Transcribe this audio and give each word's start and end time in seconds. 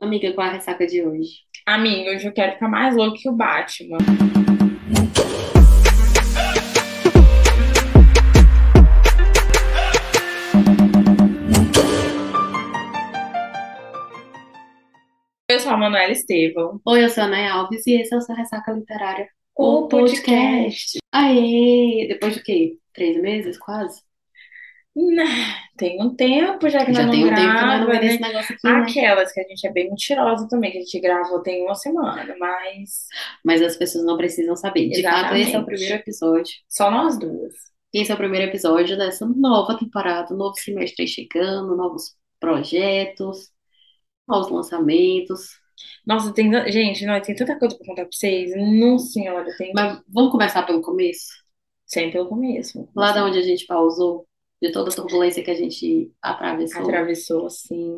Amiga, 0.00 0.32
qual 0.32 0.46
a 0.46 0.52
ressaca 0.52 0.86
de 0.86 1.04
hoje? 1.04 1.40
Amigo, 1.66 2.10
hoje 2.10 2.28
eu 2.28 2.32
quero 2.32 2.52
ficar 2.52 2.68
mais 2.68 2.94
louco 2.94 3.16
que 3.18 3.28
o 3.28 3.32
Batman. 3.32 3.98
Eu 15.50 15.58
sou 15.58 15.72
a 15.72 15.76
Manuela 15.76 16.12
Estevão. 16.12 16.80
Oi, 16.86 17.04
eu 17.04 17.08
sou 17.08 17.24
a 17.24 17.26
Ana 17.26 17.52
Alves 17.52 17.84
e 17.86 18.00
esse 18.00 18.14
é 18.14 18.16
o 18.18 18.20
seu 18.20 18.36
Ressaca 18.36 18.70
Literária, 18.70 19.28
O 19.56 19.88
podcast. 19.88 20.98
Aê! 21.10 22.06
Depois 22.08 22.34
de 22.34 22.42
quê? 22.44 22.78
Três 22.92 23.20
meses, 23.20 23.58
quase? 23.58 24.00
Né, 25.00 25.24
Tem 25.76 26.02
um 26.02 26.12
tempo 26.12 26.68
já 26.68 26.84
que 26.84 26.92
Já 26.92 27.04
nós 27.04 27.10
tem 27.12 27.24
não 27.24 27.30
um 27.30 27.34
tempo 27.34 27.56
que 27.56 27.64
nós 27.64 27.80
não 27.80 27.86
grava, 27.86 28.00
né? 28.00 28.18
negócio 28.18 28.54
aqui, 28.56 28.66
né? 28.66 28.72
Aquelas 28.80 29.32
que 29.32 29.40
a 29.40 29.44
gente 29.44 29.64
é 29.66 29.72
bem 29.72 29.88
mentirosa 29.90 30.48
também, 30.48 30.72
que 30.72 30.78
a 30.78 30.80
gente 30.80 31.00
gravou 31.00 31.40
tem 31.40 31.62
uma 31.62 31.74
semana, 31.76 32.34
mas 32.36 33.06
Mas 33.44 33.62
as 33.62 33.76
pessoas 33.76 34.04
não 34.04 34.16
precisam 34.16 34.56
saber. 34.56 34.88
De 34.88 35.02
fato, 35.02 35.36
esse 35.36 35.54
é 35.54 35.58
o 35.58 35.64
primeiro 35.64 35.94
episódio. 35.94 36.52
só 36.68 36.90
nós 36.90 37.16
duas. 37.16 37.54
Esse 37.94 38.10
é 38.10 38.14
o 38.14 38.18
primeiro 38.18 38.48
episódio 38.50 38.96
dessa 38.98 39.24
nova 39.24 39.78
temporada, 39.78 40.34
novo 40.34 40.54
semestre 40.58 41.06
chegando, 41.06 41.76
novos 41.76 42.16
projetos, 42.40 43.50
novos 44.26 44.50
lançamentos. 44.50 45.50
Nossa, 46.04 46.34
tem, 46.34 46.50
gente, 46.72 47.06
nós 47.06 47.24
tem 47.24 47.36
tanta 47.36 47.56
coisa 47.56 47.76
pra 47.76 47.86
contar 47.86 48.02
pra 48.02 48.10
vocês. 48.12 48.50
Não, 48.56 48.98
senhora, 48.98 49.46
tem 49.56 49.72
Mas 49.72 50.00
vamos 50.08 50.32
começar 50.32 50.64
pelo 50.64 50.82
começo? 50.82 51.28
sempre 51.86 52.12
pelo 52.12 52.28
começo. 52.28 52.86
Lá 52.94 53.12
da 53.12 53.24
onde 53.24 53.38
a 53.38 53.42
gente 53.42 53.64
pausou, 53.66 54.27
de 54.60 54.72
toda 54.72 54.90
a 54.90 54.94
turbulência 54.94 55.42
que 55.42 55.50
a 55.50 55.54
gente 55.54 56.10
atravessou. 56.22 56.82
Atravessou, 56.82 57.46
assim. 57.46 57.96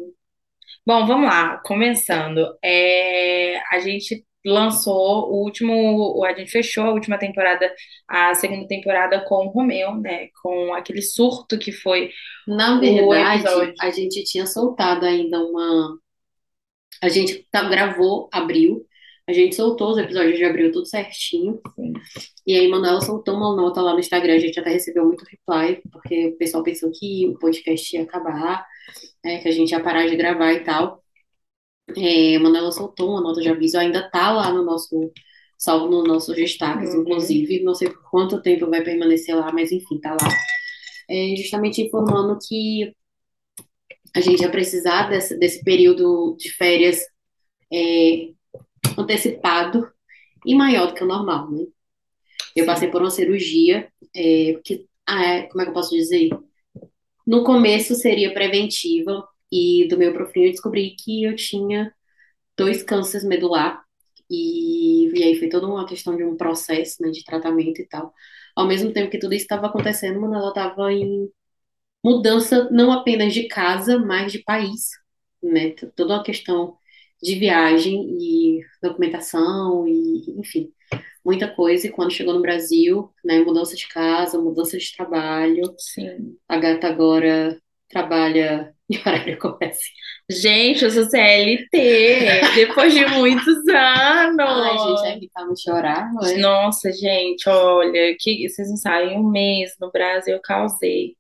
Bom, 0.87 1.07
vamos 1.07 1.29
lá, 1.29 1.59
começando. 1.65 2.47
É, 2.63 3.59
a 3.75 3.79
gente 3.81 4.25
lançou 4.45 5.31
o 5.31 5.43
último, 5.45 6.25
a 6.25 6.33
gente 6.33 6.51
fechou 6.51 6.85
a 6.85 6.93
última 6.93 7.19
temporada, 7.19 7.71
a 8.09 8.35
segunda 8.35 8.67
temporada 8.67 9.23
com 9.29 9.47
o 9.47 9.51
Romeu, 9.51 9.95
né? 9.97 10.29
Com 10.43 10.73
aquele 10.75 11.03
surto 11.03 11.59
que 11.59 11.73
foi 11.73 12.11
Na 12.47 12.79
verdade, 12.81 13.45
episódio. 13.45 13.75
a 13.81 13.91
gente 13.91 14.25
tinha 14.25 14.47
soltado 14.47 15.05
ainda 15.07 15.39
uma. 15.45 15.99
A 17.03 17.09
gente 17.09 17.47
tá- 17.51 17.69
gravou 17.69 18.29
abril, 18.33 18.85
a 19.27 19.33
gente 19.33 19.55
soltou 19.55 19.91
os 19.93 19.99
episódios 19.99 20.37
de 20.37 20.45
abril 20.45 20.73
tudo 20.73 20.87
certinho. 20.87 21.61
Sim. 21.77 21.93
E 22.47 22.55
aí, 22.59 22.69
Manuela 22.69 23.01
soltou 23.01 23.37
uma 23.37 23.55
nota 23.55 23.81
lá 23.81 23.93
no 23.93 24.01
Instagram, 24.01 24.35
a 24.35 24.39
gente 24.39 24.59
até 24.59 24.71
recebeu 24.71 25.05
muito 25.07 25.25
reply, 25.25 25.81
porque 25.93 26.29
o 26.29 26.37
pessoal 26.37 26.63
pensou 26.63 26.91
que 26.93 27.27
o 27.29 27.39
podcast 27.39 27.95
ia 27.97 28.03
acabar, 28.03 28.67
né, 29.25 29.39
que 29.39 29.49
a 29.49 29.53
gente 29.53 29.71
ia 29.71 29.81
parar 29.83 30.07
de 30.09 30.17
gravar 30.17 30.53
e 30.53 30.65
tal. 30.65 31.03
É, 31.97 32.39
Manuela 32.39 32.73
soltou 32.73 33.11
uma 33.11 33.21
nota 33.21 33.41
de 33.41 33.49
aviso, 33.49 33.79
ainda 33.79 34.09
tá 34.11 34.33
lá 34.33 34.53
no 34.53 34.65
nosso. 34.65 35.13
Salvo 35.59 35.89
nos 35.91 36.09
nossos 36.09 36.35
destaques, 36.35 36.95
Uhum. 36.95 37.03
inclusive, 37.03 37.63
não 37.63 37.75
sei 37.75 37.91
por 37.91 38.03
quanto 38.11 38.41
tempo 38.41 38.67
vai 38.71 38.83
permanecer 38.83 39.37
lá, 39.37 39.53
mas 39.53 39.71
enfim, 39.71 40.01
tá 40.01 40.13
lá. 40.13 40.29
É, 41.09 41.35
justamente 41.37 41.83
informando 41.83 42.39
que 42.49 42.95
a 44.17 44.21
gente 44.21 44.41
ia 44.43 44.51
precisar 44.51 45.09
desse, 45.11 45.39
desse 45.39 45.63
período 45.63 46.35
de 46.39 46.51
férias 46.55 46.99
é, 47.73 48.31
antecipado 48.99 49.91
e 50.45 50.55
maior 50.55 50.89
do 50.89 50.95
que 50.95 51.05
o 51.05 51.07
normal, 51.07 51.51
né? 51.51 51.65
Eu 52.55 52.65
Sim. 52.65 52.67
passei 52.67 52.89
por 52.91 53.01
uma 53.01 53.11
cirurgia, 53.11 53.89
é, 54.15 54.61
que, 54.65 54.87
ah, 55.07 55.23
é, 55.25 55.43
como 55.45 55.63
é 55.63 55.65
que 55.65 55.71
eu 55.71 55.75
posso 55.75 55.95
dizer? 55.95 56.31
No 57.27 57.45
começo 57.45 57.95
seria 57.95 58.33
preventiva, 58.35 59.27
e 59.53 59.87
do 59.89 59.99
meu 59.99 60.13
pro 60.13 60.31
fim 60.31 60.45
eu 60.45 60.51
descobri 60.51 60.95
que 60.97 61.25
eu 61.25 61.37
tinha 61.37 61.93
dois 62.57 62.83
cânceres 62.83 63.27
medular, 63.27 63.83
e, 64.31 65.09
e 65.19 65.23
aí 65.25 65.39
foi 65.39 65.49
toda 65.49 65.67
uma 65.67 65.87
questão 65.87 66.17
de 66.17 66.25
um 66.25 66.37
processo, 66.37 67.03
né, 67.03 67.11
de 67.11 67.25
tratamento 67.25 67.81
e 67.81 67.87
tal. 67.89 68.13
Ao 68.55 68.67
mesmo 68.67 68.93
tempo 68.93 69.11
que 69.11 69.19
tudo 69.19 69.35
isso 69.35 69.45
estava 69.45 69.67
acontecendo, 69.67 70.21
mano, 70.21 70.35
ela 70.37 70.49
estava 70.49 70.93
em 70.93 71.29
mudança 72.05 72.69
não 72.71 72.93
apenas 72.93 73.35
de 73.35 73.49
casa, 73.49 73.99
mas 73.99 74.33
de 74.33 74.41
país, 74.41 74.91
né? 75.43 75.71
Toda 75.97 76.15
uma 76.15 76.23
questão 76.23 76.77
de 77.23 77.35
viagem 77.35 78.17
e 78.19 78.61
documentação 78.83 79.87
e, 79.87 80.39
enfim, 80.39 80.73
muita 81.25 81.49
coisa. 81.49 81.87
E 81.87 81.91
quando 81.91 82.13
chegou 82.13 82.35
no 82.35 82.43
Brasil, 82.43 83.11
né, 83.25 83.41
mudança 83.41 83.77
de 83.77 83.87
casa, 83.89 84.39
mudança 84.41 84.79
de 84.79 84.97
trabalho. 84.97 85.75
Sim. 85.79 86.37
A 86.49 86.57
gata 86.57 86.89
agora 86.89 87.59
trabalha 87.89 88.73
em 88.89 88.99
horário 88.99 89.39
comercial. 89.39 89.95
Gente, 90.31 90.85
eu 90.85 90.91
sou 90.91 91.05
CLT, 91.05 92.41
depois 92.55 92.95
de 92.95 93.05
muitos 93.07 93.69
Ai, 93.69 94.31
gente, 94.31 94.89
anos. 94.89 95.03
é 95.03 95.17
evitar 95.17 95.45
não 95.45 95.57
chorar, 95.57 96.13
não 96.13 96.23
é? 96.23 96.37
Nossa, 96.37 96.93
gente, 96.93 97.49
olha, 97.49 98.17
que 98.19 98.49
vocês 98.49 98.69
não 98.71 98.77
sabem, 98.77 99.19
um 99.19 99.29
mês 99.29 99.73
no 99.81 99.91
Brasil 99.91 100.35
eu 100.35 100.41
causei. 100.41 101.17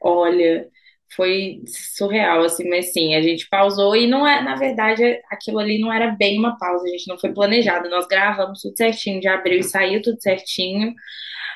Olha, 0.00 0.68
foi 1.14 1.62
surreal, 1.96 2.42
assim, 2.42 2.68
mas 2.68 2.92
sim, 2.92 3.14
a 3.14 3.22
gente 3.22 3.48
pausou 3.48 3.94
e 3.96 4.06
não 4.06 4.26
é, 4.26 4.42
na 4.42 4.56
verdade, 4.56 5.20
aquilo 5.30 5.58
ali 5.58 5.78
não 5.78 5.92
era 5.92 6.08
bem 6.10 6.38
uma 6.38 6.58
pausa, 6.58 6.84
a 6.84 6.90
gente 6.90 7.08
não 7.08 7.18
foi 7.18 7.32
planejado. 7.32 7.88
Nós 7.88 8.06
gravamos 8.06 8.60
tudo 8.60 8.76
certinho 8.76 9.20
de 9.20 9.28
abril 9.28 9.60
e 9.60 9.64
saiu 9.64 10.02
tudo 10.02 10.20
certinho, 10.20 10.94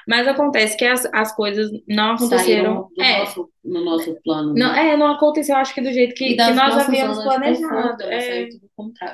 mas 0.06 0.26
acontece 0.26 0.76
que 0.76 0.84
as, 0.84 1.04
as 1.12 1.34
coisas 1.34 1.70
não 1.86 2.12
aconteceram. 2.12 2.88
É, 2.98 3.19
nosso, 3.19 3.50
no 3.64 3.84
nosso 3.84 4.19
plano, 4.22 4.54
não, 4.54 4.72
né? 4.72 4.91
é, 4.91 4.96
não 4.96 5.08
aconteceu, 5.08 5.54
acho 5.56 5.75
que 5.75 5.80
do 5.80 5.92
jeito 5.92 6.14
que, 6.14 6.34
que 6.34 6.52
nós 6.52 6.78
havíamos 6.78 7.22
planejado. 7.22 8.06
né? 8.06 8.42
É. 8.42 8.48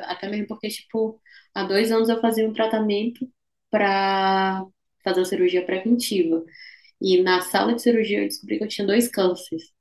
Até 0.04 0.28
mesmo 0.28 0.46
porque, 0.46 0.68
tipo, 0.68 1.20
há 1.54 1.64
dois 1.64 1.90
anos 1.90 2.08
eu 2.08 2.20
fazia 2.20 2.48
um 2.48 2.52
tratamento 2.52 3.28
para 3.70 4.64
fazer 5.02 5.20
uma 5.20 5.26
cirurgia 5.26 5.64
preventiva. 5.64 6.44
E 7.00 7.22
na 7.22 7.40
sala 7.40 7.74
de 7.74 7.82
cirurgia 7.82 8.20
eu 8.20 8.28
descobri 8.28 8.58
que 8.58 8.64
eu 8.64 8.68
tinha 8.68 8.86
dois 8.86 9.08
cânceres. 9.08 9.73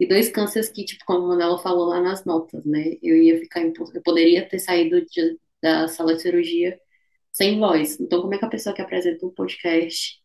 E 0.00 0.08
dois 0.08 0.30
cânceres 0.30 0.70
que, 0.70 0.84
tipo, 0.84 1.04
como 1.06 1.26
a 1.26 1.28
Manuela 1.30 1.58
falou 1.58 1.86
lá 1.88 2.00
nas 2.02 2.24
notas, 2.26 2.64
né? 2.66 2.96
Eu 3.02 3.16
ia 3.22 3.38
ficar, 3.40 3.62
eu 3.62 3.72
poderia 4.04 4.48
ter 4.48 4.58
saído 4.60 5.00
de- 5.06 5.38
da 5.62 5.88
sala 5.88 6.16
de 6.16 6.22
cirurgia 6.22 6.80
sem 7.32 7.58
voz. 7.60 8.00
Então, 8.00 8.22
como 8.22 8.34
é 8.34 8.38
que 8.38 8.44
a 8.46 8.48
pessoa 8.48 8.74
que 8.74 8.82
apresenta 8.82 9.26
um 9.26 9.30
podcast, 9.34 10.18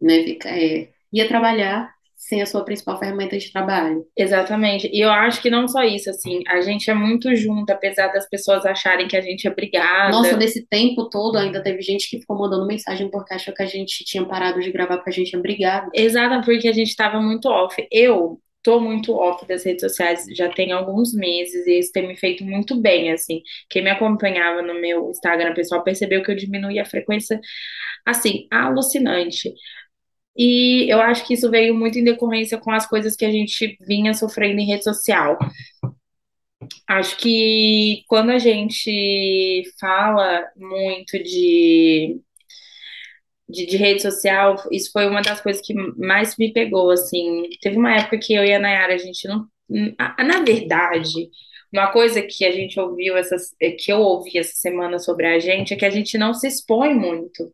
né, 0.00 0.24
fica, 0.24 0.50
é, 0.50 0.90
ia 1.12 1.28
trabalhar 1.28 1.94
sem 2.16 2.42
a 2.42 2.46
sua 2.46 2.64
principal 2.64 2.98
ferramenta 2.98 3.38
de 3.38 3.52
trabalho? 3.52 4.06
exatamente. 4.16 4.88
E 4.92 5.00
eu 5.04 5.10
acho 5.10 5.40
que 5.42 5.50
não 5.50 5.68
só 5.68 5.82
isso, 5.82 6.08
assim, 6.10 6.42
a 6.48 6.60
gente 6.60 6.90
é 6.90 6.94
muito 6.94 7.34
junto, 7.36 7.70
apesar 7.70 8.08
das 8.08 8.28
pessoas 8.28 8.64
acharem 8.64 9.06
que 9.08 9.16
a 9.16 9.20
gente 9.20 9.46
é 9.46 9.54
brigada. 9.54 10.12
Nossa, 10.12 10.36
nesse 10.36 10.66
tempo 10.66 11.08
todo 11.10 11.36
ainda 11.36 11.62
teve 11.62 11.82
gente 11.82 12.08
que 12.08 12.20
ficou 12.20 12.38
mandando 12.38 12.66
mensagem 12.66 13.10
porque 13.10 13.34
achou 13.34 13.52
que 13.54 13.62
a 13.62 13.66
gente 13.66 14.04
tinha 14.04 14.24
parado 14.24 14.60
de 14.60 14.70
gravar 14.72 14.96
porque 14.96 15.10
a 15.10 15.12
gente 15.12 15.36
é 15.36 15.38
brigado. 15.38 15.90
Exato, 15.94 16.44
porque 16.44 16.68
a 16.68 16.72
gente 16.72 16.88
estava 16.88 17.20
muito 17.20 17.48
off. 17.48 17.86
Eu 17.90 18.40
tô 18.66 18.80
muito 18.80 19.14
off 19.14 19.46
das 19.46 19.64
redes 19.64 19.80
sociais 19.82 20.26
já 20.36 20.48
tem 20.52 20.72
alguns 20.72 21.14
meses 21.14 21.64
e 21.68 21.78
isso 21.78 21.92
tem 21.92 22.08
me 22.08 22.16
feito 22.16 22.44
muito 22.44 22.74
bem, 22.80 23.12
assim. 23.12 23.40
Quem 23.70 23.84
me 23.84 23.90
acompanhava 23.90 24.60
no 24.60 24.74
meu 24.80 25.08
Instagram 25.10 25.54
pessoal 25.54 25.84
percebeu 25.84 26.20
que 26.20 26.32
eu 26.32 26.36
diminuí 26.36 26.80
a 26.80 26.84
frequência, 26.84 27.40
assim, 28.04 28.48
alucinante. 28.50 29.54
E 30.36 30.92
eu 30.92 31.00
acho 31.00 31.24
que 31.26 31.34
isso 31.34 31.48
veio 31.48 31.74
muito 31.76 31.98
em 31.98 32.04
decorrência 32.04 32.58
com 32.58 32.72
as 32.72 32.86
coisas 32.88 33.14
que 33.14 33.24
a 33.24 33.30
gente 33.30 33.78
vinha 33.86 34.12
sofrendo 34.12 34.60
em 34.60 34.66
rede 34.66 34.82
social. 34.82 35.38
Acho 36.88 37.16
que 37.18 38.02
quando 38.08 38.30
a 38.30 38.38
gente 38.38 39.62
fala 39.78 40.44
muito 40.56 41.22
de 41.22 42.20
de, 43.48 43.66
de 43.66 43.76
rede 43.76 44.02
social, 44.02 44.56
isso 44.72 44.90
foi 44.92 45.06
uma 45.06 45.22
das 45.22 45.40
coisas 45.40 45.62
que 45.64 45.74
mais 45.96 46.36
me 46.36 46.52
pegou, 46.52 46.90
assim. 46.90 47.44
Teve 47.60 47.76
uma 47.76 47.94
época 47.96 48.18
que 48.18 48.34
eu 48.34 48.44
e 48.44 48.52
a 48.52 48.58
Nayara, 48.58 48.94
a 48.94 48.98
gente 48.98 49.26
não. 49.28 49.46
Na 49.68 50.42
verdade, 50.44 51.30
uma 51.72 51.92
coisa 51.92 52.22
que 52.22 52.44
a 52.44 52.52
gente 52.52 52.78
ouviu, 52.78 53.16
essas, 53.16 53.54
que 53.78 53.92
eu 53.92 53.98
ouvi 53.98 54.38
essa 54.38 54.54
semana 54.54 54.98
sobre 54.98 55.26
a 55.26 55.38
gente, 55.38 55.74
é 55.74 55.76
que 55.76 55.84
a 55.84 55.90
gente 55.90 56.16
não 56.18 56.34
se 56.34 56.48
expõe 56.48 56.94
muito. 56.94 57.52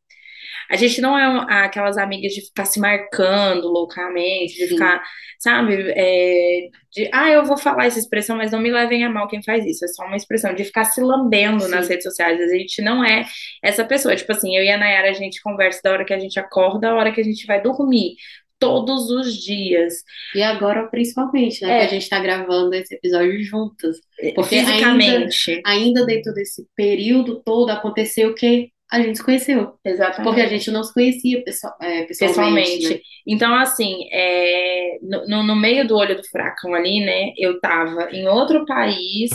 A 0.71 0.77
gente 0.77 1.01
não 1.01 1.19
é 1.19 1.29
um- 1.29 1.47
aquelas 1.49 1.97
amigas 1.99 2.33
de 2.33 2.41
ficar 2.43 2.65
se 2.65 2.81
marcando 2.81 3.69
loucamente, 3.69 4.55
de 4.55 4.67
Sim. 4.67 4.75
ficar, 4.75 5.03
sabe, 5.39 5.93
é, 5.97 6.69
de, 6.93 7.09
ah, 7.13 7.31
eu 7.31 7.45
vou 7.45 7.57
falar 7.57 7.87
essa 7.87 7.99
expressão, 7.99 8.37
mas 8.37 8.53
não 8.53 8.61
me 8.61 8.71
levem 8.71 9.05
a 9.05 9.11
mal 9.11 9.29
quem 9.29 9.43
faz 9.43 9.65
isso. 9.67 9.85
É 9.85 9.89
só 9.89 10.05
uma 10.05 10.17
expressão 10.17 10.55
de 10.55 10.65
ficar 10.65 10.85
se 10.85 11.01
lambendo 11.01 11.69
nas 11.69 11.87
Sim. 11.87 11.93
redes 11.93 12.05
sociais. 12.05 12.41
A 12.41 12.49
gente 12.49 12.83
não 12.83 13.05
é 13.05 13.25
essa 13.63 13.85
pessoa. 13.85 14.15
Tipo 14.17 14.33
assim, 14.33 14.57
eu 14.57 14.63
e 14.65 14.71
a 14.71 14.79
Nayara, 14.79 15.11
a 15.11 15.15
gente 15.15 15.41
conversa 15.43 15.81
da 15.83 15.93
hora 15.93 16.05
que 16.05 16.15
a 16.15 16.19
gente 16.19 16.39
acorda, 16.39 16.89
da 16.89 16.95
hora 16.95 17.13
que 17.13 17.21
a 17.21 17.25
gente 17.25 17.47
vai 17.47 17.61
dormir. 17.63 18.15
Todos 18.59 19.11
os 19.11 19.35
dias. 19.43 20.05
E 20.37 20.41
agora, 20.43 20.87
principalmente, 20.87 21.65
né? 21.67 21.79
É. 21.79 21.81
Que 21.81 21.85
a 21.87 21.89
gente 21.99 22.09
tá 22.09 22.21
gravando 22.21 22.73
esse 22.77 22.95
episódio 22.95 23.43
juntas. 23.43 23.97
Porque 24.37 24.55
ainda, 24.55 24.71
Fisicamente. 24.71 25.63
ainda 25.67 26.07
dentro 26.07 26.33
desse 26.33 26.65
período 26.77 27.43
todo 27.45 27.71
aconteceu 27.71 28.33
que 28.37 28.71
a 28.93 29.01
gente 29.03 29.17
se 29.19 29.25
conheceu. 29.25 29.75
Exatamente. 29.85 30.25
Porque 30.25 30.41
a 30.43 30.47
gente 30.49 30.71
não 30.71 30.85
se 30.85 30.93
conhecia 30.93 31.43
pessoal, 31.45 31.75
é, 31.81 32.05
pessoalmente, 32.05 32.37
Pessoalmente. 32.69 32.89
né? 32.95 33.01
Então, 33.27 33.55
assim, 33.55 34.09
é, 34.13 34.99
no, 35.03 35.43
no- 35.45 35.57
meio 35.57 35.87
do 35.87 35.97
olho 35.97 36.17
do 36.17 36.29
furacão 36.29 36.75
ali, 36.75 37.01
né? 37.05 37.33
Eu 37.39 37.61
tava 37.61 38.11
em 38.13 38.29
outro 38.29 38.67
país, 38.67 39.31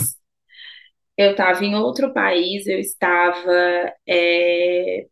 eu 1.16 1.32
estava 1.32 1.64
em 1.64 1.74
outro 1.74 2.12
país, 2.12 2.66
eu 2.66 2.78
estava 2.78 3.92
é, 4.08 5.06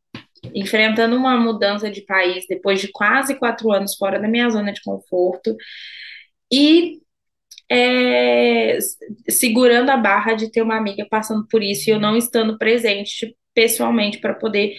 enfrentando 0.54 1.16
uma 1.16 1.36
mudança 1.36 1.90
de 1.90 2.02
país 2.02 2.46
depois 2.48 2.80
de 2.80 2.88
quase 2.92 3.34
quatro 3.36 3.72
anos 3.72 3.96
fora 3.96 4.20
da 4.20 4.28
minha 4.28 4.48
zona 4.50 4.72
de 4.72 4.82
conforto 4.82 5.56
e 6.52 7.00
é, 7.70 8.78
segurando 9.28 9.90
a 9.90 9.96
barra 9.96 10.34
de 10.34 10.50
ter 10.50 10.62
uma 10.62 10.76
amiga 10.76 11.06
passando 11.10 11.46
por 11.48 11.62
isso 11.62 11.90
e 11.90 11.92
eu 11.92 12.00
não 12.00 12.16
estando 12.16 12.58
presente 12.58 13.36
pessoalmente 13.56 14.18
para 14.18 14.34
poder 14.34 14.76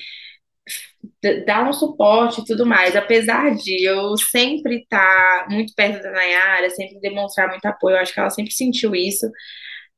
dar 1.45 1.68
um 1.68 1.74
suporte 1.74 2.41
e 2.41 2.45
tudo 2.45 2.65
mais. 2.65 2.95
Apesar 2.95 3.56
de 3.56 3.83
eu 3.83 4.15
sempre 4.18 4.83
estar 4.83 5.45
tá 5.45 5.47
muito 5.50 5.74
perto 5.75 6.03
da 6.03 6.12
Nayara, 6.12 6.69
sempre 6.69 7.00
demonstrar 7.00 7.50
muito 7.50 7.65
apoio, 7.65 7.95
eu 7.95 8.01
acho 8.01 8.13
que 8.13 8.19
ela 8.19 8.29
sempre 8.29 8.53
sentiu 8.53 8.95
isso. 8.95 9.25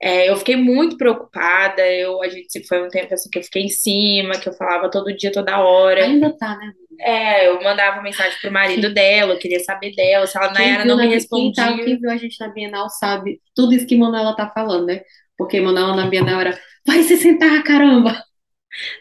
É, 0.02 0.30
eu 0.30 0.38
fiquei 0.38 0.56
muito 0.56 0.96
preocupada, 0.96 1.86
eu, 1.86 2.22
a 2.22 2.30
gente 2.30 2.66
foi 2.66 2.82
um 2.82 2.88
tempo 2.88 3.14
assim 3.14 3.30
que 3.30 3.38
eu 3.38 3.44
fiquei 3.44 3.64
em 3.64 3.70
cima, 3.70 4.40
que 4.40 4.48
eu 4.48 4.54
falava 4.54 4.90
todo 4.90 5.14
dia, 5.14 5.32
toda 5.32 5.60
hora. 5.60 6.06
Ainda 6.06 6.36
tá, 6.38 6.56
né? 6.56 6.72
É, 7.02 7.48
eu 7.48 7.62
mandava 7.62 8.02
mensagem 8.02 8.38
pro 8.42 8.52
marido 8.52 8.94
dela, 8.94 9.34
eu 9.34 9.40
queria 9.40 9.60
saber 9.60 9.94
dela, 9.96 10.26
se 10.26 10.38
ela 10.38 10.54
Nayara 10.54 10.86
não 10.86 10.98
me 10.98 11.08
respondia. 11.08 11.66
Quem, 11.66 11.78
tá, 11.78 11.84
quem 11.84 12.00
viu 12.00 12.10
a 12.10 12.18
gente 12.18 12.40
na 12.40 12.50
Bienal 12.50 12.90
sabe 12.90 13.42
tudo 13.54 13.74
isso 13.74 13.86
que 13.86 13.98
Manuela 13.98 14.36
tá 14.36 14.50
falando, 14.50 14.86
né? 14.86 15.02
Porque 15.38 15.60
Manuela 15.60 15.96
na 15.96 16.08
Bienal 16.08 16.40
era, 16.42 16.60
vai 16.86 17.04
se 17.04 17.18
sentar, 17.18 17.62
caramba! 17.64 18.29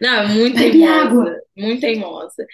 Não, 0.00 0.22
é 0.22 0.26
muito 0.28 0.56
teimosa, 0.56 1.42
muito 1.56 1.80
teimosa. 1.80 2.46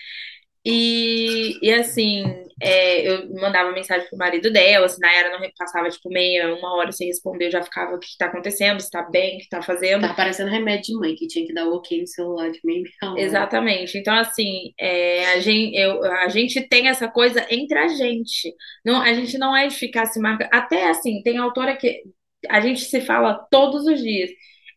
E, 0.67 1.59
e 1.61 1.71
assim, 1.75 2.25
é, 2.63 3.07
eu 3.07 3.29
mandava 3.35 3.71
mensagem 3.73 4.09
pro 4.09 4.17
marido 4.17 4.51
dela, 4.51 4.89
se 4.89 4.99
Nayara 4.99 5.39
não 5.39 5.47
passava, 5.59 5.91
tipo, 5.91 6.09
meia, 6.09 6.55
uma 6.55 6.75
hora 6.75 6.91
sem 6.91 7.09
responder, 7.09 7.47
eu 7.47 7.51
já 7.51 7.63
ficava, 7.63 7.95
o 7.95 7.99
que 7.99 8.07
tá 8.19 8.27
acontecendo, 8.27 8.81
se 8.81 8.91
tá 8.91 9.03
bem, 9.03 9.37
o 9.37 9.41
que 9.41 9.49
tá 9.51 9.61
fazendo. 9.61 10.09
Tá 10.09 10.15
parecendo 10.15 10.51
remédio 10.51 10.95
de 10.95 10.95
mãe, 10.95 11.15
que 11.15 11.27
tinha 11.27 11.47
que 11.47 11.53
dar 11.53 11.69
ok 11.69 12.01
no 12.01 12.07
celular 12.07 12.51
de 12.51 12.61
meia 12.65 12.83
hora. 13.03 13.21
Exatamente. 13.21 13.99
Então, 13.99 14.15
assim, 14.15 14.73
é, 14.81 15.35
a, 15.35 15.41
gente, 15.41 15.77
eu, 15.77 16.03
a 16.03 16.29
gente 16.29 16.63
tem 16.63 16.89
essa 16.89 17.09
coisa 17.09 17.47
entre 17.51 17.79
a 17.79 17.89
gente. 17.89 18.55
Não, 18.83 19.03
a 19.03 19.13
gente 19.13 19.37
não 19.37 19.55
é 19.55 19.67
de 19.67 19.75
ficar 19.75 20.07
se 20.07 20.19
marcando. 20.19 20.49
Até, 20.51 20.89
assim, 20.89 21.23
tem 21.23 21.37
autora 21.37 21.77
que 21.77 22.05
a 22.49 22.61
gente 22.61 22.81
se 22.81 23.03
fala 23.03 23.35
todos 23.51 23.87
os 23.87 24.01
dias. 24.01 24.31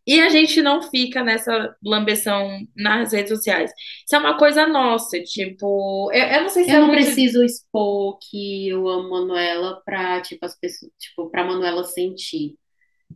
E 0.07 0.21
a 0.21 0.29
gente 0.29 0.61
não 0.61 0.81
fica 0.81 1.21
nessa 1.21 1.75
lambeção 1.83 2.65
nas 2.73 3.11
redes 3.11 3.29
sociais. 3.29 3.71
Isso 4.05 4.15
é 4.15 4.19
uma 4.19 4.37
coisa 4.37 4.65
nossa, 4.65 5.21
tipo, 5.21 6.09
eu, 6.13 6.25
eu 6.27 6.41
não 6.43 6.49
sei 6.49 6.63
se 6.63 6.71
eu 6.71 6.77
é 6.77 6.79
não 6.79 6.87
muito... 6.87 7.03
preciso 7.03 7.43
expor 7.43 8.17
que 8.19 8.69
eu 8.69 8.87
amo 8.87 9.09
Manuela 9.09 9.81
pra, 9.83 10.21
tipo, 10.21 10.45
as 10.45 10.57
pessoas, 10.57 10.89
tipo, 10.97 11.29
pra 11.29 11.43
Manuela 11.43 11.83
sentir. 11.83 12.55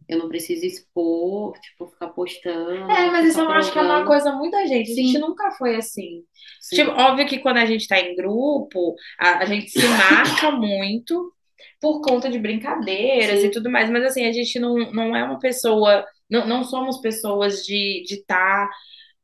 Eu 0.08 0.20
não 0.20 0.28
preciso 0.28 0.66
expor, 0.66 1.58
tipo, 1.60 1.88
ficar 1.88 2.10
postando. 2.10 2.92
É, 2.92 3.10
mas 3.10 3.28
isso 3.28 3.40
eu 3.40 3.50
acho 3.52 3.72
que 3.72 3.80
é 3.80 3.82
uma 3.82 4.06
coisa 4.06 4.34
muita 4.34 4.68
gente. 4.68 4.92
A 4.92 4.96
gente 4.96 5.18
nunca 5.18 5.52
foi 5.52 5.78
assim. 5.78 6.24
Sim. 6.60 6.76
Tipo, 6.76 6.92
óbvio 6.92 7.26
que 7.26 7.40
quando 7.40 7.58
a 7.58 7.66
gente 7.66 7.88
tá 7.88 8.00
em 8.00 8.16
grupo, 8.16 8.96
a, 9.18 9.40
a 9.40 9.46
gente 9.46 9.70
se 9.70 9.86
marca 9.88 10.52
muito 10.52 11.34
por 11.80 12.02
conta 12.02 12.30
de 12.30 12.38
brincadeiras 12.38 13.42
Sim. 13.42 13.48
e 13.48 13.52
tudo 13.52 13.70
mais, 13.70 13.90
mas 13.90 14.04
assim, 14.04 14.26
a 14.26 14.32
gente 14.32 14.60
não, 14.60 14.76
não 14.92 15.16
é 15.16 15.24
uma 15.24 15.40
pessoa 15.40 16.06
não, 16.32 16.48
não 16.48 16.64
somos 16.64 17.00
pessoas 17.02 17.66
de 17.66 18.04
estar 18.10 18.68
tá, 18.68 18.72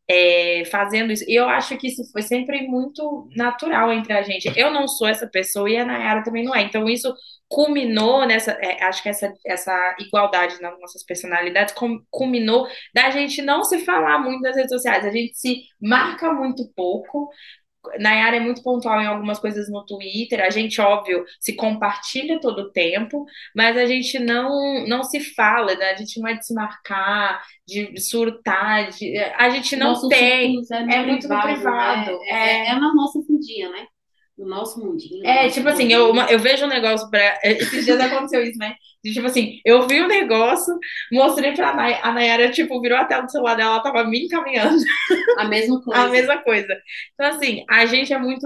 é, 0.09 0.63
fazendo 0.65 1.12
isso. 1.12 1.24
E 1.27 1.36
eu 1.36 1.48
acho 1.50 1.77
que 1.77 1.88
isso 1.88 2.04
foi 2.12 2.21
sempre 2.21 2.68
muito 2.68 3.27
natural 3.36 3.92
entre 3.92 4.13
a 4.13 4.21
gente. 4.21 4.51
Eu 4.56 4.71
não 4.71 4.88
sou 4.88 5.07
essa 5.07 5.27
pessoa 5.27 5.69
e 5.69 5.77
a 5.77 5.86
Nayara 5.86 6.24
também 6.24 6.44
não 6.44 6.56
é. 6.56 6.62
Então, 6.62 6.88
isso 6.88 7.13
culminou 7.50 8.25
nessa. 8.25 8.51
É, 8.54 8.83
acho 8.83 9.01
que 9.04 9.09
essa, 9.09 9.33
essa 9.45 9.95
igualdade 10.00 10.62
nas 10.62 10.80
nossas 10.80 11.04
personalidades 11.04 11.74
culminou 12.09 12.68
da 12.94 13.10
gente 13.10 13.42
não 13.42 13.63
se 13.63 13.80
falar 13.80 14.19
muito 14.19 14.42
nas 14.42 14.56
redes 14.56 14.71
sociais. 14.71 15.06
A 15.06 15.12
gente 15.12 15.36
se 15.38 15.63
marca 15.81 16.33
muito 16.33 16.69
pouco, 16.75 17.30
Nayara 18.00 18.38
é 18.38 18.39
muito 18.39 18.62
pontual 18.62 19.01
em 19.01 19.07
algumas 19.07 19.39
coisas 19.39 19.69
no 19.69 19.86
Twitter. 19.86 20.42
A 20.42 20.50
gente, 20.50 20.80
óbvio, 20.81 21.25
se 21.39 21.56
compartilha 21.56 22.39
todo 22.39 22.60
o 22.60 22.72
tempo, 22.72 23.25
mas 23.56 23.78
a 23.78 23.86
gente 23.86 24.19
não 24.19 24.86
não 24.88 25.04
se 25.04 25.19
fala, 25.19 25.75
né? 25.75 25.92
A 25.92 25.95
gente 25.95 26.19
não 26.19 26.28
é 26.28 26.34
de 26.34 26.45
se 26.45 26.54
marcar, 26.54 27.42
de 27.68 28.00
surtar, 28.00 28.89
de... 28.89 29.18
a 29.18 29.50
gente 29.50 29.75
não 29.75 30.07
tem. 30.07 30.62
É, 30.72 30.95
é 30.95 31.06
muito 31.06 31.28
privado, 31.28 31.54
privado. 31.54 32.12
Né? 32.12 32.30
É, 32.30 32.36
é, 32.36 32.69
é 32.69 32.74
na 32.75 32.94
nossa 32.94 33.22
fundinha, 33.24 33.69
né? 33.69 33.88
No 34.38 34.48
nosso 34.48 34.80
mundinho. 34.80 35.25
É, 35.25 35.44
nosso 35.44 35.56
tipo 35.56 35.68
assim, 35.68 35.92
eu, 35.92 36.13
eu 36.30 36.39
vejo 36.39 36.66
um 36.66 36.69
negócio 36.69 37.10
pra. 37.10 37.39
Esses 37.44 37.86
dias 37.86 38.00
aconteceu 38.00 38.44
isso, 38.44 38.60
né? 38.60 38.75
Tipo 39.04 39.28
assim, 39.28 39.60
eu 39.63 39.88
vi 39.88 40.01
um 40.01 40.07
negócio, 40.07 40.78
mostrei 41.12 41.54
pra 41.54 41.74
Nay, 41.74 41.98
a 42.01 42.12
Nayara, 42.12 42.51
tipo, 42.51 42.81
virou 42.81 42.98
a 42.98 43.06
tela 43.06 43.24
do 43.24 43.31
celular 43.31 43.56
dela, 43.56 43.75
ela 43.75 43.84
tava 43.84 44.04
me 44.04 44.25
encaminhando. 44.25 44.78
A 45.38 45.45
mesma 45.45 45.81
coisa. 45.84 46.01
a 46.01 46.07
mesma 46.07 46.38
coisa. 46.39 46.81
Então, 47.13 47.28
assim, 47.28 47.63
a 47.69 47.86
gente 47.86 48.13
é 48.13 48.19
muito 48.19 48.45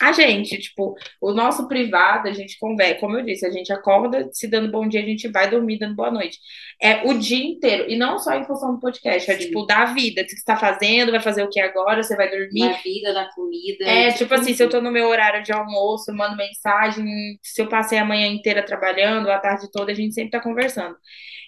a 0.00 0.12
gente, 0.12 0.58
tipo, 0.58 0.94
o 1.20 1.32
nosso 1.32 1.68
privado, 1.68 2.28
a 2.28 2.32
gente 2.32 2.58
conversa, 2.58 3.00
como 3.00 3.18
eu 3.18 3.24
disse, 3.24 3.46
a 3.46 3.50
gente 3.50 3.72
acorda 3.72 4.28
se 4.32 4.48
dando 4.48 4.70
bom 4.70 4.86
dia, 4.88 5.00
a 5.00 5.06
gente 5.06 5.28
vai 5.28 5.48
dormir 5.48 5.78
dando 5.78 5.94
boa 5.94 6.10
noite. 6.10 6.38
É 6.80 7.06
o 7.08 7.18
dia 7.18 7.44
inteiro, 7.44 7.86
e 7.88 7.96
não 7.96 8.18
só 8.18 8.34
em 8.34 8.44
função 8.44 8.74
do 8.74 8.80
podcast, 8.80 9.30
é, 9.30 9.34
Sim. 9.34 9.42
é 9.42 9.46
tipo, 9.46 9.66
da 9.66 9.86
vida, 9.86 10.22
o 10.22 10.24
que 10.24 10.30
você 10.30 10.44
tá 10.44 10.56
fazendo, 10.56 11.12
vai 11.12 11.20
fazer 11.20 11.42
o 11.42 11.48
que 11.48 11.60
agora, 11.60 12.02
você 12.02 12.16
vai 12.16 12.30
dormir. 12.30 12.68
Da 12.68 12.76
vida, 12.78 13.14
da 13.14 13.28
comida. 13.34 13.84
É, 13.84 14.12
tipo 14.12 14.34
assim, 14.34 14.54
se 14.54 14.62
eu 14.62 14.68
tô 14.68 14.80
no 14.80 14.90
meu 14.90 15.08
horário 15.08 15.42
de 15.42 15.52
almoço, 15.52 16.14
mando 16.14 16.36
mensagem, 16.36 17.06
se 17.42 17.60
eu 17.60 17.68
passei 17.68 17.98
a 17.98 18.04
manhã 18.04 18.26
inteira 18.26 18.64
trabalhando, 18.64 19.30
a 19.30 19.38
tarde 19.38 19.70
toda, 19.70 19.92
a 19.92 19.94
gente 19.94 20.14
sempre 20.14 20.30
tá 20.30 20.40
conversando. 20.40 20.96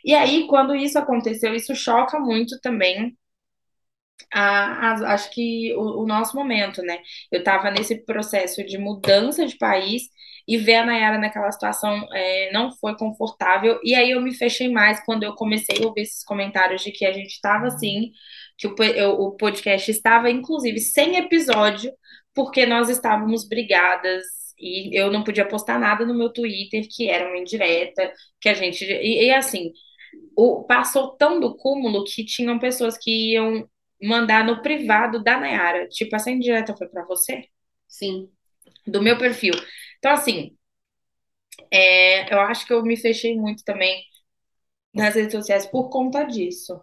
E 0.05 0.15
aí, 0.15 0.47
quando 0.47 0.75
isso 0.75 0.99
aconteceu, 0.99 1.55
isso 1.55 1.75
choca 1.75 2.19
muito 2.19 2.59
também 2.61 3.17
a, 4.33 4.91
a, 4.91 5.15
acho 5.15 5.31
que 5.31 5.75
o, 5.77 6.03
o, 6.03 6.07
nosso 6.07 6.37
momento, 6.37 6.83
né? 6.83 6.99
Eu 7.31 7.41
estava 7.41 7.71
nesse 7.71 8.05
processo 8.05 8.65
de 8.65 8.79
mudança 8.79 9.47
de 9.47 9.57
país 9.57 10.03
e 10.47 10.57
ver 10.57 10.77
a 10.77 10.87
Nayara 10.87 11.19
naquela 11.19 11.51
situação 11.53 12.07
é, 12.13 12.51
não 12.53 12.73
foi 12.73 12.97
confortável. 12.97 13.79
E 13.85 13.95
aí 13.95 14.11
eu 14.11 14.21
me 14.21 14.35
fechei 14.35 14.71
mais 14.71 15.05
quando 15.05 15.23
eu 15.23 15.35
comecei 15.35 15.83
a 15.83 15.87
ouvir 15.87 16.03
esses 16.03 16.25
comentários 16.25 16.83
de 16.83 16.91
que 16.93 17.05
a 17.07 17.13
gente 17.13 17.33
estava 17.33 17.67
assim, 17.67 18.13
que 18.57 18.67
o, 18.67 18.75
eu, 18.83 19.11
o 19.13 19.33
podcast 19.37 19.91
estava, 19.91 20.31
inclusive, 20.31 20.81
sem 20.81 21.17
episódio, 21.17 21.93
porque 22.35 22.67
nós 22.67 22.89
estávamos 22.89 23.47
brigadas 23.49 24.25
e 24.59 24.99
eu 24.99 25.11
não 25.11 25.23
podia 25.23 25.47
postar 25.47 25.79
nada 25.79 26.05
no 26.05 26.15
meu 26.15 26.33
Twitter 26.33 26.87
que 26.91 27.09
era 27.09 27.29
uma 27.29 27.39
indireta, 27.39 28.13
que 28.41 28.49
a 28.49 28.55
gente. 28.55 28.85
E, 28.85 29.27
e 29.27 29.31
assim, 29.33 29.73
o, 30.37 30.65
passou 30.65 31.17
tão 31.17 31.41
do 31.41 31.57
cúmulo 31.57 32.05
que 32.05 32.25
tinham 32.25 32.59
pessoas 32.59 32.97
que 32.99 33.33
iam 33.35 33.69
mandar 34.03 34.45
no 34.45 34.63
privado 34.63 35.23
da 35.23 35.39
Nayara. 35.41 35.89
Tipo, 35.89 36.17
essa 36.17 36.31
indireta 36.31 36.77
foi 36.77 36.89
para 36.89 37.05
você? 37.05 37.45
Sim. 37.89 38.31
Do 38.87 39.03
meu 39.03 39.19
perfil. 39.19 39.55
Então, 39.99 40.13
assim, 40.13 40.57
é, 41.71 42.33
eu 42.33 42.41
acho 42.41 42.67
que 42.67 42.73
eu 42.73 42.83
me 42.83 42.97
fechei 42.97 43.37
muito 43.37 43.65
também 43.65 44.03
nas 44.95 45.15
redes 45.17 45.33
sociais 45.33 45.67
por 45.67 45.91
conta 45.91 46.25
disso. 46.25 46.81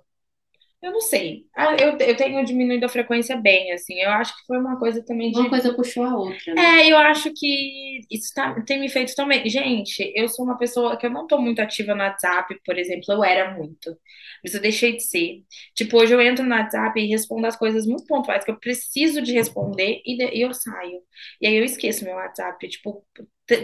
Eu 0.82 0.92
não 0.92 1.02
sei. 1.02 1.46
Ah, 1.56 1.76
eu, 1.80 1.98
eu 1.98 2.16
tenho 2.16 2.46
diminuído 2.46 2.86
a 2.86 2.90
frequência 2.90 3.36
bem, 3.36 3.72
assim. 3.72 4.00
Eu 4.00 4.12
acho 4.12 4.36
que 4.36 4.46
foi 4.46 4.58
uma 4.60 4.78
coisa 4.78 5.04
também 5.04 5.32
de. 5.32 5.40
Uma 5.40 5.50
coisa 5.50 5.74
puxou 5.74 6.04
a 6.04 6.16
outra. 6.16 6.54
Né? 6.54 6.82
É, 6.82 6.92
eu 6.92 6.98
acho 6.98 7.32
que 7.34 8.02
isso 8.12 8.32
tá, 8.36 8.62
tem 8.62 8.80
me 8.80 8.88
feito 8.88 9.16
também. 9.16 9.50
Gente, 9.50 10.12
eu 10.16 10.28
sou 10.30 10.46
uma 10.46 10.58
pessoa 10.58 10.96
que 10.96 11.06
eu 11.06 11.10
não 11.10 11.26
tô 11.26 11.40
muito 11.40 11.60
ativa 11.60 11.96
no 11.96 12.04
WhatsApp, 12.04 12.56
por 12.64 12.78
exemplo. 12.78 13.06
Eu 13.10 13.24
era 13.24 13.56
muito. 13.56 13.98
Mas 14.44 14.54
eu 14.54 14.62
deixei 14.62 14.96
de 14.96 15.04
ser. 15.04 15.44
Tipo, 15.74 15.98
hoje 15.98 16.14
eu 16.14 16.22
entro 16.22 16.46
no 16.46 16.54
WhatsApp 16.54 17.00
e 17.00 17.08
respondo 17.08 17.48
as 17.48 17.56
coisas 17.56 17.88
muito 17.88 18.06
pontuais 18.06 18.46
que 18.46 18.52
eu 18.52 18.60
preciso 18.60 19.22
de 19.22 19.34
responder 19.34 20.02
e, 20.06 20.18
de, 20.18 20.38
e 20.38 20.42
eu 20.42 20.54
saio. 20.54 21.02
E 21.42 21.48
aí 21.48 21.56
eu 21.56 21.64
esqueço 21.64 22.06
meu 22.06 22.16
WhatsApp. 22.16 22.68
Tipo, 22.68 23.04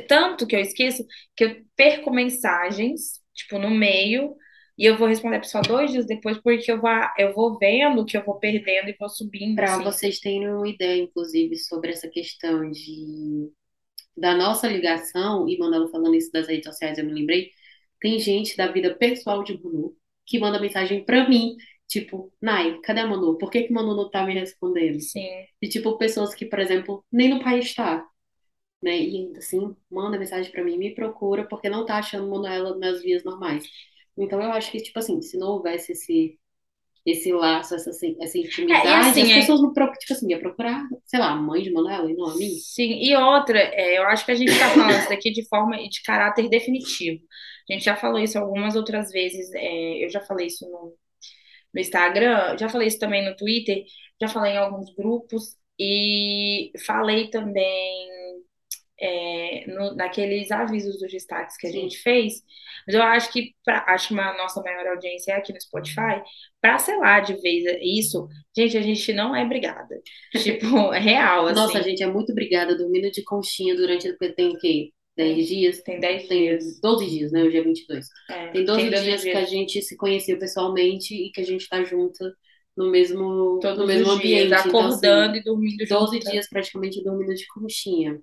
tanto 0.08 0.48
que 0.48 0.56
eu 0.56 0.60
esqueço 0.60 1.06
que 1.36 1.44
eu 1.44 1.56
perco 1.75 2.12
mensagens, 2.12 3.22
tipo, 3.34 3.60
no 3.60 3.70
meio 3.70 4.36
e 4.81 4.85
eu 4.88 4.97
vou 4.97 5.07
responder 5.07 5.35
a 5.35 5.41
pessoa 5.41 5.61
dois 5.61 5.91
dias 5.91 6.07
depois, 6.07 6.39
porque 6.39 6.71
eu 6.71 6.81
vou, 6.81 6.89
eu 7.15 7.31
vou 7.35 7.55
vendo 7.59 8.03
que 8.03 8.17
eu 8.17 8.25
vou 8.25 8.39
perdendo 8.39 8.89
e 8.89 8.95
vou 9.00 9.07
subindo. 9.09 9.55
Para 9.55 9.75
assim. 9.75 9.83
vocês 9.83 10.19
terem 10.19 10.50
uma 10.50 10.67
ideia, 10.67 11.03
inclusive, 11.03 11.55
sobre 11.55 11.91
essa 11.91 12.09
questão 12.09 12.71
de 12.71 13.51
da 14.17 14.35
nossa 14.35 14.67
ligação, 14.67 15.47
e 15.47 15.55
mandando 15.59 15.88
falando 15.89 16.15
isso 16.15 16.31
das 16.31 16.47
redes 16.47 16.65
sociais, 16.65 16.97
eu 16.97 17.05
me 17.05 17.13
lembrei, 17.13 17.51
tem 18.00 18.17
gente 18.17 18.57
da 18.57 18.71
vida 18.71 18.95
pessoal 18.95 19.43
de 19.43 19.53
Manu 19.63 19.95
que 20.25 20.39
manda 20.39 20.59
mensagem 20.59 21.05
para 21.05 21.29
mim, 21.29 21.55
tipo, 21.88 22.33
Nai, 22.41 22.79
cadê 22.81 23.01
a 23.01 23.07
Manu? 23.07 23.38
Por 23.38 23.51
que, 23.51 23.61
que 23.61 23.71
Manu 23.71 23.95
não 23.95 24.09
tá 24.09 24.25
me 24.25 24.33
respondendo? 24.33 25.00
Sim. 25.00 25.27
E 25.61 25.69
tipo, 25.69 25.95
pessoas 25.95 26.33
que, 26.33 26.45
por 26.45 26.57
exemplo, 26.57 27.05
nem 27.11 27.29
no 27.29 27.43
país 27.43 27.65
está. 27.65 28.03
Né? 28.81 29.00
E 29.00 29.38
assim, 29.38 29.75
manda 29.91 30.17
mensagem 30.17 30.51
para 30.51 30.63
mim, 30.63 30.75
me 30.75 30.95
procura, 30.95 31.47
porque 31.47 31.69
não 31.69 31.85
tá 31.85 31.97
achando 31.97 32.27
Manuela 32.27 32.75
nas 32.79 33.03
vias 33.03 33.23
normais. 33.23 33.63
Então 34.18 34.41
eu 34.41 34.51
acho 34.51 34.72
que, 34.72 34.80
tipo 34.80 35.00
assim, 35.00 35.22
se 35.22 35.38
não 35.38 35.48
houvesse 35.50 35.94
esse, 35.94 36.38
esse 37.06 37.32
laço, 37.32 37.75
essa, 37.75 37.89
essa 37.89 38.38
intimidade, 38.38 38.88
é, 38.88 38.96
assim, 38.96 39.22
as 39.24 39.30
é 39.30 39.36
pessoas 39.36 39.62
não 39.62 39.74
procuram, 39.74 40.00
tipo 40.00 40.13
assim, 40.13 40.30
ia 40.30 40.39
procurar, 40.39 40.84
sei 41.06 41.20
lá, 41.20 41.32
a 41.32 41.36
mãe 41.36 41.63
de 41.63 41.72
Manuela 41.72 42.10
e 42.10 42.15
não 42.15 42.27
a 42.27 42.36
mim. 42.36 42.50
Sim, 42.50 43.00
e 43.01 43.15
outra, 43.15 43.58
é, 43.60 43.98
eu 43.98 44.03
acho 44.03 44.25
que 44.25 44.32
a 44.32 44.36
gente 44.36 44.58
tá 44.58 44.70
falando 44.70 44.91
isso 44.91 45.10
daqui 45.10 45.32
de 45.32 45.48
forma 45.48 45.77
de 45.77 46.01
caráter 46.03 46.48
definitivo. 46.50 47.22
A 47.70 47.74
gente 47.74 47.86
já 47.86 47.96
falou 47.96 48.20
isso 48.20 48.38
algumas 48.38 48.75
outras 48.75 49.12
vezes, 49.12 49.51
é, 49.53 50.06
eu 50.06 50.10
já 50.10 50.22
falei 50.22 50.48
isso 50.48 50.70
no, 50.70 50.96
no 51.74 51.82
Instagram, 51.82 52.58
já 52.58 52.70
falei 52.70 52.88
isso 52.88 53.00
também 53.00 53.25
no 53.25 53.36
Twitter, 53.36 53.84
já 54.20 54.27
falei 54.27 54.53
em 54.53 54.58
alguns 54.58 54.94
grupos 54.94 55.56
e 55.80 56.72
falei 56.86 57.30
também 57.30 58.10
é, 59.01 59.65
no, 59.67 59.96
naqueles 59.96 60.51
avisos 60.51 61.00
dos 61.00 61.12
destaques 61.12 61.58
que 61.58 61.67
a 61.67 61.72
Sim. 61.72 61.81
gente 61.81 61.98
fez. 61.98 62.36
Mas 62.88 62.96
eu 62.96 63.03
acho 63.03 63.31
que, 63.31 63.53
pra, 63.65 63.84
acho 63.89 64.10
que 64.10 64.20
a 64.20 64.38
nossa 64.38 64.62
maior 64.62 64.88
audiência 64.88 65.34
é 65.34 65.36
aqui 65.36 65.53
no 65.53 65.62
Spotify. 65.62 66.22
Pra 66.62 66.77
selar 66.77 67.24
de 67.24 67.34
vez 67.41 67.63
isso, 67.81 68.27
gente, 68.55 68.77
a 68.77 68.81
gente 68.81 69.13
não 69.13 69.36
é 69.36 69.46
brigada. 69.46 70.00
Tipo, 70.38 70.93
é 70.93 71.00
real, 71.00 71.48
assim. 71.48 71.55
Nossa, 71.55 71.81
gente, 71.84 72.03
é 72.03 72.08
muito 72.08 72.31
obrigada 72.31 72.77
dormindo 72.77 73.12
de 73.12 73.24
conchinha 73.24 73.75
durante. 73.75 74.12
Tem 74.36 74.50
o 74.50 74.58
quê? 74.60 74.89
10 75.17 75.48
dias? 75.48 75.81
Tem 75.84 76.00
10 76.00 76.27
Tem 76.27 76.43
dias. 76.43 76.79
12 76.81 77.05
dias, 77.10 77.31
né? 77.31 77.43
Hoje 77.43 77.58
é 77.58 77.62
22. 77.63 78.08
É, 78.29 78.48
Tem 78.51 78.63
12 78.65 78.89
12 78.89 79.03
dias 79.03 79.24
que 79.24 79.29
a 79.31 79.46
gente 79.46 79.81
se 79.81 79.98
conheceu 79.98 80.38
pessoalmente 80.39 81.13
e 81.15 81.31
que 81.31 81.41
a 81.41 81.46
gente 81.46 81.67
tá 81.67 81.84
junta 81.84 82.34
no 82.77 82.89
mesmo, 82.89 83.60
Todos 83.60 83.77
no 83.79 83.86
mesmo 83.86 84.12
ambiente. 84.12 84.48
dias, 84.48 84.65
Então, 84.65 84.81
acordando 84.81 85.31
assim, 85.31 85.39
e 85.39 85.43
dormindo 85.43 85.86
12 85.88 86.20
junto. 86.20 86.31
dias 86.31 86.48
praticamente 86.50 87.03
dormindo 87.03 87.34
de 87.36 87.46
conchinha. 87.48 88.20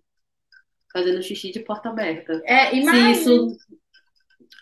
Fazendo 0.92 1.22
xixi 1.22 1.50
de 1.52 1.60
porta 1.60 1.88
aberta. 1.90 2.40
É, 2.46 2.70
Se 2.70 2.76
imagina. 2.76 3.10
isso 3.10 3.56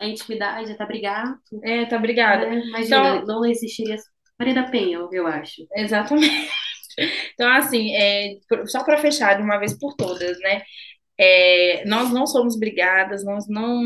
é 0.01 0.09
intimidade, 0.09 0.77
tá 0.77 0.85
brigado, 0.85 1.39
É, 1.63 1.85
tá 1.87 1.97
obrigada. 1.97 2.47
né? 2.49 2.61
Imagina, 2.67 3.17
Então- 3.17 3.27
não 3.27 3.45
existiria 3.47 3.97
Maria 4.39 4.55
da 4.55 4.65
Penha, 4.65 4.99
eu 5.13 5.27
acho. 5.27 5.67
Exatamente. 5.75 6.29
Então, 7.35 7.53
assim, 7.53 7.95
é, 7.95 8.39
só 8.65 8.83
para 8.83 8.97
fechar 8.97 9.35
de 9.35 9.43
uma 9.43 9.59
vez 9.59 9.79
por 9.79 9.95
todas, 9.97 10.39
né? 10.41 10.63
É, 11.19 11.83
nós 11.87 12.13
não 12.13 12.27
somos 12.27 12.59
brigadas, 12.59 13.25
nós 13.25 13.49
não, 13.49 13.83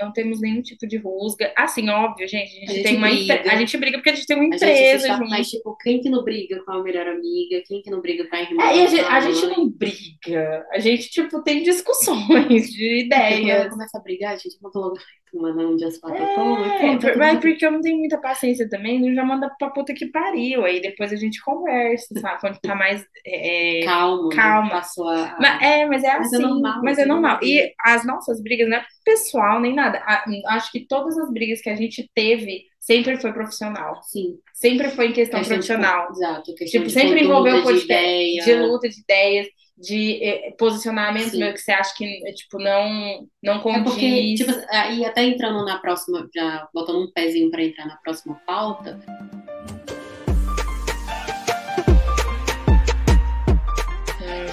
não 0.00 0.12
temos 0.12 0.40
nenhum 0.40 0.60
tipo 0.60 0.86
de 0.86 0.96
rusga. 0.96 1.52
Assim, 1.56 1.88
óbvio, 1.88 2.26
gente, 2.26 2.50
a 2.50 2.60
gente, 2.60 2.70
A 2.70 2.72
gente 2.74 2.82
tem 2.82 2.96
uma 2.96 3.08
briga. 3.08 3.52
a 3.52 3.56
gente 3.56 3.76
briga 3.76 3.98
porque 3.98 4.10
a 4.10 4.14
gente 4.14 4.26
tem 4.26 4.36
uma 4.36 4.44
gente 4.44 4.56
empresa 4.56 5.08
junto. 5.08 5.30
mas 5.30 5.48
tipo, 5.50 5.76
quem 5.76 6.00
que 6.00 6.10
não 6.10 6.24
briga 6.24 6.64
com 6.64 6.72
a 6.72 6.82
melhor 6.82 7.06
amiga? 7.06 7.62
Quem 7.66 7.80
que 7.80 7.90
não 7.90 8.00
briga 8.00 8.28
com 8.28 8.34
a 8.36 8.42
irmã? 8.42 8.62
É, 8.64 8.84
a 8.84 8.86
gente, 8.88 9.00
a 9.04 9.20
gente 9.20 9.46
não 9.46 9.68
briga, 9.70 10.66
a 10.72 10.78
gente, 10.80 11.10
tipo, 11.10 11.42
tem 11.44 11.62
discussões 11.62 12.70
de 12.72 13.06
Porque 13.08 13.30
quando 13.30 13.50
ela 13.50 13.64
ideias. 13.64 13.68
começa 13.68 13.98
a 13.98 14.00
brigar, 14.02 14.32
a 14.32 14.36
gente 14.36 14.56
manda 14.60 14.78
logo 14.78 14.96
um 15.34 15.76
dia 15.76 15.88
as 15.88 15.98
quatro 15.98 16.22
É, 16.22 17.16
Mas 17.16 17.38
porque 17.40 17.64
eu 17.66 17.72
não 17.72 17.80
tenho 17.80 17.98
muita 17.98 18.18
paciência 18.18 18.68
também, 18.68 19.06
eu 19.08 19.14
já 19.14 19.24
manda 19.24 19.50
pra 19.58 19.70
puta 19.70 19.92
que 19.94 20.06
pariu. 20.06 20.64
Aí 20.64 20.80
depois 20.80 21.12
a 21.12 21.16
gente 21.16 21.40
conversa, 21.42 22.18
sabe? 22.20 22.40
Quando 22.40 22.58
tá 22.60 22.74
mais. 22.74 23.04
é, 23.26 23.80
calma, 23.84 24.28
né? 24.28 24.34
calma. 24.36 24.70
Passou 24.70 25.08
a, 25.08 25.24
a- 25.24 25.38
Mas 25.40 25.62
é, 25.62 25.86
mas 25.86 26.04
é 26.04 26.18
Mas 26.18 26.32
é 26.32 26.36
assim, 26.36 26.42
normal, 26.46 26.80
mas 26.82 26.98
é 26.98 27.02
todo 27.02 27.12
mundo 27.14 27.22
normal. 27.22 27.40
E 27.42 27.72
as 27.84 28.06
nossas 28.06 28.42
brigas 28.42 28.68
não 28.68 28.76
é 28.78 28.84
pessoal 29.04 29.60
nem 29.60 29.74
nada. 29.74 30.02
Acho 30.48 30.70
que 30.72 30.86
todas 30.86 31.18
as 31.18 31.30
brigas 31.32 31.60
que 31.60 31.70
a 31.70 31.76
gente 31.76 32.08
teve 32.14 32.64
sempre 32.80 33.16
foi 33.18 33.32
profissional. 33.32 34.00
Sim, 34.02 34.38
Sempre 34.52 34.88
foi 34.90 35.06
em 35.08 35.12
questão 35.12 35.40
questão 35.40 35.58
de- 35.58 35.66
profissional. 35.66 36.10
exato, 36.10 36.54
questão 36.54 36.66
Tipo, 36.80 36.84
de 36.86 36.92
sempre 36.92 37.24
envolveu 37.24 37.56
de 37.56 37.62
podcast, 37.62 37.84
ideia. 38.04 38.42
de 38.44 38.54
luta 38.66 38.88
de 38.88 39.00
ideias, 39.00 39.46
de 39.76 40.22
eh, 40.24 40.54
posicionamento 40.58 41.30
Sim. 41.30 41.38
meu 41.40 41.52
que 41.52 41.60
você 41.60 41.72
acha 41.72 41.94
que 41.96 42.04
eh, 42.04 42.32
tipo 42.32 42.58
não 42.58 43.28
não 43.42 43.54
É 43.70 43.82
porque, 43.82 44.00
condiz. 44.00 44.40
tipo, 44.40 44.52
aí 44.70 45.04
até 45.04 45.24
entrando 45.24 45.64
na 45.64 45.78
próxima, 45.78 46.28
já 46.34 46.68
botando 46.72 47.02
um 47.02 47.12
pezinho 47.12 47.50
pra 47.50 47.62
entrar 47.64 47.86
na 47.86 47.96
próxima 47.96 48.34
pauta, 48.46 49.00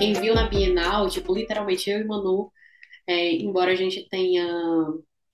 quem 0.02 0.14
viu 0.14 0.34
na 0.34 0.48
Bienal, 0.50 1.08
tipo, 1.10 1.32
literalmente 1.36 1.88
eu 1.88 2.00
e 2.00 2.04
Manu, 2.04 2.52
é, 3.06 3.34
embora 3.34 3.72
a 3.72 3.76
gente 3.76 4.10
tenha, 4.10 4.48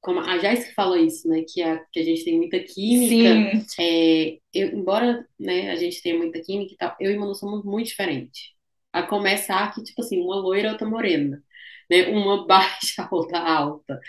como 0.01 0.19
a 0.19 0.37
que 0.37 0.73
falou 0.73 0.97
isso, 0.97 1.25
né, 1.29 1.43
que 1.47 1.63
a, 1.63 1.79
que 1.91 2.01
a 2.01 2.03
gente 2.03 2.25
tem 2.25 2.35
muita 2.35 2.59
química, 2.59 3.63
Sim, 3.65 3.83
é, 3.83 4.37
eu, 4.53 4.77
embora, 4.77 5.25
né, 5.39 5.71
a 5.71 5.75
gente 5.75 6.01
tenha 6.01 6.17
muita 6.17 6.41
química 6.41 6.73
e 6.73 6.75
tal, 6.75 6.93
eu 6.99 7.11
e 7.11 7.17
Manu 7.17 7.33
somos 7.33 7.63
muito 7.63 7.87
diferentes. 7.87 8.56
A 8.99 9.03
começar 9.07 9.73
que, 9.73 9.83
tipo 9.83 10.01
assim, 10.01 10.21
uma 10.21 10.35
loira, 10.37 10.71
outra 10.71 10.87
morena, 10.87 11.43
né, 11.89 12.07
uma 12.09 12.45
baixa, 12.47 13.07
outra 13.11 13.39
alta. 13.39 13.99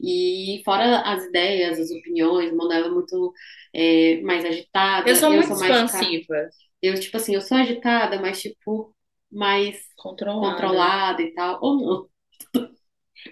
E 0.00 0.62
fora 0.64 1.00
as 1.02 1.24
ideias, 1.26 1.78
as 1.80 1.90
opiniões, 1.90 2.52
Manu 2.54 2.72
ela 2.72 2.86
é 2.88 2.90
muito 2.90 3.32
é, 3.74 4.20
mais 4.22 4.44
agitada, 4.44 5.12
eu 5.12 5.16
sou 5.16 5.30
muito 5.30 5.54
mais 5.56 5.82
ca- 5.90 6.10
expansiva, 6.10 6.34
Eu, 6.82 6.98
tipo 7.00 7.16
assim, 7.16 7.34
eu 7.34 7.40
sou 7.40 7.56
agitada, 7.58 8.20
mas, 8.20 8.40
tipo, 8.42 8.94
mais 9.32 9.78
controlada. 9.96 10.72
controlada 10.72 11.22
e 11.22 11.32
tal, 11.34 11.58
ou 11.62 11.76
não. 11.76 12.10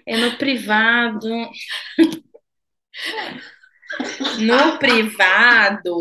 É 0.05 0.17
no 0.17 0.37
privado. 0.37 1.29
No 4.39 4.77
privado, 4.79 5.95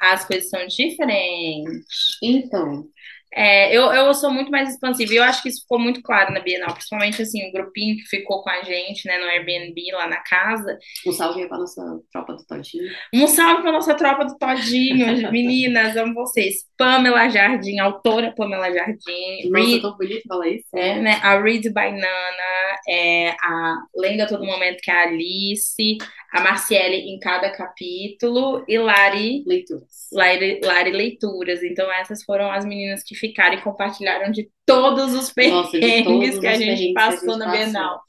as 0.00 0.24
coisas 0.26 0.48
são 0.50 0.66
diferentes. 0.66 2.18
Então, 2.22 2.88
É, 3.34 3.74
eu, 3.76 3.92
eu 3.92 4.12
sou 4.14 4.30
muito 4.30 4.50
mais 4.50 4.70
expansiva 4.70 5.12
e 5.12 5.16
eu 5.16 5.22
acho 5.22 5.42
que 5.42 5.48
isso 5.48 5.62
ficou 5.62 5.78
muito 5.78 6.02
claro 6.02 6.32
na 6.32 6.40
Bienal, 6.40 6.72
principalmente 6.72 7.20
assim, 7.22 7.48
o 7.48 7.52
grupinho 7.52 7.96
que 7.96 8.02
ficou 8.04 8.42
com 8.42 8.50
a 8.50 8.62
gente, 8.62 9.06
né, 9.06 9.18
no 9.18 9.26
Airbnb 9.26 9.74
lá 9.92 10.06
na 10.08 10.16
casa. 10.22 10.78
um 11.06 11.12
salve 11.12 11.46
pra 11.46 11.58
nossa 11.58 11.82
tropa 12.10 12.34
do 12.34 12.44
Todinho. 12.46 12.90
Um 13.14 13.26
salve 13.26 13.62
pra 13.62 13.72
nossa 13.72 13.94
tropa 13.94 14.24
do 14.24 14.36
Todinho, 14.38 15.06
meninas, 15.30 15.96
amo 15.96 16.14
vocês. 16.14 16.66
Pamela 16.76 17.28
Jardim, 17.28 17.78
autora 17.80 18.32
Pamela 18.36 18.72
Jardim, 18.72 19.48
Nossa, 19.50 19.64
Read, 19.66 19.82
tão 19.82 19.96
bonito 19.96 20.22
falar 20.28 20.48
isso. 20.48 20.66
é, 20.74 21.00
né, 21.00 21.20
a 21.22 21.40
Read 21.40 21.68
by 21.70 21.90
Nana, 21.92 22.78
é, 22.88 23.30
a 23.42 23.76
Lenda 23.96 24.24
a 24.24 24.26
Todo 24.28 24.44
Momento, 24.44 24.78
que 24.80 24.90
é 24.90 24.94
a 24.94 25.02
Alice, 25.08 25.98
a 26.32 26.40
Marciele 26.42 26.96
em 26.96 27.18
cada 27.18 27.50
capítulo 27.50 28.64
e 28.68 28.78
Lari 28.78 29.42
Leituras. 29.46 30.08
Lari, 30.12 30.60
Lari 30.62 30.92
Leituras. 30.92 31.62
Então, 31.62 31.90
essas 31.92 32.22
foram 32.24 32.50
as 32.50 32.64
meninas 32.64 33.02
que 33.02 33.14
ficaram 33.14 33.54
e 33.56 33.62
compartilharam 33.62 34.30
de 34.30 34.50
todos 34.66 35.14
os 35.14 35.32
Nossa, 35.42 35.72
perrengues 35.72 36.02
todos 36.02 36.38
que 36.38 36.46
a 36.46 36.54
gente 36.54 36.92
que 36.94 37.04
a 37.04 37.10
passou 37.10 37.20
gente 37.20 37.38
na 37.38 37.46
passou. 37.46 37.50
Bienal. 37.50 38.00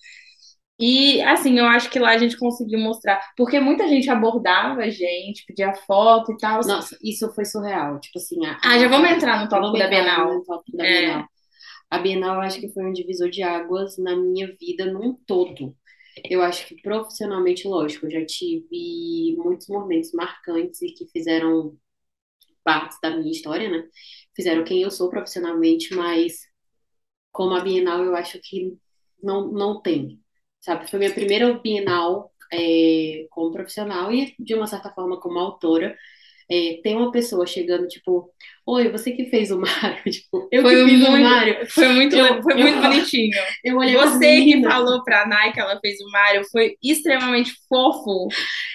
E, 0.80 1.22
assim, 1.24 1.60
eu 1.60 1.66
acho 1.66 1.90
que 1.90 2.00
lá 2.00 2.12
a 2.12 2.18
gente 2.18 2.38
conseguiu 2.38 2.80
mostrar. 2.80 3.20
Porque 3.36 3.60
muita 3.60 3.88
gente 3.88 4.10
abordava 4.10 4.82
a 4.82 4.90
gente, 4.90 5.46
pedia 5.46 5.74
foto 5.74 6.32
e 6.34 6.38
tal. 6.38 6.62
Nossa, 6.66 6.98
isso 7.04 7.32
foi 7.34 7.46
surreal. 7.46 8.00
Tipo 8.00 8.18
assim, 8.20 8.46
a, 8.46 8.58
Ah, 8.64 8.80
já 8.80 8.88
vamos 8.88 9.10
entrar 9.12 9.42
no 9.42 9.50
tópico 9.50 9.78
da 9.78 9.88
Bienal. 9.88 10.34
no 10.36 10.44
tópico 10.44 10.78
da 10.78 10.86
É. 10.86 11.02
Bienal. 11.02 11.26
A 11.90 11.98
Bienal, 12.00 12.36
eu 12.36 12.42
acho 12.42 12.60
que 12.60 12.70
foi 12.74 12.86
um 12.86 12.94
divisor 12.94 13.30
de 13.30 13.44
águas 13.44 13.98
na 13.98 14.16
minha 14.16 14.48
vida 14.60 14.86
num 14.86 15.14
todo. 15.26 15.76
Eu 16.26 16.42
acho 16.42 16.68
que 16.68 16.82
profissionalmente, 16.82 17.68
lógico, 17.68 18.06
eu 18.06 18.12
já 18.12 18.26
tive 18.26 19.36
muitos 19.38 19.68
momentos 19.68 20.12
marcantes 20.14 20.82
e 20.82 20.94
que 20.94 21.08
fizeram 21.08 21.78
parte 22.64 22.98
da 23.02 23.12
minha 23.12 23.32
história, 23.32 23.70
né? 23.70 23.88
Fizeram 24.36 24.64
quem 24.64 24.82
eu 24.84 24.92
sou 24.92 25.10
profissionalmente, 25.10 25.96
mas 25.96 26.40
como 27.32 27.56
a 27.56 27.62
Bienal, 27.62 28.04
eu 28.04 28.16
acho 28.16 28.40
que 28.42 28.78
não, 29.24 29.52
não 29.52 29.82
tem, 29.82 30.20
sabe? 30.62 30.90
Foi 30.90 31.00
minha 31.00 31.14
primeira 31.14 31.54
Bienal 31.60 32.34
é, 32.52 33.28
como 33.32 33.52
profissional 33.52 34.12
e, 34.14 34.36
de 34.40 34.56
uma 34.56 34.68
certa 34.68 34.92
forma, 34.92 35.20
como 35.20 35.40
autora. 35.40 35.98
É, 36.52 36.82
tem 36.84 36.96
uma 36.96 37.12
pessoa 37.12 37.46
chegando, 37.46 37.88
tipo, 37.88 38.34
oi, 38.72 38.90
você 38.90 39.12
que 39.12 39.26
fez 39.26 39.52
o 39.52 39.60
Mário? 39.60 39.98
Tipo, 40.12 40.48
eu 40.52 40.62
Foi 40.62 40.76
que 40.76 40.90
fiz 40.90 41.08
o 41.08 41.12
muito- 41.12 41.30
Mário. 41.30 41.66
Foi 41.72 41.88
muito, 41.90 42.16
Eu- 42.16 42.42
foi 42.44 42.54
eu- 42.54 42.58
muito 42.60 42.82
bonitinho. 42.82 43.38
Eu 43.64 43.78
olhei 43.78 43.96
Você 43.96 44.42
que 44.44 44.62
falou 44.64 45.04
pra 45.04 45.28
Nai 45.28 45.52
que 45.52 45.60
ela 45.60 45.80
fez 45.80 46.00
o 46.02 46.10
Mário 46.12 46.44
foi 46.52 46.76
extremamente 46.84 47.52
fofo. 47.68 48.28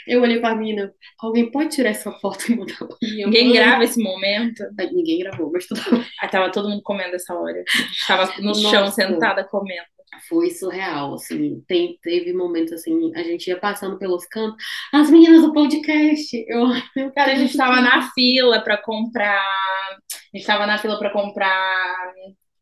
eu 0.06 0.20
olhei 0.22 0.38
pra 0.40 0.54
mina, 0.54 0.92
alguém 1.20 1.50
pode 1.50 1.70
tirar 1.74 1.90
essa 1.90 2.12
foto 2.12 2.50
e 2.52 2.56
mandar 2.56 2.76
pra 2.76 2.88
minha 3.02 3.26
Ninguém 3.26 3.44
mãe? 3.48 3.54
grava 3.54 3.84
esse 3.84 4.02
momento. 4.02 4.62
Ninguém 4.92 5.20
gravou, 5.20 5.50
mas 5.52 5.66
tudo 5.66 5.80
bem. 5.90 6.04
Aí 6.20 6.28
tava 6.28 6.50
todo 6.50 6.68
mundo 6.68 6.82
comendo 6.82 7.14
essa 7.16 7.34
hora. 7.34 7.62
Tava 8.06 8.32
no 8.38 8.48
Nossa. 8.48 8.68
chão, 8.70 8.90
sentada, 8.90 9.44
comendo. 9.44 9.93
Foi 10.28 10.50
surreal, 10.50 11.14
assim, 11.14 11.62
tem, 11.68 11.98
teve 12.02 12.32
momentos 12.32 12.72
assim, 12.72 13.12
a 13.14 13.22
gente 13.22 13.48
ia 13.48 13.58
passando 13.58 13.98
pelos 13.98 14.26
cantos, 14.26 14.56
as 14.92 15.10
meninas 15.10 15.42
do 15.42 15.52
podcast, 15.52 16.44
eu, 16.48 16.66
Cara, 17.14 17.32
a 17.32 17.34
gente 17.36 17.56
tava 17.56 17.76
do 17.80 17.88
céu. 17.88 17.96
na 17.96 18.10
fila 18.12 18.60
pra 18.62 18.76
comprar. 18.82 19.40
A 19.40 20.36
gente 20.36 20.46
tava 20.46 20.66
na 20.66 20.78
fila 20.78 20.98
pra 20.98 21.10
comprar 21.10 22.12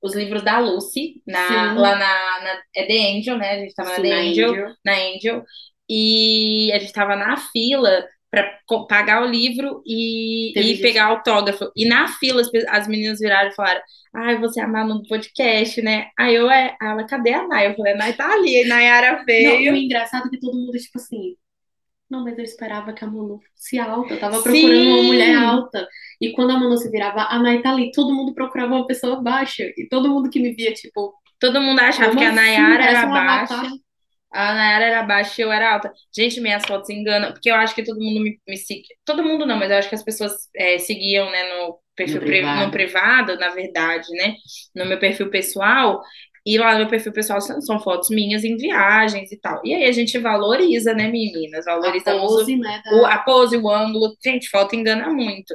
os 0.02 0.14
livros 0.14 0.42
da 0.42 0.58
Lucy, 0.58 1.22
na, 1.26 1.46
Sim. 1.46 1.78
lá 1.78 1.96
na, 1.96 2.40
na- 2.44 2.62
É 2.74 2.84
The 2.86 3.16
Angel, 3.18 3.38
né? 3.38 3.50
A 3.52 3.58
gente 3.60 3.74
tava 3.74 3.90
Sim, 3.94 4.02
na 4.02 4.08
The 4.08 4.14
Angel, 4.20 4.50
Angel. 4.50 4.68
na 4.84 4.92
Angel. 4.94 5.44
E 5.88 6.72
a 6.72 6.78
gente 6.78 6.92
tava 6.92 7.16
na 7.16 7.36
fila 7.36 8.04
pra 8.32 8.58
co- 8.66 8.88
pagar 8.88 9.22
o 9.24 9.26
livro 9.30 9.82
e, 9.86 10.58
e 10.58 10.82
pegar 10.82 11.06
autógrafo. 11.06 11.70
E 11.76 11.86
na 11.86 12.08
fila 12.08 12.42
as, 12.42 12.50
as 12.70 12.88
meninas 12.88 13.20
viraram 13.20 13.50
e 13.50 13.54
falaram: 13.56 13.82
Ai, 14.16 14.38
você 14.40 14.60
é 14.60 14.64
a 14.64 14.68
Manu 14.68 15.02
do 15.02 15.08
podcast, 15.08 15.82
né? 15.82 16.08
Aí 16.18 16.34
eu, 16.36 16.50
é, 16.50 16.76
ela, 16.82 17.04
cadê 17.06 17.34
a 17.34 17.48
Nay? 17.48 17.68
Eu 17.68 17.76
falei, 17.76 17.94
a 17.94 18.12
tá 18.14 18.32
ali. 18.32 18.56
Aí 18.56 18.64
Nayara 18.66 19.24
Não, 19.40 19.60
e 19.60 19.68
veio. 19.68 19.72
o 19.72 19.76
engraçado 19.76 20.28
é 20.28 20.30
que 20.30 20.40
todo 20.40 20.56
mundo, 20.58 20.72
tipo 20.78 20.98
assim, 20.98 21.36
não, 22.10 22.24
mas 22.24 22.38
eu 22.38 22.44
esperava 22.44 22.92
que 22.94 23.04
a 23.04 23.08
Manu 23.08 23.40
fosse 23.56 23.78
alta, 23.78 24.14
eu 24.14 24.20
tava 24.20 24.42
Sim. 24.42 24.42
procurando 24.42 24.86
uma 24.88 25.02
mulher 25.04 25.34
alta, 25.36 25.88
e 26.20 26.32
quando 26.32 26.50
a 26.52 26.58
Manu 26.58 26.76
se 26.78 26.90
virava, 26.90 27.22
a 27.22 27.38
Nay 27.38 27.62
tá 27.62 27.70
ali, 27.70 27.90
todo 27.92 28.14
mundo 28.14 28.34
procurava 28.34 28.74
uma 28.74 28.86
pessoa 28.86 29.22
baixa, 29.22 29.64
e 29.78 29.88
todo 29.90 30.10
mundo 30.10 30.30
que 30.30 30.40
me 30.40 30.52
via, 30.54 30.72
tipo, 30.74 31.14
Todo 31.40 31.60
mundo 31.60 31.80
achava 31.80 32.16
que 32.16 32.24
a 32.24 32.28
assim? 32.28 32.36
Nayara 32.36 32.84
era 32.84 33.06
baixa. 33.06 33.54
avatar. 33.54 33.72
A 34.32 34.54
Nayara 34.54 34.84
era 34.86 35.02
baixa 35.02 35.40
e 35.40 35.44
eu 35.44 35.52
era 35.52 35.74
alta. 35.74 35.92
Gente, 36.16 36.40
minhas 36.40 36.64
fotos 36.66 36.88
enganam, 36.90 37.32
porque 37.32 37.50
eu 37.50 37.54
acho 37.54 37.74
que 37.74 37.84
todo 37.84 38.00
mundo 38.00 38.20
me, 38.22 38.40
me 38.48 38.56
segue. 38.56 38.82
Todo 39.04 39.22
mundo 39.24 39.46
não, 39.46 39.56
mas 39.58 39.70
eu 39.70 39.76
acho 39.78 39.88
que 39.88 39.94
as 39.94 40.02
pessoas 40.04 40.32
é, 40.56 40.78
seguiam, 40.78 41.30
né, 41.30 41.42
no 41.54 41.78
perfil 41.94 42.20
No 42.20 42.26
pri- 42.26 42.40
privado. 42.40 42.60
no 42.66 42.70
privado, 42.70 43.36
na 43.38 43.50
verdade, 43.50 44.08
né? 44.16 44.34
No 44.74 44.86
meu 44.86 44.98
perfil 44.98 45.30
pessoal. 45.30 46.02
E 46.44 46.58
lá 46.58 46.72
no 46.72 46.80
meu 46.80 46.88
perfil 46.88 47.12
pessoal 47.12 47.40
são, 47.40 47.60
são 47.60 47.78
fotos 47.80 48.08
minhas 48.10 48.42
em 48.44 48.56
viagens 48.56 49.30
e 49.30 49.38
tal. 49.40 49.60
E 49.64 49.74
aí 49.74 49.84
a 49.84 49.92
gente 49.92 50.18
valoriza, 50.18 50.92
né, 50.94 51.08
meninas? 51.08 51.66
A 51.80 51.80
Valorizamos 51.80 52.34
o, 52.36 52.46
pose, 52.46 52.56
né, 52.56 52.82
o- 52.90 53.04
da... 53.04 53.06
a 53.06 53.18
pose, 53.18 53.56
o 53.56 53.68
ângulo. 53.70 54.16
Gente, 54.24 54.48
foto 54.48 54.74
engana 54.74 55.08
muito. 55.10 55.54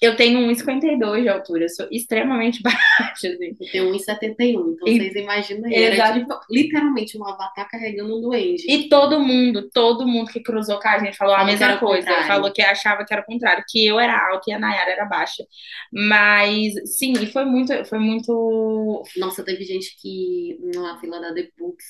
Eu 0.00 0.14
tenho 0.14 0.38
1,52 0.40 1.22
de 1.22 1.28
altura, 1.28 1.64
eu 1.64 1.68
sou 1.70 1.86
extremamente 1.90 2.60
baixa, 2.62 3.28
assim. 3.28 3.56
Eu 3.58 3.70
tenho 3.70 3.90
1,71, 3.90 4.72
então 4.72 4.86
E- 4.86 4.98
vocês 4.98 5.14
imaginam 5.14 5.64
aí, 5.66 5.74
era 5.74 6.12
tipo, 6.12 6.38
literalmente 6.50 7.16
um 7.18 7.24
avatar 7.26 7.68
carregando 7.70 8.16
um 8.16 8.20
duende. 8.20 8.62
E 8.68 8.88
todo 8.88 9.18
mundo, 9.20 9.70
todo 9.72 10.06
mundo 10.06 10.30
que 10.30 10.40
cruzou 10.42 10.78
com 10.78 10.88
a 10.88 10.98
gente 10.98 11.16
falou 11.16 11.34
a 11.34 11.38
Falou 11.38 11.50
mesma 11.50 11.78
coisa. 11.78 12.08
Falou 12.26 12.52
que 12.52 12.62
achava 12.62 13.04
que 13.04 13.12
era 13.12 13.22
o 13.22 13.24
contrário, 13.26 13.64
que 13.68 13.86
eu 13.86 13.98
era 13.98 14.30
alta 14.32 14.50
e 14.50 14.52
a 14.52 14.58
Nayara 14.58 14.90
era 14.90 15.04
baixa. 15.06 15.44
Mas 15.92 16.74
sim, 16.98 17.12
e 17.14 17.26
foi 17.26 17.44
muito, 17.44 17.72
foi 17.86 17.98
muito. 17.98 19.02
Nossa, 19.16 19.44
teve 19.44 19.64
gente 19.64 19.96
que 20.00 20.58
na 20.74 20.98
fila 21.00 21.20
da 21.20 21.32
The 21.34 21.48
Books, 21.58 21.84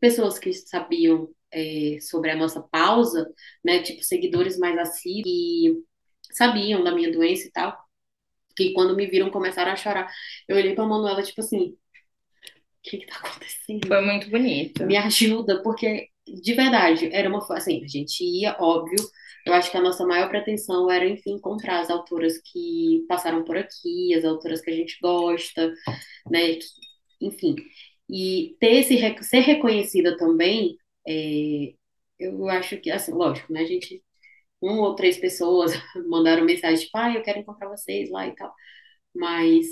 pessoas 0.00 0.38
que 0.38 0.52
sabiam 0.52 1.28
é, 1.50 1.98
sobre 2.00 2.30
a 2.30 2.36
nossa 2.36 2.60
pausa, 2.62 3.26
né, 3.64 3.82
tipo 3.82 4.02
seguidores 4.02 4.58
mais 4.58 4.78
assíduos, 4.78 5.82
sabiam 6.36 6.82
da 6.84 6.92
minha 6.92 7.12
doença 7.12 7.46
e 7.48 7.52
tal, 7.52 7.76
que 8.56 8.72
quando 8.74 8.96
me 8.96 9.06
viram 9.06 9.30
começaram 9.30 9.72
a 9.72 9.76
chorar. 9.76 10.10
Eu 10.48 10.56
olhei 10.56 10.74
pra 10.74 10.86
Manuela, 10.86 11.22
tipo 11.22 11.40
assim, 11.40 11.70
o 11.70 11.78
que 12.82 12.98
que 12.98 13.06
tá 13.06 13.16
acontecendo? 13.16 13.86
Foi 13.86 14.00
muito 14.04 14.30
bonito. 14.30 14.84
Me 14.86 14.96
ajuda, 14.96 15.62
porque 15.62 16.08
de 16.26 16.54
verdade, 16.54 17.08
era 17.12 17.28
uma, 17.28 17.38
assim, 17.56 17.82
a 17.84 17.88
gente 17.88 18.22
ia, 18.24 18.56
óbvio, 18.60 18.96
eu 19.46 19.52
acho 19.52 19.70
que 19.70 19.76
a 19.76 19.80
nossa 19.82 20.06
maior 20.06 20.28
pretensão 20.28 20.88
era, 20.90 21.06
enfim, 21.08 21.32
encontrar 21.34 21.80
as 21.80 21.90
autoras 21.90 22.40
que 22.44 23.04
passaram 23.08 23.44
por 23.44 23.56
aqui, 23.56 24.14
as 24.14 24.24
autoras 24.24 24.60
que 24.60 24.70
a 24.70 24.74
gente 24.74 24.96
gosta, 25.02 25.72
né, 26.30 26.56
que- 26.56 26.66
enfim, 27.22 27.56
e 28.10 28.56
ter 28.60 28.72
esse, 28.80 28.98
ser 29.24 29.40
reconhecida 29.40 30.16
também, 30.18 30.76
é, 31.08 31.74
eu 32.18 32.48
acho 32.48 32.78
que, 32.80 32.90
assim, 32.90 33.12
lógico, 33.12 33.52
né, 33.52 33.62
a 33.62 33.66
gente, 33.66 34.02
uma 34.62 34.88
ou 34.88 34.94
três 34.94 35.18
pessoas 35.18 35.72
mandaram 36.08 36.44
mensagem, 36.44 36.84
tipo, 36.84 36.96
ah, 36.98 37.14
eu 37.14 37.22
quero 37.22 37.40
encontrar 37.40 37.68
vocês 37.68 38.10
lá 38.10 38.26
e 38.26 38.34
tal, 38.34 38.54
mas 39.14 39.66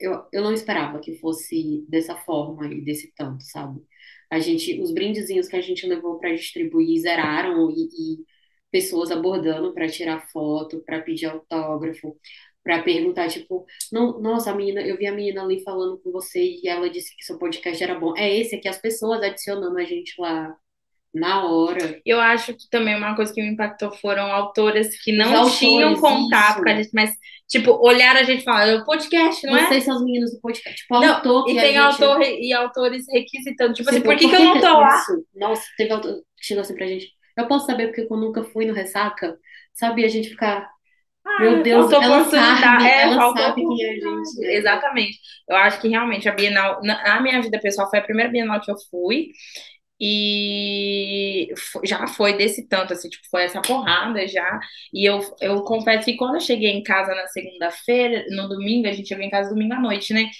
eu, 0.00 0.24
eu 0.32 0.42
não 0.42 0.52
esperava 0.52 1.00
que 1.00 1.18
fosse 1.18 1.84
dessa 1.88 2.16
forma 2.16 2.66
e 2.66 2.80
desse 2.82 3.12
tanto, 3.14 3.42
sabe? 3.44 3.80
A 4.30 4.38
gente, 4.38 4.80
os 4.80 4.92
brindezinhos 4.92 5.48
que 5.48 5.56
a 5.56 5.60
gente 5.60 5.86
levou 5.86 6.18
para 6.18 6.34
distribuir 6.34 7.00
zeraram 7.00 7.70
e, 7.70 7.88
e 8.16 8.24
pessoas 8.70 9.10
abordando 9.10 9.74
para 9.74 9.88
tirar 9.88 10.28
foto, 10.30 10.82
para 10.84 11.02
pedir 11.02 11.26
autógrafo, 11.26 12.16
para 12.62 12.82
perguntar, 12.82 13.28
tipo, 13.28 13.66
não, 13.92 14.20
nossa, 14.20 14.50
a 14.50 14.54
menina, 14.54 14.82
eu 14.82 14.96
vi 14.96 15.06
a 15.06 15.12
menina 15.12 15.42
ali 15.42 15.62
falando 15.62 15.98
com 15.98 16.10
você 16.12 16.40
e 16.42 16.68
ela 16.68 16.88
disse 16.90 17.14
que 17.16 17.24
seu 17.24 17.38
podcast 17.38 17.82
era 17.82 17.98
bom. 17.98 18.16
É 18.16 18.34
esse 18.38 18.56
aqui, 18.56 18.68
as 18.68 18.78
pessoas 18.78 19.22
adicionando 19.22 19.78
a 19.78 19.84
gente 19.84 20.14
lá 20.20 20.56
na 21.12 21.44
hora. 21.44 22.00
Eu 22.06 22.20
acho 22.20 22.54
que 22.54 22.68
também 22.70 22.96
uma 22.96 23.16
coisa 23.16 23.32
que 23.32 23.42
me 23.42 23.48
impactou 23.48 23.90
foram 23.92 24.32
autoras 24.32 24.88
que 25.02 25.12
não 25.12 25.34
autores, 25.34 25.58
tinham 25.58 25.96
contato 25.96 26.54
isso. 26.54 26.62
com 26.62 26.68
a 26.68 26.74
gente, 26.74 26.90
mas, 26.94 27.10
tipo, 27.48 27.72
olharam 27.84 28.20
a 28.20 28.22
gente 28.24 28.42
e 28.42 28.44
falaram, 28.44 28.72
é 28.72 28.76
o 28.76 28.84
podcast, 28.84 29.44
não 29.46 29.56
é? 29.56 29.66
Vocês 29.66 29.84
são 29.84 29.96
os 29.96 30.04
meninos 30.04 30.32
do 30.32 30.40
podcast. 30.40 30.82
Tipo, 30.82 31.00
Não, 31.00 31.14
autor 31.16 31.44
que 31.46 31.52
e 31.52 31.54
tem 31.56 31.66
gente... 31.74 31.78
autor 31.78 32.22
e 32.22 32.52
autores 32.52 33.04
requisitando, 33.10 33.74
tipo 33.74 33.90
assim, 33.90 34.00
por 34.02 34.16
que 34.16 34.28
que 34.28 34.34
eu 34.36 34.40
não 34.44 34.60
tô 34.60 34.66
lá? 34.80 34.96
Isso. 34.98 35.26
Nossa, 35.34 35.62
teve 35.76 35.92
autor 35.92 36.14
que 36.36 36.46
chegou 36.46 36.60
assim 36.62 36.74
pra 36.74 36.86
gente. 36.86 37.08
Eu 37.36 37.46
posso 37.48 37.66
saber 37.66 37.88
porque 37.88 38.06
eu 38.10 38.16
nunca 38.16 38.44
fui 38.44 38.66
no 38.66 38.74
Ressaca? 38.74 39.36
Sabe? 39.72 40.04
A 40.04 40.08
gente 40.08 40.28
ficar. 40.30 40.68
Meu 41.38 41.62
Deus, 41.62 41.90
ela 41.92 42.24
sabe, 42.24 42.84
É, 42.86 43.02
ela 43.02 43.32
sabe 43.32 43.62
quem 43.62 43.84
é 43.84 43.90
a 43.90 43.94
gente. 43.94 44.40
né? 44.40 44.54
Exatamente. 44.54 45.18
Eu 45.48 45.56
acho 45.56 45.80
que 45.80 45.88
realmente 45.88 46.28
a 46.28 46.32
Bienal, 46.32 46.80
na 46.82 47.16
a 47.16 47.20
minha 47.20 47.40
vida 47.42 47.58
pessoal, 47.60 47.88
foi 47.90 47.98
a 47.98 48.02
primeira 48.02 48.30
Bienal 48.30 48.60
que 48.60 48.70
eu 48.70 48.76
fui. 48.90 49.28
E 50.00 51.48
já 51.84 52.06
foi 52.06 52.36
desse 52.36 52.66
tanto, 52.66 52.92
assim, 52.94 53.08
tipo, 53.10 53.26
foi 53.30 53.44
essa 53.44 53.60
porrada 53.60 54.26
já. 54.26 54.58
E 54.92 55.04
eu, 55.08 55.20
eu 55.40 55.62
confesso 55.64 56.06
que 56.06 56.16
quando 56.16 56.36
eu 56.36 56.40
cheguei 56.40 56.70
em 56.70 56.82
casa 56.82 57.14
na 57.14 57.26
segunda-feira, 57.28 58.24
no 58.30 58.48
domingo, 58.48 58.88
a 58.88 58.92
gente 58.92 59.08
chegou 59.08 59.24
em 59.24 59.30
casa 59.30 59.50
domingo 59.50 59.74
à 59.74 59.80
noite, 59.80 60.14
né? 60.14 60.30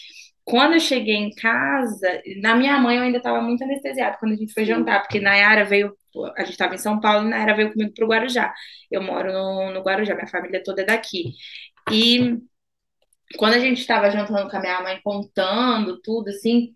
Quando 0.44 0.74
eu 0.74 0.80
cheguei 0.80 1.14
em 1.14 1.30
casa, 1.34 2.22
na 2.40 2.54
minha 2.56 2.78
mãe 2.78 2.96
eu 2.96 3.02
ainda 3.02 3.18
estava 3.18 3.40
muito 3.42 3.62
anestesiada 3.62 4.16
quando 4.18 4.32
a 4.32 4.36
gente 4.36 4.52
foi 4.52 4.64
jantar, 4.64 5.02
porque 5.02 5.20
Nayara 5.20 5.64
veio, 5.64 5.94
a 6.36 6.40
gente 6.40 6.52
estava 6.52 6.74
em 6.74 6.78
São 6.78 6.98
Paulo 6.98 7.26
e 7.26 7.30
Nayara 7.30 7.54
veio 7.54 7.72
comigo 7.72 7.92
pro 7.94 8.08
Guarujá. 8.08 8.52
Eu 8.90 9.02
moro 9.02 9.32
no, 9.32 9.72
no 9.72 9.80
Guarujá, 9.82 10.14
minha 10.14 10.26
família 10.26 10.62
toda 10.62 10.82
é 10.82 10.84
daqui. 10.86 11.34
E 11.92 12.38
quando 13.38 13.54
a 13.54 13.58
gente 13.58 13.80
estava 13.80 14.10
jantando 14.10 14.50
com 14.50 14.56
a 14.56 14.60
minha 14.60 14.82
mãe, 14.82 15.00
contando 15.02 16.00
tudo, 16.02 16.30
assim, 16.30 16.74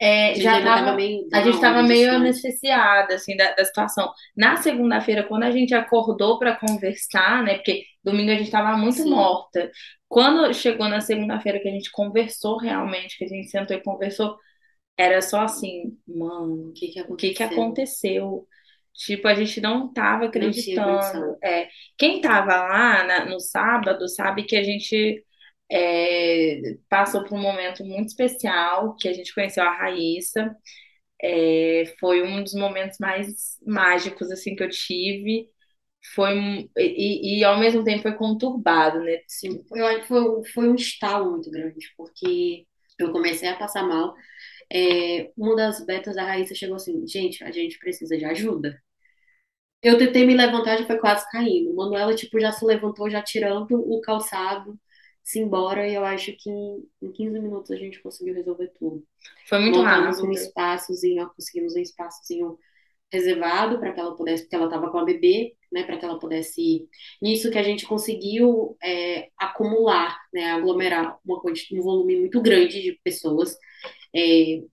é, 0.00 0.34
A 0.36 0.40
gente 0.40 0.60
já 0.60 0.60
tava, 0.62 0.74
tava 0.74 0.92
meio 0.92 1.28
a 1.32 1.42
gente 1.42 1.60
down, 1.60 1.60
tava 1.60 1.82
meio 1.82 2.12
anestesiada, 2.12 3.14
assim, 3.14 3.36
da, 3.36 3.52
da 3.54 3.64
situação. 3.64 4.12
Na 4.36 4.56
segunda-feira, 4.56 5.24
quando 5.24 5.42
a 5.44 5.50
gente 5.50 5.74
acordou 5.74 6.38
para 6.38 6.56
conversar, 6.56 7.42
né, 7.44 7.54
porque 7.56 7.84
domingo 8.04 8.30
a 8.30 8.36
gente 8.36 8.50
tava 8.50 8.76
muito 8.76 9.04
Sim. 9.04 9.08
morta. 9.08 9.70
Quando 10.08 10.52
chegou 10.54 10.88
na 10.88 11.00
segunda-feira 11.00 11.60
que 11.60 11.68
a 11.68 11.72
gente 11.72 11.90
conversou 11.90 12.58
realmente, 12.58 13.18
que 13.18 13.24
a 13.24 13.28
gente 13.28 13.48
sentou 13.50 13.76
e 13.76 13.82
conversou, 13.82 14.36
era 14.96 15.22
só 15.22 15.42
assim, 15.42 15.96
mano, 16.06 16.70
O 16.70 16.72
que 16.72 16.88
que 16.88 17.00
o 17.06 17.16
que 17.16 17.30
que 17.34 17.42
aconteceu? 17.42 17.42
aconteceu? 17.42 18.46
Tipo, 18.94 19.28
a 19.28 19.34
gente 19.34 19.60
não 19.60 19.92
tava 19.92 20.26
acreditando. 20.26 21.36
É, 21.42 21.68
quem 21.96 22.20
tava 22.20 22.46
lá 22.56 23.04
na- 23.04 23.24
no 23.26 23.40
sábado 23.40 24.08
sabe 24.08 24.44
que 24.44 24.56
a 24.56 24.62
gente 24.64 25.24
é, 25.70 26.76
passou 26.88 27.24
por 27.24 27.38
um 27.38 27.42
momento 27.42 27.84
muito 27.84 28.08
especial, 28.08 28.96
que 28.96 29.08
a 29.08 29.12
gente 29.12 29.34
conheceu 29.34 29.62
a 29.64 29.72
Raíssa. 29.76 30.56
É, 31.22 31.84
foi 32.00 32.22
um 32.22 32.42
dos 32.42 32.54
momentos 32.54 32.98
mais 33.00 33.58
mágicos 33.66 34.30
assim 34.30 34.54
que 34.56 34.62
eu 34.62 34.70
tive. 34.70 35.48
Foi 36.14 36.68
e, 36.76 37.40
e, 37.40 37.44
ao 37.44 37.58
mesmo 37.58 37.84
tempo 37.84 38.02
foi 38.02 38.14
conturbado, 38.16 39.00
né? 39.00 39.20
Sim, 39.28 39.62
que 39.64 40.02
foi, 40.08 40.44
foi 40.54 40.68
um 40.68 40.74
estalo 40.74 41.32
muito 41.32 41.50
grande, 41.50 41.92
porque 41.96 42.66
eu 42.98 43.12
comecei 43.12 43.48
a 43.48 43.56
passar 43.56 43.84
mal. 43.84 44.14
É, 44.72 45.32
uma 45.36 45.56
das 45.56 45.84
betas 45.86 46.16
da 46.16 46.24
Raíssa 46.24 46.54
chegou 46.54 46.76
assim, 46.76 47.06
gente, 47.06 47.44
a 47.44 47.50
gente 47.52 47.78
precisa 47.78 48.16
de 48.18 48.24
ajuda. 48.24 48.80
Eu 49.82 49.96
tentei 49.98 50.26
me 50.26 50.34
levantar, 50.34 50.76
já 50.78 50.86
foi 50.86 50.98
quase 50.98 51.28
caindo. 51.30 51.74
Manuela, 51.74 52.14
tipo, 52.14 52.40
já 52.40 52.50
se 52.52 52.64
levantou, 52.64 53.08
já 53.10 53.22
tirando 53.22 53.72
o 53.72 54.00
calçado, 54.00 54.78
se 55.28 55.38
embora, 55.40 55.86
e 55.88 55.94
eu 55.94 56.04
acho 56.04 56.32
que 56.36 56.50
em, 56.50 56.84
em 57.02 57.12
15 57.12 57.38
minutos 57.40 57.70
a 57.70 57.76
gente 57.76 58.00
conseguiu 58.02 58.34
resolver 58.34 58.68
tudo. 58.78 59.04
Foi 59.48 59.58
muito 59.58 59.78
Montamos 59.78 60.18
um 60.20 60.30
rápido. 60.30 60.32
espaçozinho, 60.32 61.24
ó, 61.24 61.28
conseguimos 61.30 61.74
um 61.76 61.80
espaçozinho 61.80 62.58
reservado 63.12 63.78
para 63.80 63.92
que 63.92 64.00
ela 64.00 64.16
pudesse, 64.16 64.44
porque 64.44 64.56
ela 64.56 64.66
estava 64.66 64.90
com 64.90 64.98
a 64.98 65.04
bebê, 65.04 65.56
né, 65.72 65.84
para 65.84 65.98
que 65.98 66.04
ela 66.04 66.18
pudesse. 66.18 66.88
Nisso 67.22 67.50
que 67.50 67.58
a 67.58 67.62
gente 67.62 67.86
conseguiu 67.86 68.76
é, 68.82 69.30
acumular, 69.38 70.18
né, 70.32 70.52
aglomerar 70.52 71.18
uma 71.24 71.40
quanti- 71.40 71.78
um 71.78 71.82
volume 71.82 72.16
muito 72.20 72.40
grande 72.42 72.82
de 72.82 73.00
pessoas 73.04 73.56
é, 74.14 74.20
em 74.22 74.68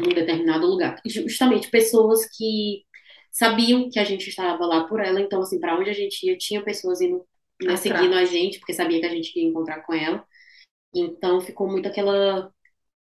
um 0.00 0.14
determinado 0.14 0.66
lugar. 0.66 1.00
Justamente 1.06 1.70
pessoas 1.70 2.26
que 2.36 2.84
sabiam 3.30 3.88
que 3.90 3.98
a 3.98 4.04
gente 4.04 4.28
estava 4.28 4.64
lá 4.66 4.84
por 4.86 5.00
ela, 5.00 5.20
então, 5.20 5.40
assim, 5.42 5.58
para 5.60 5.78
onde 5.78 5.90
a 5.90 5.92
gente 5.94 6.26
ia, 6.26 6.36
tinha 6.36 6.62
pessoas 6.62 7.00
indo, 7.00 7.26
Atrás. 7.70 7.80
seguindo 7.80 8.14
a 8.14 8.24
gente, 8.24 8.58
porque 8.58 8.72
sabia 8.74 9.00
que 9.00 9.06
a 9.06 9.10
gente 9.10 9.38
ia 9.38 9.44
encontrar 9.48 9.82
com 9.82 9.94
ela. 9.94 10.24
Então, 10.94 11.40
ficou 11.40 11.68
muito 11.70 11.88
aquela. 11.88 12.52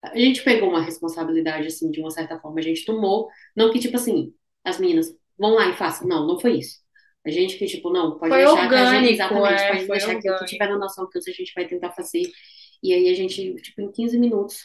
A 0.03 0.17
gente 0.17 0.43
pegou 0.43 0.69
uma 0.69 0.81
responsabilidade, 0.81 1.67
assim, 1.67 1.91
de 1.91 1.99
uma 2.01 2.11
certa 2.11 2.39
forma, 2.39 2.59
a 2.59 2.63
gente 2.63 2.85
tomou. 2.85 3.29
Não 3.55 3.71
que, 3.71 3.79
tipo 3.79 3.95
assim, 3.97 4.33
as 4.63 4.79
meninas 4.79 5.15
vão 5.37 5.51
lá 5.55 5.69
e 5.69 5.73
façam. 5.77 6.07
Não, 6.07 6.25
não 6.27 6.39
foi 6.39 6.57
isso. 6.59 6.79
A 7.25 7.29
gente 7.29 7.57
que, 7.57 7.65
tipo, 7.67 7.91
não, 7.91 8.17
pode 8.17 8.33
Foi 8.33 8.45
deixar 8.45 8.67
que 8.69 8.77
a 8.77 8.85
gente. 8.85 9.07
orgânico, 9.07 9.13
Exatamente, 9.13 9.63
é, 9.63 9.85
pode 9.85 9.87
deixar 9.87 10.15
que 10.19 10.29
o 10.29 10.37
que 10.37 10.45
orgânico. 10.45 10.45
tiver 10.45 10.67
na 10.69 10.77
nossa 10.77 11.01
alcance 11.01 11.29
a 11.29 11.33
gente 11.33 11.53
vai 11.55 11.67
tentar 11.67 11.91
fazer. 11.91 12.23
E 12.83 12.93
aí 12.93 13.09
a 13.09 13.13
gente, 13.15 13.55
tipo, 13.55 13.81
em 13.81 13.91
15 13.91 14.17
minutos, 14.19 14.57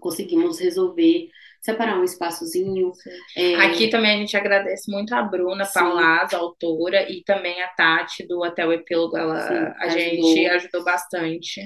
conseguimos 0.00 0.58
resolver, 0.58 1.28
separar 1.60 1.98
um 1.98 2.04
espaçozinho. 2.04 2.92
é, 3.36 3.54
Aqui 3.66 3.88
também 3.90 4.12
a 4.16 4.18
gente 4.18 4.36
agradece 4.36 4.90
muito 4.90 5.14
a 5.14 5.22
Bruna 5.22 5.64
Sim. 5.64 5.74
Palaz, 5.74 6.32
autora, 6.34 7.10
e 7.10 7.22
também 7.24 7.60
a 7.62 7.68
Tati 7.68 8.26
do 8.26 8.40
Hotel 8.40 8.72
Epílogo. 8.72 9.16
Ela, 9.16 9.38
Sim, 9.46 9.64
a 9.80 9.88
ajudou. 9.94 10.34
gente 10.34 10.46
ajudou 10.46 10.84
bastante. 10.84 11.60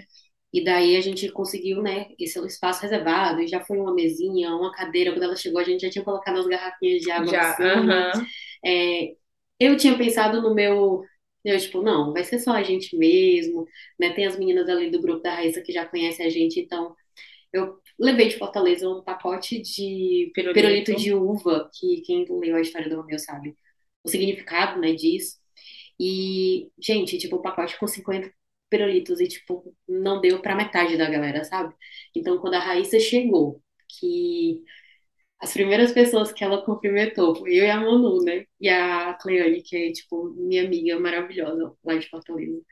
E 0.52 0.62
daí 0.64 0.96
a 0.96 1.00
gente 1.00 1.30
conseguiu, 1.32 1.82
né, 1.82 2.08
esse 2.18 2.38
espaço 2.46 2.82
reservado, 2.82 3.40
e 3.40 3.46
já 3.48 3.60
foi 3.60 3.78
uma 3.78 3.94
mesinha, 3.94 4.54
uma 4.54 4.70
cadeira. 4.72 5.12
Quando 5.12 5.22
ela 5.24 5.36
chegou, 5.36 5.60
a 5.60 5.64
gente 5.64 5.80
já 5.82 5.90
tinha 5.90 6.04
colocado 6.04 6.38
as 6.38 6.46
garrafinhas 6.46 7.00
de 7.02 7.10
água 7.10 7.32
Já, 7.32 7.56
aham. 7.60 8.12
É, 8.64 9.14
eu 9.60 9.76
tinha 9.76 9.96
pensado 9.96 10.42
no 10.42 10.54
meu. 10.54 11.02
Eu, 11.44 11.58
tipo, 11.58 11.82
não, 11.82 12.12
vai 12.12 12.22
ser 12.24 12.38
só 12.38 12.52
a 12.52 12.62
gente 12.62 12.96
mesmo, 12.96 13.66
né? 13.98 14.12
Tem 14.12 14.26
as 14.26 14.38
meninas 14.38 14.68
ali 14.68 14.90
do 14.90 15.00
grupo 15.00 15.22
da 15.22 15.34
Raíssa 15.34 15.60
que 15.62 15.72
já 15.72 15.86
conhecem 15.86 16.24
a 16.26 16.30
gente, 16.30 16.60
então 16.60 16.94
Eu 17.52 17.80
levei 17.98 18.28
de 18.28 18.38
Fortaleza 18.38 18.88
um 18.88 19.02
pacote 19.02 19.60
de 19.60 20.30
Pirulito. 20.34 20.54
pirulito 20.54 20.94
de 20.96 21.14
uva, 21.14 21.70
que 21.74 22.00
quem 22.02 22.24
leu 22.28 22.56
a 22.56 22.60
história 22.60 22.88
do 22.88 22.96
Romeu 22.96 23.18
sabe 23.18 23.56
o 24.04 24.08
significado, 24.08 24.80
né, 24.80 24.92
disso. 24.94 25.38
E, 25.98 26.70
gente, 26.80 27.18
tipo, 27.18 27.36
o 27.36 27.42
pacote 27.42 27.78
com 27.78 27.86
50 27.86 28.32
pirulitos 28.70 29.20
e, 29.20 29.28
tipo, 29.28 29.74
não 29.88 30.20
deu 30.20 30.40
pra 30.40 30.56
metade 30.56 30.96
da 30.96 31.08
galera, 31.08 31.44
sabe? 31.44 31.74
Então, 32.16 32.38
quando 32.38 32.54
a 32.54 32.58
Raíssa 32.58 32.98
chegou, 32.98 33.62
que 33.88 34.62
as 35.40 35.52
primeiras 35.52 35.92
pessoas 35.92 36.32
que 36.32 36.44
ela 36.44 36.64
cumprimentou 36.64 37.34
foi 37.34 37.54
eu 37.56 37.64
e 37.64 37.70
a 37.70 37.80
Manu, 37.80 38.22
né? 38.24 38.46
E 38.60 38.68
a 38.68 39.14
Cleane, 39.14 39.62
que 39.62 39.76
é, 39.76 39.92
tipo, 39.92 40.30
minha 40.34 40.64
amiga 40.64 40.98
maravilhosa 41.00 41.74
lá 41.84 41.96
de 41.96 42.08
Fortaleza. 42.08 42.62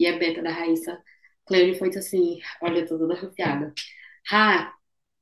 E 0.00 0.06
a 0.06 0.18
Beta 0.18 0.42
da 0.42 0.50
Raíssa. 0.52 1.02
Cleane 1.46 1.74
foi 1.78 1.88
assim, 1.90 2.40
olha, 2.62 2.86
tô 2.86 2.98
toda 2.98 3.14
arrupiada. 3.14 3.72
Ah, 4.30 4.74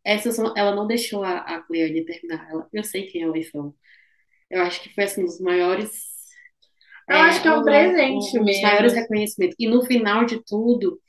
essa 0.05 0.33
são- 0.33 0.55
ela 0.57 0.75
não 0.75 0.87
deixou 0.87 1.23
a, 1.25 1.39
a 1.41 1.63
Cleane 1.63 2.05
terminar. 2.05 2.49
Ela, 2.51 2.69
eu 2.73 2.85
sei 2.85 3.07
quem 3.09 3.23
elas 3.25 3.51
são. 3.51 3.75
Eu 4.51 4.63
acho 4.63 4.83
que 4.83 4.95
foi, 4.95 5.05
assim, 5.05 5.23
um 5.23 5.27
dos 5.27 5.41
maiores 5.41 6.03
Eu 7.09 7.17
acho 7.19 7.43
que 7.43 7.49
é 7.49 7.53
um 7.53 7.65
presente 7.65 8.39
um 8.39 8.45
dos 8.45 8.61
mesmo. 8.61 8.61
maiores 8.61 8.93
reconhecimentos. 8.95 9.57
E 9.59 9.69
no 9.69 9.85
final 9.85 10.25
de 10.25 10.43
tudo, 10.45 11.01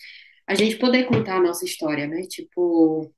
a 0.48 0.56
gente 0.56 0.78
poder 0.78 1.06
contar 1.06 1.38
a 1.38 1.42
nossa 1.44 1.66
história, 1.66 2.08
né? 2.08 2.24
Tipo, 2.24 3.14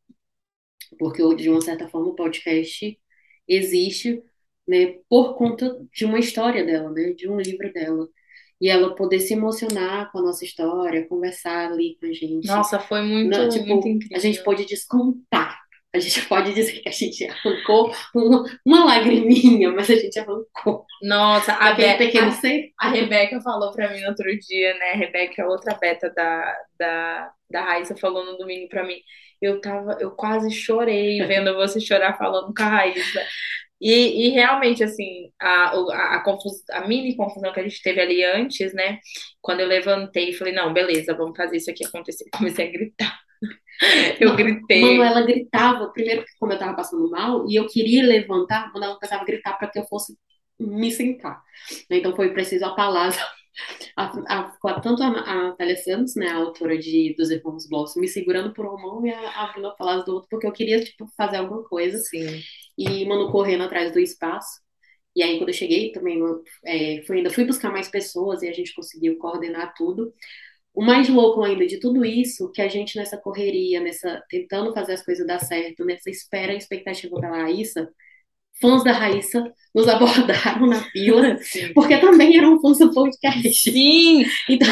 porque 0.98 1.22
de 1.36 1.50
uma 1.50 1.62
certa 1.62 1.88
forma 1.89 2.10
o 2.10 2.15
podcast 2.15 3.00
existe, 3.48 4.22
né, 4.68 5.00
por 5.10 5.36
conta 5.38 5.80
de 5.94 6.06
uma 6.06 6.20
história 6.20 6.65
dela, 6.65 6.92
né, 6.92 7.13
de 7.13 7.30
um 7.30 7.39
livro 7.39 7.72
dela. 7.74 8.08
E 8.62 8.69
ela 8.69 8.93
poder 8.95 9.19
se 9.19 9.34
emocionar 9.34 10.12
com 10.12 10.19
a 10.19 10.22
nossa 10.22 10.43
história, 10.43 11.08
conversar 11.08 11.72
ali 11.72 11.98
com 12.00 12.08
a 12.08 12.13
gente. 12.13 12.48
Nossa, 12.48 12.80
foi 12.80 13.02
muito, 13.02 13.30
Não, 13.38 13.50
tipo, 13.50 13.65
muito 13.67 13.88
incrível. 13.88 14.17
a 14.17 14.19
gente 14.19 14.43
pode 14.43 14.65
descontar. 14.65 15.60
A 15.93 16.00
gente 16.00 16.22
pode 16.28 16.54
dizer 16.54 16.82
que 16.82 16.89
a 16.89 16.91
gente 16.91 17.26
arrancou 17.26 17.91
uma, 18.13 18.43
uma 18.65 18.86
lagriminha, 18.86 19.72
mas 19.72 19.89
a 19.89 19.95
gente 19.95 20.19
arrancou. 20.19 20.86
Nossa, 21.02 21.54
a, 21.54 21.74
Be- 21.74 21.98
pequeno 21.98 22.32
a, 22.32 22.88
a 22.88 22.89
Rebeca 22.89 23.41
falou 23.41 23.72
pra 23.72 23.89
mim 23.91 24.02
no 24.02 24.10
outro 24.10 24.26
dia, 24.39 24.74
né? 24.78 24.91
A 24.93 24.98
Rebeca 24.98 25.41
é 25.41 25.45
outra 25.48 25.76
beta 25.76 26.12
da, 26.15 26.58
da, 26.78 27.32
da 27.50 27.62
Raíssa, 27.63 27.95
falou 27.98 28.26
no 28.26 28.38
domingo 28.38 28.67
pra 28.69 28.84
mim. 28.86 29.02
Eu 29.41 29.62
tava, 29.62 29.98
eu 30.02 30.12
quase 30.12 30.52
chorei 30.52 31.26
vendo 31.26 31.56
você 31.56 31.80
chorar 31.80 32.17
falando 32.17 32.54
com 32.54 32.62
a 32.63 32.67
Raíssa. 32.67 33.26
E, 33.82 34.28
e 34.28 34.30
realmente, 34.30 34.84
assim, 34.84 35.32
a, 35.39 35.70
a, 35.72 36.15
a, 36.18 36.24
confus- 36.24 36.63
a 36.72 36.88
mini 36.88 37.15
confusão 37.15 37.54
que 37.54 37.60
a 37.60 37.63
gente 37.63 37.82
teve 37.82 38.02
ali 38.02 38.24
antes, 38.26 38.74
né? 38.74 39.00
Quando 39.42 39.62
eu 39.62 39.68
levantei 39.68 40.30
e 40.32 40.34
falei, 40.34 40.54
não, 40.54 40.74
beleza, 40.74 41.15
vamos 41.15 41.38
fazer 41.38 41.58
isso 41.58 41.72
aqui 41.72 41.86
acontecer. 41.86 42.26
Comecei 42.38 42.68
a 42.68 42.72
gritar. 42.72 43.20
Eu 44.20 44.36
Não, 44.36 44.36
gritei. 44.36 44.82
Manuela 44.82 45.22
gritava, 45.24 45.92
primeiro 45.92 46.22
porque 46.22 46.36
como 46.39 46.54
eu 46.54 46.60
tava 46.60 46.76
passando 46.76 47.10
mal, 47.10 47.48
e 47.50 47.56
eu 47.56 47.68
queria 47.68 48.04
levantar, 48.06 48.72
Manuela 48.74 48.96
começava 48.96 49.24
a 49.24 49.26
gritar 49.26 49.54
para 49.58 49.70
que 49.70 49.80
eu 49.80 49.86
fosse 49.88 50.18
me 50.60 50.92
sentar. 50.92 51.42
Então 51.89 52.15
foi 52.15 52.34
preciso 52.34 52.65
a 52.65 52.76
palavra. 52.76 53.18
A, 53.96 54.06
a, 54.39 54.52
ficou 54.52 54.80
tanto 54.82 55.04
a, 55.04 55.08
a 55.08 55.36
Natália 55.50 55.76
Santos, 55.78 56.15
né, 56.15 56.28
a 56.30 56.38
autora 56.38 56.78
de 56.78 57.15
Dos 57.18 57.30
Irmãos 57.32 57.68
Bloss, 57.70 57.96
me 57.98 58.08
segurando 58.08 58.54
por 58.54 58.65
uma 58.65 58.78
mão 58.82 59.06
e 59.06 59.12
a, 59.12 59.44
a 59.44 59.54
Bruna 59.54 59.76
Palácio 59.78 60.06
do 60.06 60.13
outro, 60.15 60.30
porque 60.30 60.48
eu 60.48 60.52
queria, 60.54 60.84
tipo, 60.84 61.08
fazer 61.18 61.38
alguma 61.38 61.63
coisa. 61.63 61.98
Sim. 61.98 62.42
E 62.80 63.06
Manu 63.06 63.32
correndo 63.32 63.63
atrás 63.63 63.92
do 63.92 64.00
espaço. 64.00 64.62
E 65.15 65.24
aí, 65.24 65.38
quando 65.38 65.50
eu 65.50 65.54
cheguei, 65.54 65.92
também 65.92 66.20
é, 66.65 67.02
fui, 67.06 67.18
ainda 67.18 67.30
fui 67.30 67.46
buscar 67.46 67.72
mais 67.72 67.89
pessoas 67.89 68.42
e 68.42 68.48
a 68.48 68.54
gente 68.54 68.74
conseguiu 68.74 69.18
coordenar 69.18 69.74
tudo. 69.76 70.13
O 70.74 70.84
mais 70.84 71.10
louco 71.10 71.44
ainda 71.44 71.65
de 71.68 71.80
tudo 71.80 72.06
isso, 72.06 72.52
que 72.52 72.62
a 72.62 72.68
gente 72.70 72.98
nessa 72.98 73.18
correria, 73.18 73.82
nessa 73.82 74.24
tentando 74.30 74.74
fazer 74.74 74.94
as 74.94 75.04
coisas 75.04 75.28
dar 75.28 75.39
certo, 75.39 75.84
nessa 75.86 76.10
espera 76.10 76.54
e 76.54 76.58
expectativa 76.58 77.20
pela 77.20 77.44
Raíssa, 77.44 77.92
fãs 78.62 78.84
da 78.84 78.91
Raíssa 78.91 79.43
nos 79.74 79.88
abordaram 79.88 80.65
na 80.65 80.82
fila, 80.82 81.38
Sim. 81.43 81.74
porque 81.74 81.98
também 81.98 82.38
eram 82.38 82.60
fãs 82.60 82.80
do 82.80 82.93
podcast. 82.93 83.54
Sim, 83.54 84.26
Então, 84.50 84.67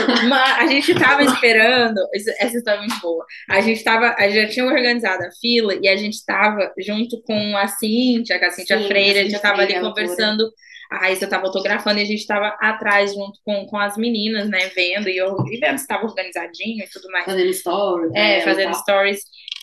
a 0.57 0.65
gente 0.67 0.93
tava 0.95 1.23
esperando, 1.25 1.99
essa 2.39 2.57
história 2.57 2.79
é 2.79 2.81
muito 2.81 2.99
boa. 2.99 3.25
A 3.49 3.61
gente 3.61 3.83
tava, 3.83 4.15
a 4.17 4.27
gente 4.27 4.41
já 4.41 4.47
tinha 4.49 4.65
organizado 4.65 5.23
a 5.23 5.31
fila 5.39 5.73
e 5.81 5.87
a 5.87 5.95
gente 5.95 6.25
tava 6.25 6.71
junto 6.79 7.21
com 7.23 7.55
a 7.57 7.67
Cíntia, 7.67 8.39
com 8.39 8.45
a 8.45 8.51
Cíntia 8.51 8.79
Sim, 8.79 8.87
Freire, 8.87 9.19
a 9.19 9.23
gente 9.23 9.31
já 9.31 9.37
Cíntia 9.37 9.49
tava 9.51 9.61
ali 9.61 9.75
autora. 9.75 9.93
conversando. 9.93 10.51
A 10.89 10.99
Raíssa 10.99 11.27
tava 11.27 11.47
autografando 11.47 11.99
e 11.99 12.01
a 12.01 12.05
gente 12.05 12.25
tava 12.25 12.47
atrás 12.61 13.13
junto 13.13 13.37
com, 13.43 13.65
com 13.65 13.77
as 13.77 13.97
meninas, 13.97 14.49
né, 14.49 14.69
vendo 14.73 15.09
e, 15.09 15.17
eu, 15.17 15.35
e 15.51 15.57
vendo 15.57 15.77
se 15.77 15.85
tava 15.85 16.05
organizadinho 16.05 16.81
e 16.81 16.87
tudo 16.89 17.11
mais. 17.11 17.25
fazendo 17.25 17.53
stories. 17.53 18.11
É, 18.15 18.39
fazendo 18.41 18.73
stories. 18.73 19.19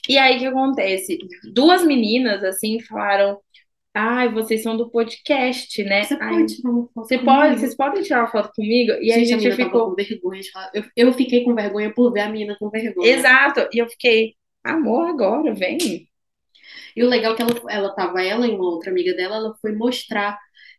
E 0.06 0.18
aí 0.18 0.37
o 0.37 0.38
que 0.40 0.46
acontece? 0.46 1.18
Duas 1.54 1.82
meninas 1.82 2.44
assim 2.44 2.78
falaram: 2.80 3.38
Ai, 3.94 4.28
vocês 4.33 4.62
são 4.62 4.76
do 4.76 4.90
podcast, 4.90 5.83
né? 5.85 6.02
Você 6.02 6.16
Ai, 6.20 6.28
pode 6.28 6.57
tirar 6.57 6.70
uma 6.70 6.88
foto 6.92 7.09
você 7.09 7.18
comigo? 7.18 7.24
pode, 7.24 7.61
vocês 7.61 7.76
podem 7.76 8.02
tirar 8.02 8.20
uma 8.20 8.30
foto 8.30 8.52
comigo? 8.54 8.92
E 9.00 9.12
aí 9.12 9.22
a 9.22 9.24
gente 9.24 9.54
tava 9.57 9.57
ficou. 9.57 9.90
com 9.90 9.94
vergonha 9.94 10.42
falar. 10.52 10.70
Eu, 10.74 10.85
eu 10.96 11.12
fiquei 11.12 11.44
com 11.44 11.54
vergonha 11.54 11.92
por 11.94 12.12
ver 12.12 12.20
a 12.20 12.28
menina 12.28 12.57
com 12.59 12.70
vergonha. 12.70 13.09
Exato. 13.09 13.68
E 13.72 13.78
eu 13.78 13.88
fiquei, 13.88 14.35
amor, 14.64 15.09
agora, 15.09 15.54
vem. 15.54 16.09
E 16.96 17.02
o 17.04 17.09
legal 17.09 17.35
é 17.35 17.37
que 17.37 17.42
ela, 17.42 17.52
ela 17.68 17.94
tava, 17.94 18.22
ela 18.22 18.46
e 18.46 18.50
uma 18.50 18.64
outra 18.64 18.90
amiga 18.90 19.14
dela, 19.14 19.37
ela 19.37 19.54
foi 19.61 19.72
mostrar 19.72 20.38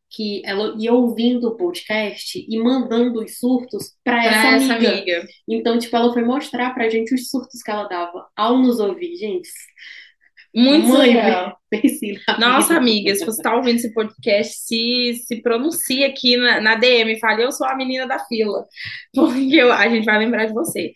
que 0.09 0.41
ela 0.45 0.75
ia 0.77 0.93
ouvindo 0.93 1.47
o 1.49 1.57
podcast 1.57 2.45
e 2.47 2.57
mandando 2.59 3.23
os 3.23 3.37
surtos 3.39 3.95
pra 4.03 4.23
essa 4.25 4.47
essa 4.55 4.73
amiga. 4.75 4.91
amiga. 4.91 5.27
Então, 5.47 5.77
tipo, 5.77 5.95
ela 5.95 6.13
foi 6.13 6.23
mostrar 6.23 6.73
pra 6.73 6.89
gente 6.89 7.13
os 7.13 7.29
surtos 7.29 7.61
que 7.61 7.71
ela 7.71 7.87
dava 7.87 8.27
ao 8.35 8.57
nos 8.57 8.79
ouvir, 8.79 9.15
gente. 9.17 9.49
Muito 10.55 10.87
Mãe, 10.87 11.13
pense 11.69 12.13
na 12.27 12.37
Nossa, 12.39 12.75
amiga, 12.77 13.13
se 13.15 13.25
você 13.25 13.41
tá 13.41 13.55
ouvindo 13.55 13.75
esse 13.77 13.93
podcast, 13.93 14.55
se, 14.57 15.13
se 15.27 15.41
pronuncia 15.41 16.07
aqui 16.07 16.37
na, 16.37 16.61
na 16.61 16.75
DM, 16.75 17.19
fale, 17.19 17.43
eu 17.43 17.51
sou 17.51 17.67
a 17.67 17.75
menina 17.75 18.07
da 18.07 18.19
fila, 18.25 18.65
porque 19.13 19.55
eu- 19.55 19.71
a 19.73 19.87
gente 19.89 20.05
vai 20.05 20.17
lembrar 20.19 20.45
de 20.45 20.53
você. 20.53 20.93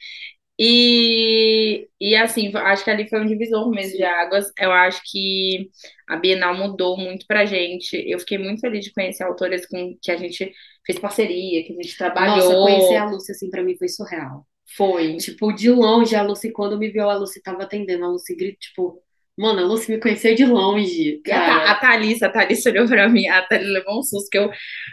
E, 0.60 1.88
e 2.02 2.16
assim, 2.16 2.52
acho 2.56 2.84
que 2.84 2.90
ali 2.92 3.10
foi 3.10 3.22
um 3.22 3.26
divisor 3.28 3.70
mesmo 3.72 3.98
de 3.98 4.04
águas. 4.04 4.46
Eu 4.60 4.72
acho 4.72 5.02
que 5.10 5.70
a 6.08 6.18
Bienal 6.18 6.56
mudou 6.56 6.98
muito 6.98 7.26
pra 7.28 7.46
gente. 7.46 7.96
Eu 8.08 8.20
fiquei 8.20 8.38
muito 8.38 8.60
feliz 8.62 8.86
de 8.86 8.94
conhecer 8.94 9.24
autores 9.24 9.66
com 9.68 9.98
que 10.02 10.12
a 10.12 10.18
gente 10.18 10.54
fez 10.86 11.00
parceria, 11.00 11.64
que 11.66 11.74
a 11.74 11.76
gente 11.82 11.98
trabalhou. 11.98 12.36
Nossa, 12.38 12.56
conhecer 12.56 12.96
a 12.98 13.06
Lucy, 13.06 13.32
assim, 13.32 13.50
pra 13.50 13.64
mim 13.64 13.78
foi 13.78 13.88
surreal. 13.88 14.46
Foi. 14.76 15.18
Tipo, 15.18 15.52
de 15.54 15.70
longe, 15.72 16.16
a 16.16 16.22
Lucy, 16.24 16.52
quando 16.52 16.78
me 16.78 16.90
viu, 16.90 17.10
a 17.10 17.16
Lucy 17.16 17.42
tava 17.42 17.64
atendendo. 17.64 18.06
A 18.06 18.10
Lucy 18.10 18.36
grita, 18.36 18.58
tipo, 18.60 19.02
mano, 19.40 19.60
a 19.62 19.64
Lucy 19.66 19.92
me 19.92 20.00
conheceu 20.00 20.36
de 20.36 20.46
longe, 20.46 21.22
E 21.26 21.32
a, 21.32 21.36
cara. 21.36 21.72
a 21.72 21.76
Thalissa, 21.80 22.28
a 22.28 22.30
Thalissa 22.32 22.70
olhou 22.70 22.88
pra 22.88 23.10
mim, 23.10 23.28
a 23.28 23.42
Thalissa 23.44 23.72
levou 23.72 24.00
um 24.00 24.04
susto 24.04 24.30
que 24.30 24.38
eu 24.38 24.52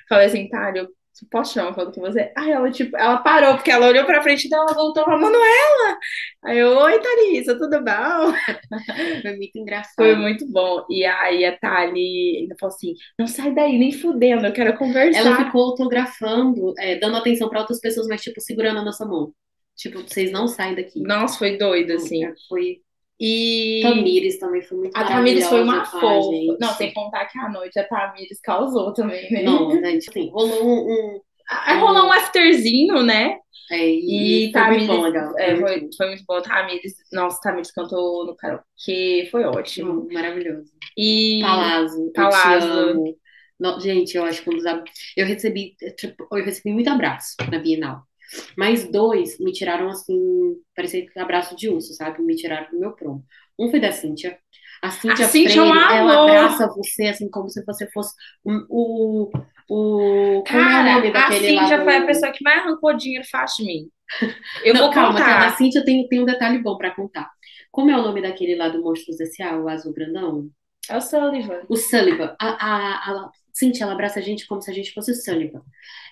falei 0.09 0.27
assim, 0.27 0.49
Thalissa, 0.49 0.87
eu 1.23 1.29
posso 1.31 1.53
tirar 1.55 1.65
uma 1.67 1.75
foto 1.75 1.93
com 1.93 2.01
você? 2.03 2.31
Aí 2.37 2.51
ela, 2.51 2.71
tipo, 2.71 2.95
ela 2.97 3.19
parou, 3.19 3.55
porque 3.55 3.71
ela 3.71 3.87
olhou 3.89 4.05
pra 4.05 4.23
frente 4.23 4.49
dela, 4.51 4.65
ela 4.69 4.75
voltou 4.75 5.03
pra 5.05 5.17
Manuela. 5.17 5.99
Aí 6.45 6.59
eu, 6.59 6.77
oi, 6.77 7.01
Thalissa, 7.01 7.59
tudo 7.59 7.83
bom? 7.83 8.33
Foi 9.23 9.37
muito 9.37 9.59
engraçado. 9.59 9.95
Foi 9.97 10.15
muito 10.15 10.47
bom. 10.51 10.85
E 10.91 11.05
aí 11.05 11.45
a 11.45 11.57
Thali 11.59 12.39
ainda 12.41 12.55
falou 12.61 12.75
assim, 12.75 12.93
não 13.19 13.27
sai 13.27 13.55
daí, 13.55 13.79
nem 13.79 13.93
fudendo, 13.93 14.47
eu 14.47 14.53
quero 14.53 14.77
conversar. 14.77 15.21
Ela 15.21 15.37
ficou 15.37 15.71
autografando, 15.71 16.75
é, 16.79 16.97
dando 16.97 17.17
atenção 17.17 17.49
pra 17.49 17.61
outras 17.61 17.81
pessoas, 17.81 18.07
mas, 18.07 18.21
tipo, 18.23 18.41
segurando 18.41 18.81
a 18.81 18.85
nossa 18.85 19.07
mão. 19.07 19.33
Tipo, 19.75 20.03
vocês 20.03 20.31
não 20.31 20.49
saem 20.49 20.75
daqui. 20.75 21.01
Nossa, 21.01 21.39
foi 21.39 21.59
doido, 21.59 21.93
assim. 21.93 22.25
É, 22.25 22.33
Foi. 22.49 22.79
E 23.18 23.81
Tamires 23.83 24.38
também 24.38 24.62
foi 24.62 24.79
muito 24.79 24.96
a 24.96 25.05
Tamires 25.05 25.46
foi 25.46 25.62
uma 25.62 25.81
a 25.81 25.85
fofa. 25.85 26.31
gente. 26.33 26.59
Não, 26.61 26.74
sem 26.74 26.92
contar 26.92 27.26
que 27.26 27.38
à 27.38 27.48
noite 27.48 27.79
a 27.79 27.85
Tamires 27.88 28.40
causou 28.40 28.92
também, 28.92 29.31
né? 29.33 29.42
Não, 29.42 29.70
gente, 29.70 30.09
assim, 30.11 30.31
rolou 30.31 30.64
um. 30.64 31.14
um 31.16 31.20
Aí 31.48 31.79
rolou 31.79 32.07
um 32.07 32.12
afterzinho, 32.12 33.02
né? 33.02 33.38
é, 33.70 33.88
e 33.88 34.48
E 34.48 34.52
foi 34.52 34.62
Tamires, 34.62 34.87
muito 34.88 34.96
bom, 35.00 35.02
legal. 35.05 35.38
é, 35.38 35.57
foi, 35.57 35.88
foi 35.96 36.07
muito 36.09 36.24
bom. 36.26 36.40
Tamires, 36.42 36.92
nossa, 37.12 37.40
Tamires 37.40 37.70
cantou 37.72 38.26
no 38.26 38.37
karaokê, 38.37 39.29
foi 39.31 39.44
ótimo. 39.44 40.07
Maravilhoso. 40.12 40.70
E 40.96 41.40
Palazzo, 41.42 42.07
eu 42.07 42.12
Palazzo. 42.12 43.14
No- 43.59 43.81
gente, 43.81 44.14
eu 44.16 44.24
acho 44.24 44.42
que 44.42 44.50
um 44.50 44.55
dos 44.55 44.64
eu 45.16 45.26
recebi, 45.26 45.74
tipo, 45.96 46.29
eu 46.31 46.44
recebi 46.44 46.72
muito 46.74 46.90
abraço 46.90 47.35
na 47.50 47.59
Bienal. 47.59 48.02
Mas 48.57 48.91
dois 48.91 49.39
me 49.39 49.53
tiraram 49.53 49.89
assim, 49.89 50.17
parecia 50.75 51.07
que 51.07 51.19
abraço 51.19 51.57
de 51.57 51.69
urso, 51.69 51.95
sabe? 51.95 52.23
Me 52.23 52.37
tiraram 52.37 52.71
do 52.71 52.79
meu 52.79 52.93
prumo. 52.93 53.25
Um 53.59 53.71
foi 53.71 53.81
da 53.81 53.93
Cíntia. 53.93 54.39
A 54.83 54.91
Cíntia, 54.91 55.27
Cíntia 55.27 55.61
é 55.61 55.62
um 55.62 55.73
Freire, 55.73 55.95
ela 55.95 56.12
amor. 56.15 56.31
abraça 56.31 56.69
você 56.75 57.05
assim 57.07 57.31
como 57.31 57.49
se 57.49 57.65
você 57.65 57.91
fosse 57.93 58.15
o, 58.45 59.31
o, 59.69 60.45
como 60.51 60.69
é 60.71 60.77
o 60.79 60.83
Cara, 60.83 60.95
nome 60.95 61.09
a 61.09 61.11
daquele 61.11 61.53
lá 61.53 61.62
Cíntia 61.62 61.83
foi 61.85 61.97
a 61.97 62.07
pessoa 62.07 62.33
que 62.33 62.45
mais 62.45 62.61
arrancou 62.62 62.97
dinheiro 62.97 63.27
fácil 63.31 63.65
de 63.65 63.73
mim. 63.73 63.91
Eu 64.65 64.75
Não, 64.75 64.83
vou 64.83 64.91
calma, 64.91 65.23
que 65.25 65.31
a 65.31 65.51
contar. 65.51 65.57
Cíntia 65.57 65.85
tem, 65.85 66.07
tem 66.09 66.21
um 66.21 66.25
detalhe 66.25 66.59
bom 66.62 66.77
pra 66.77 66.95
contar. 66.95 67.31
Como 67.71 67.91
é 67.91 67.97
o 67.99 68.03
nome 68.03 68.23
daquele 68.23 68.55
lá 68.55 68.69
do 68.69 68.83
Monstros 68.83 69.21
S.A., 69.21 69.57
o 69.59 69.69
azul 69.69 69.93
grandão? 69.93 70.49
É 70.89 70.97
o 70.97 71.01
Sullivan. 71.01 71.62
O 71.69 71.77
Sullivan. 71.77 72.35
A, 72.41 72.49
a, 72.49 73.12
a 73.12 73.31
Cíntia, 73.57 73.85
ela 73.85 73.92
abraça 73.92 74.19
a 74.19 74.23
gente 74.23 74.47
como 74.47 74.61
se 74.62 74.71
a 74.71 74.75
gente 74.75 74.92
fosse 74.92 75.12
o 75.12 75.14
Sullivan. 75.14 75.62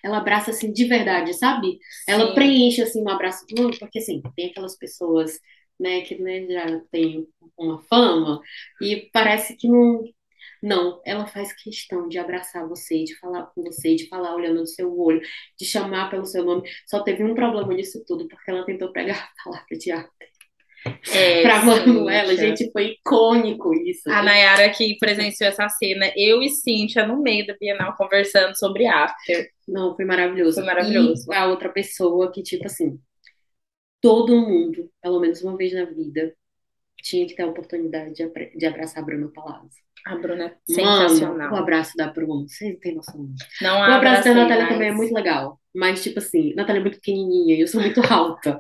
Ela 0.02 0.18
abraça, 0.18 0.50
assim, 0.50 0.72
de 0.72 0.84
verdade, 0.84 1.34
sabe? 1.34 1.78
Ela 2.08 2.28
Sim. 2.28 2.34
preenche, 2.34 2.82
assim, 2.82 3.02
um 3.02 3.08
abraço. 3.08 3.44
Não, 3.52 3.70
porque, 3.70 3.98
assim, 3.98 4.22
tem 4.36 4.50
aquelas 4.50 4.76
pessoas 4.76 5.38
né, 5.78 6.02
que 6.02 6.16
né, 6.20 6.46
já 6.48 6.80
tem 6.90 7.26
uma 7.58 7.82
fama, 7.82 8.40
e 8.80 9.10
parece 9.12 9.56
que 9.56 9.68
não. 9.68 10.02
Não, 10.62 11.00
ela 11.04 11.26
faz 11.26 11.52
questão 11.52 12.08
de 12.08 12.18
abraçar 12.18 12.66
você, 12.66 13.04
de 13.04 13.14
falar 13.18 13.46
com 13.54 13.62
você, 13.62 13.94
de 13.96 14.08
falar 14.08 14.34
olhando 14.34 14.60
no 14.60 14.66
seu 14.66 14.98
olho, 14.98 15.20
de 15.58 15.64
chamar 15.66 16.08
pelo 16.10 16.24
seu 16.24 16.42
nome. 16.44 16.68
Só 16.86 17.02
teve 17.02 17.22
um 17.22 17.34
problema 17.34 17.74
nisso 17.74 18.02
tudo, 18.06 18.26
porque 18.28 18.50
ela 18.50 18.64
tentou 18.64 18.90
pregar 18.92 19.18
a 19.18 19.44
palavra 19.44 19.76
de 19.78 19.90
arte. 19.92 20.33
É, 21.14 21.42
pra 21.42 21.64
Manuela, 21.64 22.36
gente, 22.36 22.70
foi 22.72 22.92
icônico 22.92 23.72
isso. 23.74 24.10
A 24.10 24.22
Nayara 24.22 24.68
que 24.70 24.96
presenciou 24.98 25.48
essa 25.48 25.68
cena, 25.68 26.10
eu 26.16 26.42
e 26.42 26.50
Cíntia 26.50 27.06
no 27.06 27.22
meio 27.22 27.46
da 27.46 27.54
Bienal 27.58 27.94
conversando 27.96 28.56
sobre 28.56 28.86
After. 28.86 29.48
Não, 29.66 29.94
foi 29.96 30.04
maravilhoso. 30.04 30.56
Foi 30.56 30.64
maravilhoso. 30.64 31.32
E 31.32 31.34
a 31.34 31.46
outra 31.46 31.68
pessoa 31.70 32.30
que, 32.32 32.42
tipo 32.42 32.66
assim, 32.66 32.98
todo 34.00 34.36
mundo, 34.40 34.90
pelo 35.02 35.20
menos 35.20 35.42
uma 35.42 35.56
vez 35.56 35.72
na 35.72 35.84
vida, 35.84 36.34
tinha 37.02 37.26
que 37.26 37.34
ter 37.34 37.42
a 37.42 37.46
oportunidade 37.48 38.14
de, 38.14 38.22
abra- 38.22 38.50
de 38.54 38.66
abraçar 38.66 39.02
a 39.02 39.06
Bruna 39.06 39.30
Palazzo. 39.32 39.76
A 40.06 40.16
Bruna 40.16 40.44
é 40.44 40.48
Mano, 40.82 41.08
sensacional. 41.08 41.52
o 41.52 41.56
abraço 41.56 41.92
da 41.96 42.08
Bruna, 42.08 42.46
vocês 42.46 42.72
não 42.72 42.80
têm 42.80 42.94
noção. 42.94 43.26
Não 43.62 43.80
O 43.80 43.82
abraço 43.84 44.24
da 44.24 44.34
Natália 44.34 44.64
mais. 44.64 44.74
também 44.74 44.88
é 44.88 44.92
muito 44.92 45.14
legal. 45.14 45.58
Mas, 45.74 46.02
tipo 46.02 46.18
assim, 46.20 46.54
Natália 46.54 46.78
é 46.78 46.82
muito 46.82 46.96
pequenininha 46.96 47.56
e 47.56 47.60
eu 47.60 47.66
sou 47.66 47.80
muito 47.80 48.00
alta. 48.12 48.58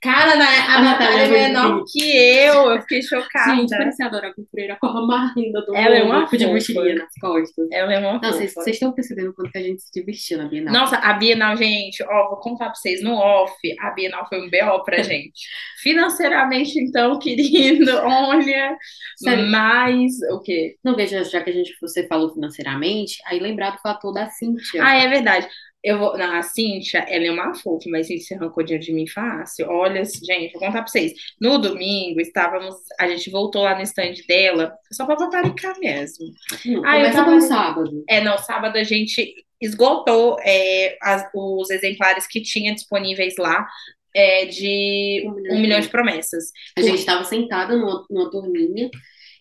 Cara, 0.00 0.32
a, 0.34 0.76
A 0.76 0.82
Natália 0.82 1.22
é 1.22 1.24
é 1.24 1.48
menor 1.48 1.84
que 1.90 2.16
eu. 2.16 2.70
Eu 2.70 2.80
fiquei 2.82 3.02
chocada. 3.02 3.56
Gente, 3.56 3.70
parecia 3.70 4.06
a 4.06 4.08
Dora 4.08 4.32
com 4.80 4.86
a 4.86 5.06
mais 5.06 5.34
linda 5.36 5.60
do 5.62 5.74
Ela 5.74 5.96
é 5.96 6.02
uma 6.02 6.26
de 6.26 6.46
mochilinha 6.46 6.94
nas 6.94 7.12
costas. 7.20 7.68
Ela 7.72 7.94
é 7.94 7.98
uma 7.98 8.20
Não, 8.20 8.32
vocês 8.32 8.54
estão 8.66 8.92
percebendo 8.92 9.34
quanto 9.34 9.50
que 9.50 9.58
a 9.58 9.62
gente 9.62 9.82
se 9.82 9.90
divertiu 9.92 10.38
na 10.38 10.48
Bienal. 10.48 10.72
Nossa, 10.72 10.96
a 10.96 11.12
Bienal, 11.14 11.56
gente, 11.56 12.02
ó, 12.04 12.28
vou 12.28 12.38
contar 12.38 12.66
pra 12.66 12.74
vocês 12.74 13.02
no 13.02 13.14
off, 13.14 13.52
a 13.80 13.90
Bienal 13.90 14.26
foi 14.28 14.40
um 14.40 14.50
BO 14.50 14.84
pra 14.84 15.02
gente. 15.02 15.40
Financeiramente, 15.82 16.78
então, 16.78 17.18
querido, 17.18 17.90
olha, 18.04 18.76
Sério. 19.16 19.46
mas 19.50 20.12
o 20.32 20.40
quê? 20.40 20.76
Não, 20.84 20.94
veja, 20.94 21.24
já 21.24 21.42
que 21.42 21.50
a 21.50 21.52
gente, 21.52 21.76
você 21.80 22.06
falou 22.06 22.32
financeiramente, 22.32 23.16
aí 23.26 23.40
lembrar 23.40 23.70
do 23.70 23.78
fator 23.80 24.12
da 24.12 24.26
Cíntia. 24.30 24.84
Ah, 24.84 24.94
é 24.94 25.08
verdade. 25.08 25.48
Eu 25.82 25.98
vou. 25.98 26.16
Não, 26.18 26.34
a 26.34 26.42
Cíntia, 26.42 26.98
ela 27.08 27.24
é 27.26 27.30
uma 27.30 27.54
fofa, 27.54 27.88
mas 27.88 28.06
Cíntia 28.06 28.36
arrancou 28.36 28.62
dinheiro 28.62 28.84
de 28.84 28.92
mim 28.92 29.06
fácil. 29.06 29.66
Olha, 29.68 30.02
gente, 30.04 30.52
vou 30.52 30.60
contar 30.60 30.82
pra 30.82 30.86
vocês. 30.86 31.12
No 31.40 31.58
domingo, 31.58 32.20
estávamos. 32.20 32.74
A 32.98 33.08
gente 33.08 33.30
voltou 33.30 33.62
lá 33.62 33.74
no 33.74 33.82
stand 33.82 34.12
dela, 34.28 34.72
só 34.92 35.06
pra 35.06 35.16
paparicar 35.16 35.78
mesmo. 35.80 36.26
Não, 36.66 36.84
Ah, 36.84 36.98
eu 36.98 37.02
começa 37.10 37.12
tava- 37.24 37.30
com 37.32 37.40
sábado. 37.40 38.04
É, 38.08 38.20
não, 38.20 38.36
sábado 38.38 38.76
a 38.76 38.84
gente 38.84 39.34
esgotou 39.60 40.36
é, 40.42 40.96
as- 41.02 41.28
os 41.34 41.70
exemplares 41.70 42.26
que 42.26 42.40
tinha 42.42 42.74
disponíveis 42.74 43.34
lá 43.38 43.66
é, 44.14 44.44
de 44.46 45.22
Um 45.26 45.34
milhão 45.34 45.52
um 45.52 45.56
de 45.56 45.62
milhão 45.62 45.80
de 45.80 45.88
promessas. 45.88 46.50
A 46.76 46.82
gente 46.82 47.04
tava 47.06 47.24
sentada 47.24 47.76
numa, 47.76 48.04
numa 48.10 48.30
turminha, 48.30 48.90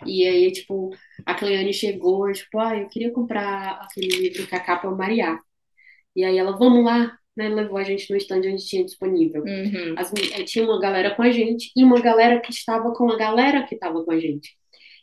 e 0.05 0.25
aí, 0.25 0.51
tipo, 0.51 0.91
a 1.25 1.33
Cleane 1.33 1.73
chegou, 1.73 2.31
tipo, 2.31 2.59
ah, 2.59 2.77
eu 2.77 2.87
queria 2.87 3.11
comprar 3.11 3.81
aquele 3.83 4.07
livro 4.07 4.47
que 4.47 4.55
a 4.55 4.59
capa 4.59 4.87
é 4.87 4.89
o 4.89 4.95
Mariá. 4.95 5.37
E 6.15 6.23
aí 6.23 6.37
ela, 6.37 6.57
vamos 6.57 6.83
lá, 6.83 7.17
né? 7.35 7.49
Levou 7.49 7.77
a 7.77 7.83
gente 7.83 8.09
no 8.11 8.17
stand 8.17 8.39
onde 8.39 8.65
tinha 8.65 8.83
disponível. 8.83 9.43
Uhum. 9.43 9.95
As 9.97 10.11
eh, 10.13 10.43
tinha 10.43 10.65
uma 10.65 10.79
galera 10.79 11.15
com 11.15 11.21
a 11.21 11.31
gente 11.31 11.71
e 11.75 11.83
uma 11.83 11.99
galera 12.01 12.39
que 12.39 12.51
estava 12.51 12.91
com 12.93 13.09
a 13.11 13.17
galera 13.17 13.65
que 13.65 13.75
estava 13.75 14.03
com 14.03 14.11
a 14.11 14.19
gente. 14.19 14.57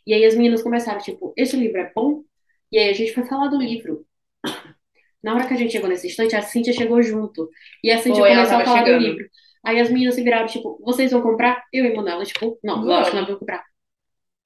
E 0.05 0.13
aí 0.13 0.23
as 0.23 0.35
meninas 0.35 0.61
começaram, 0.61 0.99
tipo, 1.01 1.33
esse 1.35 1.57
livro 1.57 1.79
é 1.79 1.91
bom? 1.93 2.23
E 2.71 2.77
aí 2.77 2.89
a 2.89 2.93
gente 2.93 3.13
foi 3.13 3.25
falar 3.25 3.47
do 3.47 3.57
livro. 3.57 4.05
Na 5.23 5.33
hora 5.33 5.47
que 5.47 5.53
a 5.53 5.57
gente 5.57 5.71
chegou 5.71 5.89
nesse 5.89 6.07
instante, 6.07 6.35
a 6.35 6.41
Cíntia 6.41 6.71
chegou 6.71 7.01
junto. 7.01 7.49
E 7.83 7.91
a 7.91 7.97
Cíntia 7.97 8.21
Foi, 8.21 8.31
ela 8.31 8.45
começou 8.45 8.61
a 8.61 8.65
falar 8.65 8.81
do 8.81 8.87
chegando. 8.87 9.03
livro. 9.03 9.25
Aí 9.65 9.79
as 9.79 9.89
meninas 9.89 10.15
se 10.15 10.23
viraram, 10.23 10.47
tipo, 10.47 10.79
vocês 10.81 11.11
vão 11.11 11.21
comprar? 11.21 11.63
Eu 11.73 11.83
e 11.83 11.93
Manuela, 11.93 12.23
tipo, 12.23 12.57
não, 12.63 12.85
lógico 12.85 13.15
nós 13.15 13.25
vamos 13.25 13.39
comprar. 13.39 13.63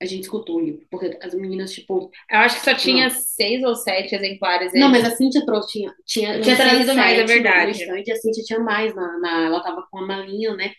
A 0.01 0.05
gente 0.05 0.23
escutou 0.23 0.55
o 0.57 0.59
livro, 0.59 0.85
porque 0.89 1.17
as 1.21 1.33
meninas, 1.35 1.71
tipo, 1.71 2.09
Eu 2.29 2.39
acho 2.39 2.57
que 2.57 2.65
só 2.65 2.73
tinha 2.73 3.09
seis 3.11 3.63
ou 3.63 3.75
sete 3.75 4.15
exemplares. 4.15 4.73
não, 4.73 4.87
aí. 4.87 4.91
mas 4.93 5.05
a 5.05 5.15
Cíntia 5.15 5.45
trouxe, 5.45 5.73
tinha, 5.73 5.95
tinha, 6.05 6.41
Tinha 6.41 6.55
trazido 6.55 6.95
mais, 6.95 7.19
é 7.19 7.21
no- 7.21 7.27
verdade. 7.27 7.83
E 7.83 8.11
a 8.11 8.15
Cíntia 8.15 8.43
tinha 8.43 8.59
mais, 8.59 8.95
na, 8.95 9.19
na- 9.19 9.45
ela 9.45 9.61
tava 9.61 9.83
com 9.91 9.99
uma 9.99 10.07
malinha, 10.07 10.55
né? 10.55 10.71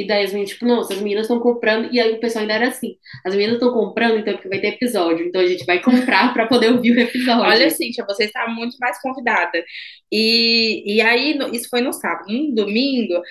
E 0.00 0.06
daí 0.06 0.24
as 0.24 0.30
meninas, 0.32 0.50
tipo, 0.50 0.64
não, 0.66 0.80
essas 0.80 0.98
meninas 1.00 1.24
estão 1.24 1.38
comprando, 1.40 1.88
e 1.92 2.00
aí 2.00 2.12
o 2.14 2.20
pessoal 2.20 2.42
ainda 2.42 2.54
era 2.54 2.68
assim, 2.68 2.96
as 3.24 3.34
meninas 3.34 3.54
estão 3.56 3.72
comprando, 3.72 4.18
então 4.18 4.32
é 4.32 4.36
porque 4.36 4.48
vai 4.48 4.60
ter 4.60 4.68
episódio, 4.68 5.26
então 5.26 5.40
a 5.40 5.46
gente 5.46 5.64
vai 5.66 5.80
comprar 5.82 6.32
pra 6.32 6.46
poder 6.46 6.72
ouvir 6.72 6.92
o 6.96 7.00
episódio. 7.00 7.42
Olha, 7.42 7.70
Cíntia, 7.70 8.04
você 8.06 8.24
está 8.24 8.48
muito 8.48 8.76
mais 8.80 9.00
convidada. 9.00 9.62
E, 10.12 10.96
e 10.96 11.00
aí, 11.00 11.34
no- 11.34 11.54
isso 11.54 11.68
foi 11.68 11.80
no 11.80 11.92
sábado. 11.92 12.26
No 12.32 12.54
domingo, 12.54 13.22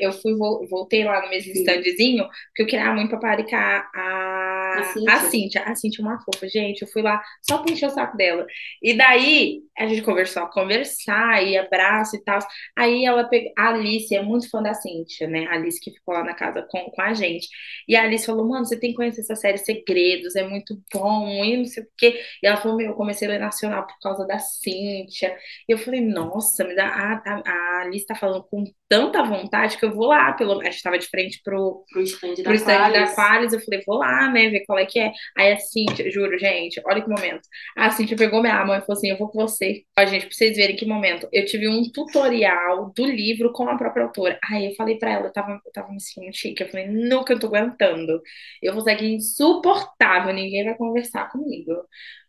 eu 0.00 0.12
fui, 0.12 0.34
vol- 0.36 0.66
voltei 0.68 1.04
lá 1.04 1.22
no 1.22 1.30
mesmo 1.30 1.52
Sim. 1.52 1.60
standzinho, 1.60 2.24
porque 2.48 2.62
eu 2.62 2.66
queria 2.66 2.92
muito 2.92 3.10
paparicar 3.10 3.88
a, 3.94 4.35
A 4.80 4.84
Cíntia. 4.84 5.12
a 5.12 5.20
Cíntia. 5.20 5.62
A 5.62 5.74
Cíntia 5.74 6.02
é 6.02 6.04
uma 6.04 6.20
fofa, 6.20 6.48
gente. 6.48 6.82
Eu 6.82 6.88
fui 6.88 7.02
lá 7.02 7.22
só 7.42 7.58
pra 7.58 7.72
encher 7.72 7.86
o 7.88 7.90
saco 7.90 8.16
dela. 8.16 8.46
E 8.82 8.94
daí, 8.96 9.62
a 9.78 9.86
gente 9.86 10.02
conversou 10.02 10.42
a 10.42 10.50
conversar, 10.50 11.42
e 11.44 11.56
abraço 11.56 12.16
e 12.16 12.22
tal. 12.24 12.38
Aí 12.76 13.04
ela 13.04 13.24
pegou. 13.24 13.52
A 13.58 13.68
Alice 13.68 14.14
é 14.14 14.22
muito 14.22 14.48
fã 14.50 14.62
da 14.62 14.74
Cíntia, 14.74 15.26
né? 15.28 15.46
A 15.46 15.54
Alice 15.54 15.80
que 15.80 15.90
ficou 15.90 16.14
lá 16.14 16.24
na 16.24 16.34
casa 16.34 16.66
com, 16.70 16.90
com 16.90 17.02
a 17.02 17.14
gente. 17.14 17.48
E 17.88 17.96
a 17.96 18.02
Alice 18.02 18.26
falou: 18.26 18.46
Mano, 18.48 18.64
você 18.64 18.78
tem 18.78 18.90
que 18.90 18.96
conhecer 18.96 19.20
essa 19.20 19.36
série 19.36 19.58
Segredos, 19.58 20.36
é 20.36 20.46
muito 20.46 20.80
bom, 20.92 21.28
e 21.44 21.56
não 21.58 21.64
sei 21.64 21.82
o 21.82 21.86
quê. 21.96 22.20
E 22.42 22.46
ela 22.46 22.56
falou: 22.56 22.76
Meu, 22.76 22.88
eu 22.88 22.94
comecei 22.94 23.28
a 23.28 23.30
ler 23.32 23.40
Nacional 23.40 23.86
por 23.86 23.98
causa 24.00 24.26
da 24.26 24.38
Cíntia. 24.38 25.36
E 25.68 25.72
eu 25.72 25.78
falei: 25.78 26.00
Nossa, 26.00 26.64
me 26.64 26.74
dá. 26.74 26.86
A, 26.88 27.14
a, 27.14 27.42
a 27.46 27.80
Alice 27.82 28.06
tá 28.06 28.14
falando 28.14 28.44
com 28.44 28.64
tanta 28.88 29.22
vontade 29.22 29.76
que 29.76 29.84
eu 29.84 29.92
vou 29.92 30.06
lá. 30.06 30.32
Pelo... 30.32 30.60
A 30.60 30.64
gente 30.64 30.82
tava 30.82 30.98
de 30.98 31.06
frente 31.08 31.40
pro, 31.42 31.84
Pro 31.92 32.02
stand 32.02 32.34
da 32.34 32.42
pro 32.42 32.54
stand 32.54 32.92
da 32.92 33.14
Qualis. 33.14 33.52
Eu 33.52 33.60
falei, 33.60 33.82
vou 33.86 33.98
lá, 33.98 34.30
né, 34.30 34.48
ver 34.48 34.64
qual 34.66 34.78
é 34.78 34.86
que 34.86 34.98
é. 34.98 35.12
Aí 35.36 35.52
a 35.52 35.58
Cíntia, 35.58 36.10
juro, 36.10 36.38
gente, 36.38 36.80
olha 36.84 37.02
que 37.02 37.08
momento. 37.08 37.42
A 37.76 37.90
Cíntia 37.90 38.16
pegou 38.16 38.40
minha 38.40 38.64
mão 38.64 38.76
e 38.76 38.80
falou 38.80 38.96
assim, 38.96 39.10
eu 39.10 39.18
vou 39.18 39.28
com 39.28 39.40
você. 39.40 39.82
Ó, 39.98 40.04
gente, 40.06 40.26
pra 40.26 40.34
vocês 40.34 40.56
verem 40.56 40.76
que 40.76 40.86
momento. 40.86 41.28
Eu 41.32 41.44
tive 41.44 41.68
um 41.68 41.82
tutorial 41.90 42.92
do 42.94 43.04
livro 43.04 43.52
com 43.52 43.68
a 43.68 43.76
própria 43.76 44.04
autora. 44.04 44.38
Aí 44.50 44.66
eu 44.66 44.74
falei 44.74 44.98
pra 44.98 45.12
ela, 45.12 45.26
eu 45.26 45.32
tava, 45.32 45.60
eu 45.64 45.72
tava 45.72 45.92
me 45.92 46.00
sentindo 46.00 46.34
chique, 46.34 46.62
eu 46.62 46.68
falei, 46.68 46.88
nunca 46.88 47.32
eu 47.32 47.38
tô 47.38 47.46
aguentando. 47.48 48.20
Eu 48.62 48.72
vou 48.72 48.82
ser 48.82 48.92
aqui 48.92 49.06
insuportável, 49.14 50.32
ninguém 50.32 50.64
vai 50.64 50.76
conversar 50.76 51.28
comigo. 51.30 51.72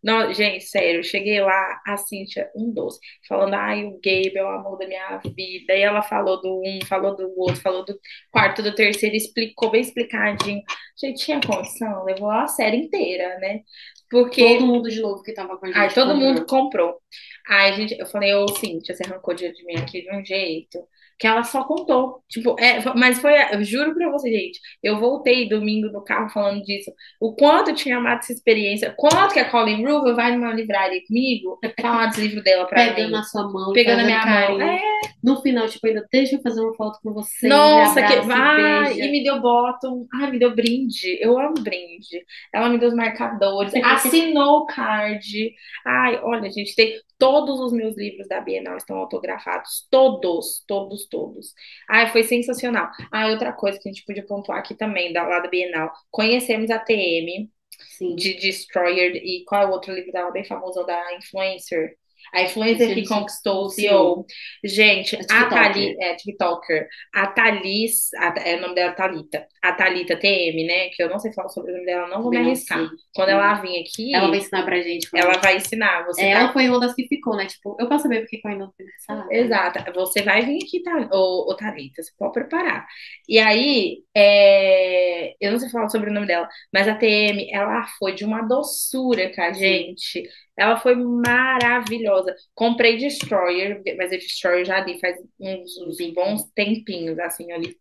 Não, 0.07 0.33
gente, 0.33 0.63
sério, 0.63 1.03
cheguei 1.03 1.41
lá, 1.41 1.81
a 1.85 1.97
Cíntia, 1.97 2.49
um 2.55 2.71
doce, 2.71 2.97
falando, 3.27 3.55
ai, 3.55 3.83
o 3.83 3.91
Gabe 3.95 4.37
é 4.37 4.41
o 4.41 4.47
amor 4.47 4.77
da 4.77 4.87
minha 4.87 5.17
vida. 5.17 5.73
E 5.75 5.81
ela 5.81 6.01
falou 6.01 6.39
do 6.41 6.61
um, 6.65 6.79
falou 6.85 7.13
do 7.13 7.29
outro, 7.37 7.57
falou 7.57 7.83
do 7.83 7.93
quarto, 8.31 8.63
do 8.63 8.73
terceiro, 8.73 9.17
explicou 9.17 9.69
bem 9.69 9.81
explicadinho. 9.81 10.61
Gente, 10.97 11.25
tinha 11.25 11.41
condição, 11.41 12.05
levou 12.05 12.31
a 12.31 12.47
série 12.47 12.77
inteira, 12.77 13.37
né? 13.39 13.63
Porque. 14.09 14.55
Todo 14.55 14.65
mundo 14.65 14.89
de 14.89 15.01
novo 15.01 15.21
que 15.21 15.33
tava 15.33 15.57
com 15.57 15.65
a 15.65 15.67
gente. 15.67 15.77
Ai, 15.77 15.93
todo 15.93 16.13
comprou. 16.13 16.25
mundo 16.25 16.45
comprou. 16.45 17.01
Aí, 17.49 17.73
gente, 17.73 17.99
eu 17.99 18.05
falei, 18.05 18.33
ô, 18.33 18.47
Cíntia, 18.47 18.95
você 18.95 19.03
arrancou 19.03 19.33
dinheiro 19.33 19.57
de 19.57 19.65
mim 19.65 19.75
aqui 19.75 20.03
de 20.03 20.15
um 20.15 20.23
jeito 20.23 20.79
que 21.17 21.25
ela 21.27 21.43
só 21.43 21.63
contou. 21.63 22.23
Tipo, 22.29 22.55
é, 22.59 22.81
mas 22.95 23.19
foi, 23.19 23.33
eu 23.53 23.63
juro 23.63 23.93
pra 23.95 24.09
você, 24.11 24.29
gente, 24.31 24.59
eu 24.83 24.99
voltei 24.99 25.49
domingo 25.49 25.87
no 25.91 26.03
carro 26.03 26.29
falando 26.29 26.61
disso. 26.63 26.91
O 27.19 27.35
quanto 27.35 27.69
eu 27.71 27.75
tinha 27.75 27.97
amado 27.97 28.19
essa 28.19 28.33
experiência, 28.33 28.93
quanto 28.95 29.33
que 29.33 29.39
a 29.39 29.49
Colin 29.49 29.83
Roover 29.85 30.15
vai 30.15 30.35
numa 30.35 30.53
livraria 30.53 31.01
comigo, 31.07 31.59
falar 31.81 32.07
dos 32.07 32.17
livros 32.17 32.43
dela 32.43 32.65
pra 32.65 32.83
Pegando 32.85 33.05
mim. 33.07 33.11
na 33.11 33.23
sua 33.23 33.51
mão, 33.51 33.73
Pegando 33.73 34.01
a 34.01 34.05
minha 34.05 34.25
mão. 34.25 34.61
É, 34.61 34.79
No 35.27 35.41
final, 35.41 35.67
tipo, 35.67 35.85
ainda 35.85 36.07
deixa 36.09 36.37
eu 36.37 36.41
fazer 36.41 36.61
uma 36.61 36.73
foto 36.73 36.99
com 37.03 37.11
você. 37.11 37.49
Nossa, 37.49 37.99
me 37.99 38.07
que 38.07 38.21
vai! 38.21 38.85
beija. 38.85 39.05
E 39.05 39.11
me 39.11 39.21
deu 39.25 39.41
bottom. 39.41 40.07
Ai, 40.13 40.31
me 40.31 40.39
deu 40.39 40.55
brinde. 40.55 41.17
Eu 41.19 41.37
amo 41.37 41.55
brinde. 41.55 42.25
Ela 42.53 42.69
me 42.69 42.77
deu 42.77 42.87
os 42.87 42.95
marcadores, 42.95 43.73
assinou 43.83 44.59
o 44.59 44.65
card. 44.67 45.53
Ai, 45.85 46.17
olha, 46.23 46.49
gente, 46.49 46.73
tem 46.73 46.97
todos 47.17 47.59
os 47.59 47.73
meus 47.73 47.97
livros 47.97 48.25
da 48.29 48.39
Bienal 48.39 48.77
estão 48.77 48.95
autografados. 48.95 49.85
Todos, 49.91 50.63
todos, 50.65 51.05
todos. 51.09 51.53
Ai, 51.89 52.07
foi 52.07 52.23
sensacional. 52.23 52.89
Ah, 53.11 53.27
outra 53.27 53.51
coisa 53.51 53.77
que 53.77 53.89
a 53.89 53.91
gente 53.91 54.05
podia 54.05 54.25
pontuar 54.25 54.59
aqui 54.59 54.75
também, 54.75 55.11
da, 55.11 55.27
lá 55.27 55.41
da 55.41 55.49
Bienal. 55.49 55.91
Conhecemos 56.09 56.71
a 56.71 56.79
TM 56.79 57.51
Sim. 57.97 58.15
de 58.15 58.33
Destroyer 58.35 59.17
e 59.17 59.43
qual 59.45 59.61
é 59.61 59.67
o 59.67 59.71
outro 59.71 59.93
livro 59.93 60.13
dela 60.13 60.31
bem 60.31 60.45
famoso 60.45 60.85
da 60.85 61.17
Influencer? 61.17 61.97
A 62.33 62.41
Influencer 62.43 62.93
que 62.93 63.07
conquistou 63.07 63.65
o. 63.65 63.69
CEO. 63.69 64.25
Gente, 64.63 65.15
A 65.15 65.19
a 65.19 65.21
TikToker. 65.23 65.49
Thali, 65.49 65.95
é 66.01 66.15
TikToker. 66.15 66.87
A 67.13 67.27
Thalis, 67.27 68.13
a- 68.15 68.33
é 68.45 68.55
o 68.57 68.61
nome 68.61 68.75
dela 68.75 68.91
Thalita. 68.93 69.47
A 69.63 69.71
Thalita 69.73 70.15
TM, 70.17 70.65
né? 70.65 70.89
Que 70.89 71.03
eu 71.03 71.09
não 71.09 71.19
sei 71.19 71.31
falar 71.33 71.49
sobre 71.49 71.71
o 71.71 71.73
nome 71.75 71.85
dela, 71.85 72.07
não 72.07 72.21
vou 72.21 72.31
me 72.31 72.37
não 72.37 72.45
arriscar. 72.45 72.89
Quando 73.15 73.29
ela 73.29 73.53
vir 73.55 73.81
aqui, 73.81 74.13
Ela 74.13 74.27
vai 74.29 74.37
ensinar 74.39 74.63
pra 74.65 74.81
gente. 74.81 75.07
ela 75.15 75.37
vai 75.37 75.55
ensinar. 75.57 76.05
Você 76.05 76.25
Ela 76.25 76.51
foi 76.53 76.67
uma 76.69 76.79
das 76.79 76.93
que 76.93 77.07
ficou, 77.07 77.35
né? 77.35 77.45
Tipo, 77.45 77.75
eu 77.79 77.87
posso 77.87 78.03
saber 78.03 78.21
porque 78.21 78.37
que 78.37 78.47
eu 78.47 78.51
ainda 78.51 78.65
não 78.65 78.73
fui 78.75 78.85
nessa 78.85 79.13
área. 79.23 79.37
Exato. 79.37 79.93
Você 79.93 80.21
vai 80.21 80.45
vir 80.45 80.59
aqui, 80.63 80.81
tá? 80.83 81.09
Ô, 81.13 81.51
ô 81.51 81.55
Thalita, 81.55 82.03
você 82.03 82.11
pode 82.17 82.33
preparar. 82.33 82.85
E 83.27 83.39
aí, 83.39 83.97
é, 84.15 85.33
eu 85.39 85.51
não 85.51 85.59
sei 85.59 85.69
falar 85.69 85.89
sobre 85.89 86.09
o 86.09 86.13
nome 86.13 86.27
dela, 86.27 86.47
mas 86.73 86.87
a 86.87 86.95
TM, 86.95 87.49
ela 87.51 87.85
foi 87.99 88.13
de 88.13 88.25
uma 88.25 88.41
doçura 88.41 89.31
com 89.33 89.41
a 89.41 89.51
gente. 89.53 90.23
Ela 90.57 90.77
foi 90.77 90.95
maravilhosa. 90.95 92.06
Maravilhosa. 92.07 92.35
Comprei 92.55 92.97
Destroyer, 92.97 93.81
mas 93.97 94.11
a 94.11 94.17
Destroyer 94.17 94.65
já 94.65 94.79
li 94.83 94.99
faz 94.99 95.17
uns, 95.39 95.77
uns 95.77 96.13
bons 96.13 96.43
tempinhos, 96.55 97.19
assim, 97.19 97.51
ali, 97.51 97.77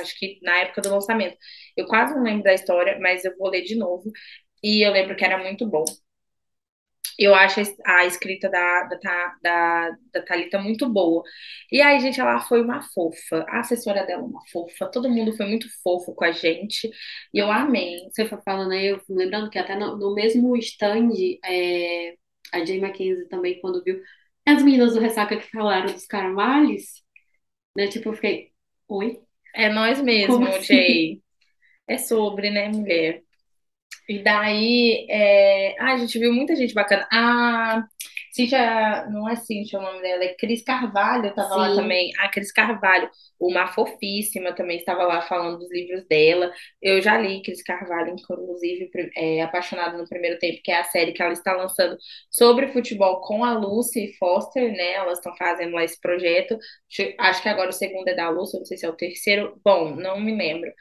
acho 0.00 0.18
que 0.18 0.38
na 0.42 0.58
época 0.60 0.82
do 0.82 0.90
lançamento. 0.90 1.36
Eu 1.76 1.86
quase 1.86 2.14
não 2.14 2.22
lembro 2.22 2.44
da 2.44 2.54
história, 2.54 2.98
mas 3.00 3.24
eu 3.24 3.36
vou 3.36 3.50
ler 3.50 3.62
de 3.62 3.76
novo. 3.76 4.10
E 4.62 4.86
eu 4.86 4.92
lembro 4.92 5.16
que 5.16 5.24
era 5.24 5.38
muito 5.38 5.66
bom. 5.68 5.84
Eu 7.18 7.34
acho 7.34 7.60
a 7.86 8.04
escrita 8.06 8.48
da, 8.50 8.84
da, 8.84 9.36
da, 9.42 9.90
da 10.12 10.22
Thalita 10.22 10.58
muito 10.58 10.88
boa. 10.92 11.22
E 11.70 11.80
aí, 11.80 12.00
gente, 12.00 12.20
ela 12.20 12.40
foi 12.40 12.60
uma 12.60 12.82
fofa. 12.82 13.44
A 13.48 13.60
assessora 13.60 14.04
dela, 14.04 14.22
uma 14.24 14.40
fofa. 14.50 14.90
Todo 14.90 15.08
mundo 15.08 15.36
foi 15.36 15.46
muito 15.46 15.68
fofo 15.82 16.12
com 16.14 16.24
a 16.24 16.32
gente. 16.32 16.90
E 17.32 17.38
eu 17.38 17.50
amei. 17.52 18.08
Você 18.10 18.26
foi 18.26 18.38
falando 18.44 18.72
aí, 18.72 18.86
eu 18.86 19.00
lembrando 19.08 19.48
que 19.50 19.58
até 19.58 19.76
no, 19.76 19.96
no 19.96 20.14
mesmo 20.14 20.56
stand, 20.56 21.10
é, 21.44 22.14
a 22.54 22.64
Jay 22.64 22.80
Mackenzie 22.80 23.28
também, 23.28 23.60
quando 23.60 23.82
viu 23.82 24.00
as 24.46 24.62
meninas 24.62 24.94
do 24.94 25.00
Ressaca 25.00 25.36
que 25.36 25.50
falaram 25.50 25.92
dos 25.92 26.06
Carvalhos, 26.06 27.02
né? 27.76 27.88
Tipo, 27.88 28.10
eu 28.10 28.14
fiquei, 28.14 28.50
oi? 28.88 29.18
É 29.54 29.68
nós 29.68 30.00
mesmo, 30.00 30.44
assim? 30.46 30.62
Jay. 30.62 31.22
É 31.86 31.98
sobre, 31.98 32.50
né, 32.50 32.68
mulher? 32.68 33.22
E 34.08 34.22
daí, 34.22 35.06
é... 35.08 35.76
ah, 35.80 35.92
a 35.94 35.96
gente 35.98 36.18
viu 36.18 36.32
muita 36.32 36.56
gente 36.56 36.74
bacana. 36.74 37.06
A 37.10 37.84
Cíntia, 38.34 39.06
não 39.10 39.28
é 39.28 39.36
Cíntia 39.36 39.78
o 39.78 39.82
nome 39.82 40.02
dela, 40.02 40.24
é 40.24 40.34
Cris 40.34 40.64
Carvalho, 40.64 41.28
estava 41.28 41.54
lá 41.54 41.72
também. 41.72 42.10
A 42.18 42.28
Cris 42.28 42.50
Carvalho, 42.50 43.08
uma 43.38 43.68
fofíssima, 43.68 44.52
também 44.52 44.76
estava 44.76 45.04
lá 45.04 45.22
falando 45.22 45.60
dos 45.60 45.70
livros 45.70 46.04
dela. 46.08 46.50
Eu 46.82 47.00
já 47.00 47.16
li 47.16 47.42
Cris 47.42 47.62
Carvalho, 47.62 48.10
inclusive, 48.10 48.90
é, 49.16 49.40
Apaixonado 49.40 49.96
no 49.96 50.08
Primeiro 50.08 50.36
Tempo, 50.40 50.60
que 50.64 50.72
é 50.72 50.80
a 50.80 50.84
série 50.84 51.12
que 51.12 51.22
ela 51.22 51.32
está 51.32 51.52
lançando 51.52 51.96
sobre 52.28 52.72
futebol 52.72 53.20
com 53.20 53.44
a 53.44 53.52
Lucy 53.56 54.12
Foster, 54.18 54.72
né? 54.72 54.94
Elas 54.94 55.18
estão 55.18 55.36
fazendo 55.36 55.74
lá 55.74 55.84
esse 55.84 56.00
projeto. 56.00 56.58
Acho 57.20 57.40
que 57.40 57.48
agora 57.48 57.70
o 57.70 57.72
segundo 57.72 58.08
é 58.08 58.14
da 58.14 58.30
Lucy, 58.30 58.58
não 58.58 58.64
sei 58.64 58.76
se 58.76 58.84
é 58.84 58.88
o 58.88 58.96
terceiro. 58.96 59.60
Bom, 59.64 59.94
não 59.94 60.18
me 60.18 60.36
lembro 60.36 60.72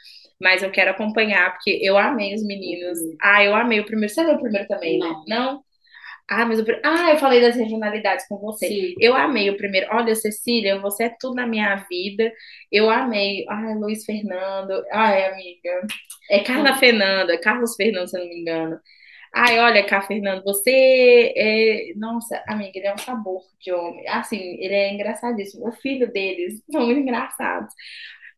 mas 0.42 0.62
eu 0.62 0.72
quero 0.72 0.92
acompanhar, 0.92 1.54
porque 1.54 1.80
eu 1.82 1.98
amei 1.98 2.36
os 2.36 2.44
meninos. 2.44 3.00
Uhum. 3.00 3.16
Ah, 3.22 3.42
eu 3.46 3.56
amei 3.56 3.80
o 3.80 3.86
primeiro. 3.86 4.13
Você 4.13 4.22
leu 4.22 4.36
o 4.36 4.42
primeiro 4.42 4.68
também, 4.68 5.00
né? 5.00 5.08
Não. 5.26 5.63
Ah, 6.30 6.46
mas 6.46 6.60
o 6.60 6.66
Ah, 6.84 7.12
eu 7.12 7.18
falei 7.18 7.42
das 7.42 7.56
regionalidades 7.56 8.28
com 8.28 8.38
você. 8.38 8.68
Sim. 8.68 8.96
Eu 9.00 9.14
amei 9.16 9.50
o 9.50 9.58
primeiro. 9.58 9.88
Olha, 9.92 10.16
Cecília, 10.16 10.80
você 10.80 11.06
é 11.06 11.16
tudo 11.20 11.36
na 11.36 11.46
minha 11.46 11.76
vida. 11.90 12.32
Eu 12.72 12.90
amei. 12.90 13.46
Ai, 13.50 13.76
Luiz 13.76 14.06
Fernando. 14.06 14.84
Ai, 14.92 15.26
amiga. 15.26 15.82
É 16.30 16.40
Carla 16.40 16.76
Fernanda, 16.78 17.38
Carlos 17.40 17.76
Fernando, 17.76 18.08
se 18.08 18.18
eu 18.18 18.22
não 18.22 18.30
me 18.30 18.40
engano. 18.42 18.80
Ai, 19.36 19.60
olha, 19.60 19.84
cá, 19.86 20.02
Fernando, 20.02 20.44
você 20.44 21.34
é. 21.36 21.94
Nossa, 21.98 22.42
amiga, 22.48 22.72
ele 22.78 22.88
é 22.88 22.94
um 22.94 22.98
sabor 22.98 23.42
de 23.60 23.72
homem. 23.74 24.08
Assim, 24.08 24.38
ele 24.60 24.74
é 24.74 24.94
engraçadíssimo. 24.94 25.68
O 25.68 25.72
filho 25.72 26.12
deles 26.12 26.62
são 26.72 26.86
muito 26.86 27.00
engraçados. 27.02 27.74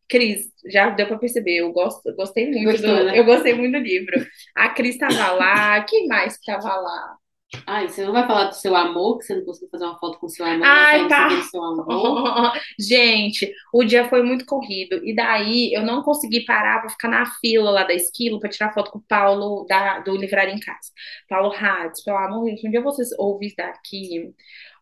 Cris, 0.08 0.46
já 0.70 0.90
deu 0.90 1.06
para 1.06 1.18
perceber, 1.18 1.56
eu 1.58 1.72
gosto, 1.72 2.14
gostei 2.14 2.48
muito 2.48 2.64
Gostou, 2.70 2.96
do, 2.96 3.04
né? 3.04 3.18
eu 3.18 3.24
gostei 3.24 3.54
muito 3.54 3.72
do 3.72 3.78
livro. 3.84 4.24
A 4.54 4.68
Cris 4.70 4.94
estava 4.94 5.32
lá, 5.32 5.82
quem 5.84 6.06
mais 6.06 6.34
estava 6.34 6.76
lá? 6.76 7.16
Ai, 7.64 7.88
você 7.88 8.04
não 8.04 8.12
vai 8.12 8.26
falar 8.26 8.44
do 8.46 8.54
seu 8.54 8.74
amor, 8.74 9.18
que 9.18 9.24
você 9.24 9.36
não 9.36 9.44
conseguiu 9.44 9.68
fazer 9.70 9.84
uma 9.84 9.98
foto 9.98 10.18
com 10.18 10.28
seu 10.28 10.44
amor, 10.44 10.66
Ai, 10.66 11.06
tá. 11.08 11.30
seu 11.42 11.62
amor. 11.62 12.52
Gente, 12.78 13.52
o 13.72 13.84
dia 13.84 14.08
foi 14.08 14.22
muito 14.22 14.44
corrido. 14.44 15.00
E 15.04 15.14
daí 15.14 15.72
eu 15.72 15.82
não 15.82 16.02
consegui 16.02 16.44
parar 16.44 16.80
para 16.80 16.90
ficar 16.90 17.08
na 17.08 17.24
fila 17.40 17.70
lá 17.70 17.84
da 17.84 17.94
esquilo 17.94 18.40
para 18.40 18.50
tirar 18.50 18.74
foto 18.74 18.90
com 18.90 18.98
o 18.98 19.04
Paulo 19.08 19.64
da, 19.68 20.00
do 20.00 20.16
Livraria 20.16 20.54
em 20.54 20.60
Casa. 20.60 20.90
Paulo 21.28 21.54
Hades, 21.54 22.02
pelo 22.02 22.16
amor 22.18 22.44
de 22.46 22.50
Deus, 22.52 22.64
um 22.64 22.70
dia 22.70 22.80
vocês 22.82 23.10
ouvem 23.16 23.52
daqui. 23.56 24.32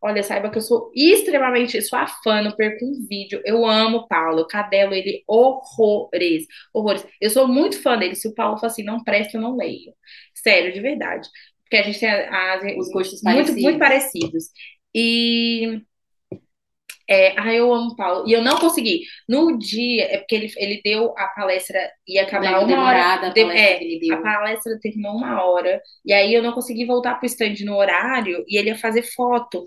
Olha, 0.01 0.23
saiba 0.23 0.51
que 0.51 0.59
eu 0.59 0.63
sou 0.63 0.91
extremamente, 0.95 1.81
sua 1.81 2.07
fã, 2.07 2.43
não 2.43 2.53
perco 2.53 2.85
um 2.85 3.07
vídeo. 3.09 3.41
Eu 3.45 3.65
amo 3.65 3.99
o 3.99 4.09
Paulo, 4.09 4.41
eu 4.41 4.47
cadelo 4.47 4.95
ele 4.95 5.23
horrores, 5.27 6.47
horrores. 6.75 7.07
Eu 7.21 7.31
sou 7.31 7.47
muito 7.49 7.81
fã 7.81 7.97
dele. 7.99 8.15
Se 8.15 8.29
o 8.29 8.35
Paulo 8.35 8.57
fala 8.57 8.71
assim, 8.71 8.83
não 8.83 9.03
presta, 9.03 9.37
eu 9.37 9.41
não 9.41 9.57
leio. 9.57 9.95
Sério, 10.35 10.73
de 10.73 10.81
verdade. 10.81 11.29
Porque 11.75 11.79
a 11.79 11.83
gente 11.83 11.99
tem 11.99 12.09
as, 12.09 12.63
os 12.79 12.93
gostos 12.93 13.21
muito, 13.25 13.37
parecidos. 13.37 13.63
muito 13.63 13.79
parecidos. 13.81 14.45
E 14.95 15.83
é, 17.09 17.39
ah, 17.39 17.53
eu 17.53 17.73
amo 17.73 17.95
Paulo. 17.97 18.27
E 18.27 18.33
eu 18.33 18.43
não 18.43 18.59
consegui. 18.59 19.03
No 19.29 19.59
dia, 19.59 20.05
é 20.05 20.19
porque 20.19 20.35
ele, 20.35 20.53
ele 20.57 20.81
deu 20.83 21.13
a 21.19 21.27
palestra, 21.29 21.79
ia 22.07 22.23
acabar 22.23 22.65
uma 22.65 22.85
hora. 22.85 23.27
A 23.27 23.29
de, 23.29 23.41
é, 23.43 24.13
a 24.13 24.17
palestra 24.19 24.79
terminou 24.81 25.13
uma 25.13 25.45
hora. 25.45 25.81
E 26.05 26.13
aí 26.13 26.33
eu 26.33 26.43
não 26.43 26.53
consegui 26.53 26.87
voltar 26.87 27.17
pro 27.17 27.27
stand 27.27 27.57
no 27.65 27.77
horário 27.77 28.45
e 28.49 28.57
ele 28.57 28.71
ia 28.71 28.79
fazer 28.79 29.03
foto. 29.03 29.65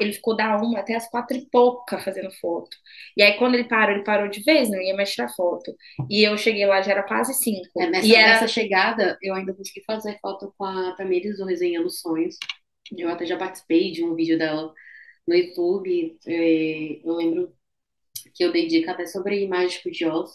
Ele 0.00 0.12
ficou 0.12 0.36
da 0.36 0.56
uma 0.56 0.78
até 0.78 0.94
as 0.94 1.08
quatro 1.10 1.36
e 1.36 1.46
pouca 1.50 1.98
fazendo 1.98 2.30
foto. 2.40 2.76
E 3.16 3.22
aí 3.22 3.34
quando 3.34 3.54
ele 3.54 3.64
parou, 3.64 3.94
ele 3.94 4.04
parou 4.04 4.28
de 4.28 4.42
vez, 4.42 4.70
não 4.70 4.80
ia 4.80 4.94
mais 4.94 5.12
tirar 5.12 5.28
foto. 5.30 5.74
E 6.08 6.22
eu 6.22 6.38
cheguei 6.38 6.66
lá, 6.66 6.82
já 6.82 6.92
era 6.92 7.02
quase 7.02 7.34
cinco. 7.34 7.80
É, 7.80 7.90
nessa, 7.90 8.06
e 8.06 8.14
era... 8.14 8.28
nessa 8.28 8.48
chegada, 8.48 9.18
eu 9.20 9.34
ainda 9.34 9.52
consegui 9.52 9.82
fazer 9.84 10.18
foto 10.20 10.54
com 10.56 10.64
a 10.64 10.92
Tamires 10.92 11.38
do 11.38 11.44
Resenhando 11.46 11.90
Sonhos. 11.90 12.36
Eu 12.96 13.08
até 13.08 13.26
já 13.26 13.36
participei 13.36 13.90
de 13.90 14.04
um 14.04 14.14
vídeo 14.14 14.38
dela 14.38 14.72
no 15.26 15.34
YouTube, 15.34 16.18
é, 16.26 17.00
eu 17.04 17.14
lembro 17.14 17.52
que 18.34 18.44
eu 18.44 18.52
dei 18.52 18.66
dica 18.66 18.92
até 18.92 19.06
sobre 19.06 19.46
Mágico 19.48 19.90
de 19.90 20.04
Oz 20.06 20.30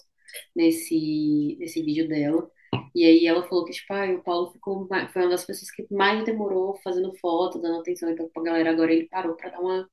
nesse, 0.55 1.57
nesse 1.59 1.81
vídeo 1.83 2.07
dela. 2.07 2.49
E 2.95 3.05
aí 3.05 3.25
ela 3.25 3.43
falou 3.47 3.65
que, 3.65 3.73
tipo, 3.73 3.93
ah, 3.93 4.11
o 4.11 4.23
Paulo 4.23 4.51
ficou, 4.51 4.87
foi 5.11 5.21
uma 5.23 5.29
das 5.31 5.45
pessoas 5.45 5.71
que 5.71 5.85
mais 5.91 6.23
demorou 6.25 6.79
fazendo 6.83 7.13
foto, 7.17 7.59
dando 7.59 7.79
atenção 7.79 8.09
então, 8.09 8.29
pra 8.33 8.43
galera. 8.43 8.71
Agora 8.71 8.93
ele 8.93 9.07
parou 9.09 9.35
pra 9.35 9.49
dar 9.49 9.59
uma 9.59 9.89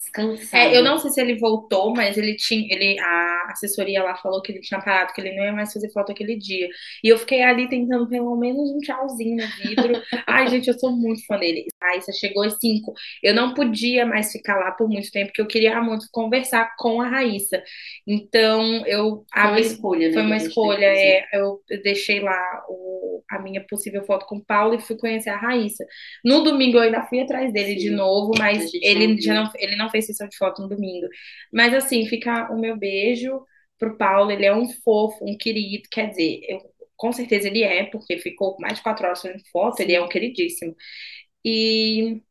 descansada. 0.00 0.64
É, 0.64 0.76
eu 0.76 0.82
não 0.82 0.98
sei 0.98 1.10
se 1.10 1.20
ele 1.20 1.38
voltou, 1.38 1.94
mas 1.94 2.16
ele 2.16 2.34
tinha, 2.34 2.66
ele, 2.72 2.98
a 2.98 3.48
assessoria 3.50 4.02
lá 4.02 4.16
falou 4.16 4.40
que 4.40 4.50
ele 4.50 4.60
tinha 4.60 4.80
parado, 4.80 5.12
que 5.12 5.20
ele 5.20 5.36
não 5.36 5.44
ia 5.44 5.52
mais 5.52 5.72
fazer 5.72 5.90
foto 5.92 6.10
aquele 6.10 6.36
dia. 6.36 6.68
E 7.04 7.08
eu 7.08 7.18
fiquei 7.18 7.42
ali 7.42 7.68
tentando 7.68 8.08
pelo 8.08 8.34
menos 8.36 8.70
um 8.70 8.78
tchauzinho 8.78 9.36
no 9.36 9.68
vidro. 9.68 10.02
Ai, 10.26 10.48
gente, 10.48 10.68
eu 10.68 10.78
sou 10.78 10.90
muito 10.90 11.24
fã 11.26 11.38
dele. 11.38 11.66
Raíssa 11.82 12.12
chegou 12.12 12.42
às 12.42 12.56
cinco. 12.58 12.94
Eu 13.22 13.34
não 13.34 13.52
podia 13.52 14.06
mais 14.06 14.32
ficar 14.32 14.56
lá 14.56 14.70
por 14.72 14.88
muito 14.88 15.10
tempo, 15.10 15.26
porque 15.26 15.42
eu 15.42 15.46
queria 15.46 15.80
muito 15.82 16.06
conversar 16.10 16.74
com 16.78 17.00
a 17.00 17.08
Raíssa. 17.08 17.62
Então, 18.06 18.86
eu... 18.86 19.24
Foi 19.32 19.42
uma 19.42 19.60
escolha, 19.60 20.08
né? 20.08 20.14
Foi 20.14 20.22
uma 20.22 20.36
escolha, 20.36 20.86
é. 20.86 21.24
Eu 21.32 21.60
deixei 21.82 22.20
lá 22.20 22.64
o, 22.68 23.22
a 23.30 23.38
minha 23.38 23.64
possível 23.68 24.04
foto 24.04 24.26
com 24.26 24.36
o 24.36 24.44
Paulo 24.44 24.74
e 24.74 24.80
fui 24.80 24.96
conhecer 24.96 25.30
a 25.30 25.36
Raíssa. 25.36 25.84
No 26.24 26.42
domingo 26.42 26.78
eu 26.78 26.82
ainda 26.82 27.02
fui 27.02 27.20
atrás 27.20 27.52
dele 27.52 27.74
Sim. 27.74 27.88
de 27.88 27.90
novo, 27.90 28.32
mas 28.38 28.70
ele 28.74 29.20
já 29.20 29.34
não, 29.34 29.50
ele 29.56 29.76
não 29.76 29.89
fez 29.90 30.06
sessão 30.06 30.28
de 30.28 30.36
foto 30.36 30.62
no 30.62 30.68
domingo. 30.68 31.06
Mas 31.52 31.74
assim, 31.74 32.06
fica 32.06 32.50
o 32.52 32.58
meu 32.58 32.76
beijo 32.78 33.44
pro 33.78 33.96
Paulo, 33.96 34.30
ele 34.30 34.44
é 34.46 34.54
um 34.54 34.68
fofo, 34.84 35.24
um 35.24 35.36
querido, 35.36 35.88
quer 35.90 36.10
dizer, 36.10 36.40
eu, 36.48 36.60
com 36.96 37.12
certeza 37.12 37.48
ele 37.48 37.62
é, 37.62 37.84
porque 37.86 38.18
ficou 38.18 38.56
mais 38.60 38.76
de 38.78 38.82
quatro 38.82 39.06
horas 39.06 39.22
fazendo 39.22 39.42
foto, 39.50 39.80
ele 39.80 39.94
é 39.94 40.02
um 40.02 40.08
queridíssimo. 40.08 40.76
E 41.44 42.22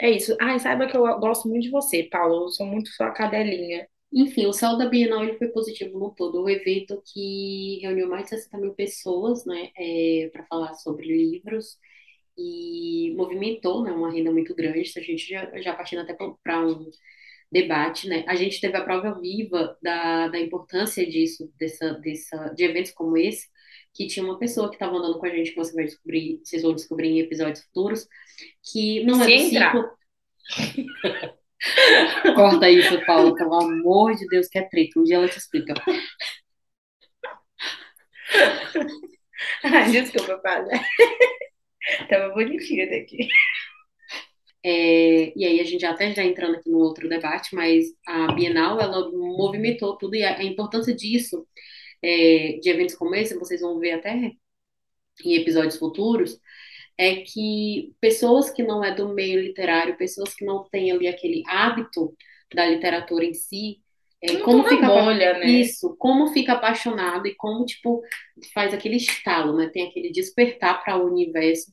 é 0.00 0.10
isso. 0.10 0.36
Ai, 0.40 0.58
saiba 0.60 0.86
que 0.88 0.96
eu 0.96 1.02
gosto 1.20 1.48
muito 1.48 1.64
de 1.64 1.70
você, 1.70 2.04
Paulo. 2.04 2.46
Eu 2.46 2.50
sou 2.50 2.66
muito 2.66 2.90
sua 2.90 3.10
cadelinha. 3.10 3.88
Enfim, 4.12 4.46
o 4.46 4.52
saldo 4.52 4.78
da 4.78 4.88
Bienal 4.90 5.24
ele 5.24 5.38
foi 5.38 5.48
positivo 5.48 5.98
no 5.98 6.14
todo. 6.14 6.42
O 6.42 6.48
evento 6.50 7.02
que 7.12 7.80
reuniu 7.82 8.08
mais 8.08 8.24
de 8.24 8.30
60 8.30 8.58
mil 8.58 8.74
pessoas, 8.74 9.44
né, 9.44 9.70
é, 9.76 10.30
para 10.32 10.46
falar 10.46 10.74
sobre 10.74 11.06
livros 11.06 11.78
e 12.38 13.12
movimentou, 13.16 13.82
né, 13.82 13.90
uma 13.90 14.12
renda 14.12 14.30
muito 14.30 14.54
grande. 14.54 14.92
A 14.96 15.00
gente 15.00 15.28
já, 15.28 15.50
já 15.60 15.74
partindo 15.74 16.00
até 16.00 16.14
para 16.14 16.66
um 16.66 16.88
debate, 17.50 18.08
né? 18.08 18.24
A 18.28 18.36
gente 18.36 18.60
teve 18.60 18.76
a 18.76 18.84
prova 18.84 19.18
viva 19.20 19.76
da, 19.82 20.28
da 20.28 20.38
importância 20.38 21.04
disso, 21.08 21.50
dessa, 21.58 21.94
dessa, 21.94 22.50
de 22.54 22.64
eventos 22.64 22.92
como 22.92 23.16
esse, 23.16 23.48
que 23.94 24.06
tinha 24.06 24.24
uma 24.24 24.38
pessoa 24.38 24.68
que 24.68 24.76
estava 24.76 24.96
andando 24.96 25.18
com 25.18 25.26
a 25.26 25.30
gente, 25.30 25.50
que 25.50 25.56
você 25.56 25.74
vai 25.74 25.84
descobrir, 25.84 26.40
vocês 26.44 26.62
vão 26.62 26.74
descobrir 26.74 27.08
em 27.08 27.20
episódios 27.20 27.64
futuros, 27.64 28.06
que 28.62 29.02
não 29.04 29.22
é 29.22 29.26
do 29.26 29.32
ciclo. 29.32 29.90
Corta 32.36 32.70
isso, 32.70 33.04
Paulo, 33.04 33.34
pelo 33.34 33.54
amor 33.54 34.14
de 34.14 34.26
Deus, 34.28 34.46
que 34.46 34.58
é 34.58 34.62
treta. 34.62 35.00
Um 35.00 35.04
dia 35.04 35.16
ela 35.16 35.28
te 35.28 35.38
explica. 35.38 35.74
Ai, 39.64 39.90
desculpa, 39.90 40.38
Paulo. 40.38 40.68
Tava 42.08 42.34
bonitinha 42.34 42.88
daqui. 42.88 43.28
É, 44.64 45.38
e 45.38 45.44
aí 45.44 45.60
a 45.60 45.64
gente 45.64 45.80
já 45.80 45.90
até 45.92 46.12
já 46.14 46.24
entrando 46.24 46.56
aqui 46.56 46.68
no 46.70 46.78
outro 46.78 47.08
debate, 47.08 47.54
mas 47.54 47.86
a 48.06 48.32
Bienal, 48.32 48.80
ela 48.80 49.10
movimentou 49.10 49.96
tudo 49.96 50.14
e 50.16 50.24
a, 50.24 50.38
a 50.38 50.44
importância 50.44 50.94
disso, 50.94 51.46
é, 52.02 52.58
de 52.60 52.68
eventos 52.70 52.96
como 52.96 53.14
esse, 53.14 53.38
vocês 53.38 53.60
vão 53.60 53.78
ver 53.78 53.92
até 53.92 54.32
em 55.24 55.34
episódios 55.34 55.76
futuros, 55.78 56.38
é 56.98 57.16
que 57.22 57.94
pessoas 58.00 58.50
que 58.50 58.62
não 58.62 58.84
é 58.84 58.94
do 58.94 59.08
meio 59.14 59.40
literário, 59.40 59.96
pessoas 59.96 60.34
que 60.34 60.44
não 60.44 60.64
têm 60.70 60.92
ali 60.92 61.08
aquele 61.08 61.42
hábito 61.46 62.16
da 62.54 62.66
literatura 62.66 63.24
em 63.24 63.34
si, 63.34 63.80
é, 64.22 64.36
como 64.38 64.64
fica 64.64 64.88
bolha, 64.88 65.38
né? 65.38 65.46
isso, 65.46 65.96
como 65.96 66.28
fica 66.28 66.54
apaixonado 66.54 67.26
e 67.26 67.34
como 67.36 67.64
tipo 67.64 68.02
faz 68.52 68.74
aquele 68.74 68.96
estalo, 68.96 69.56
né? 69.56 69.70
Tem 69.72 69.88
aquele 69.88 70.10
despertar 70.10 70.82
para 70.82 70.96
o 70.96 71.06
universo 71.06 71.72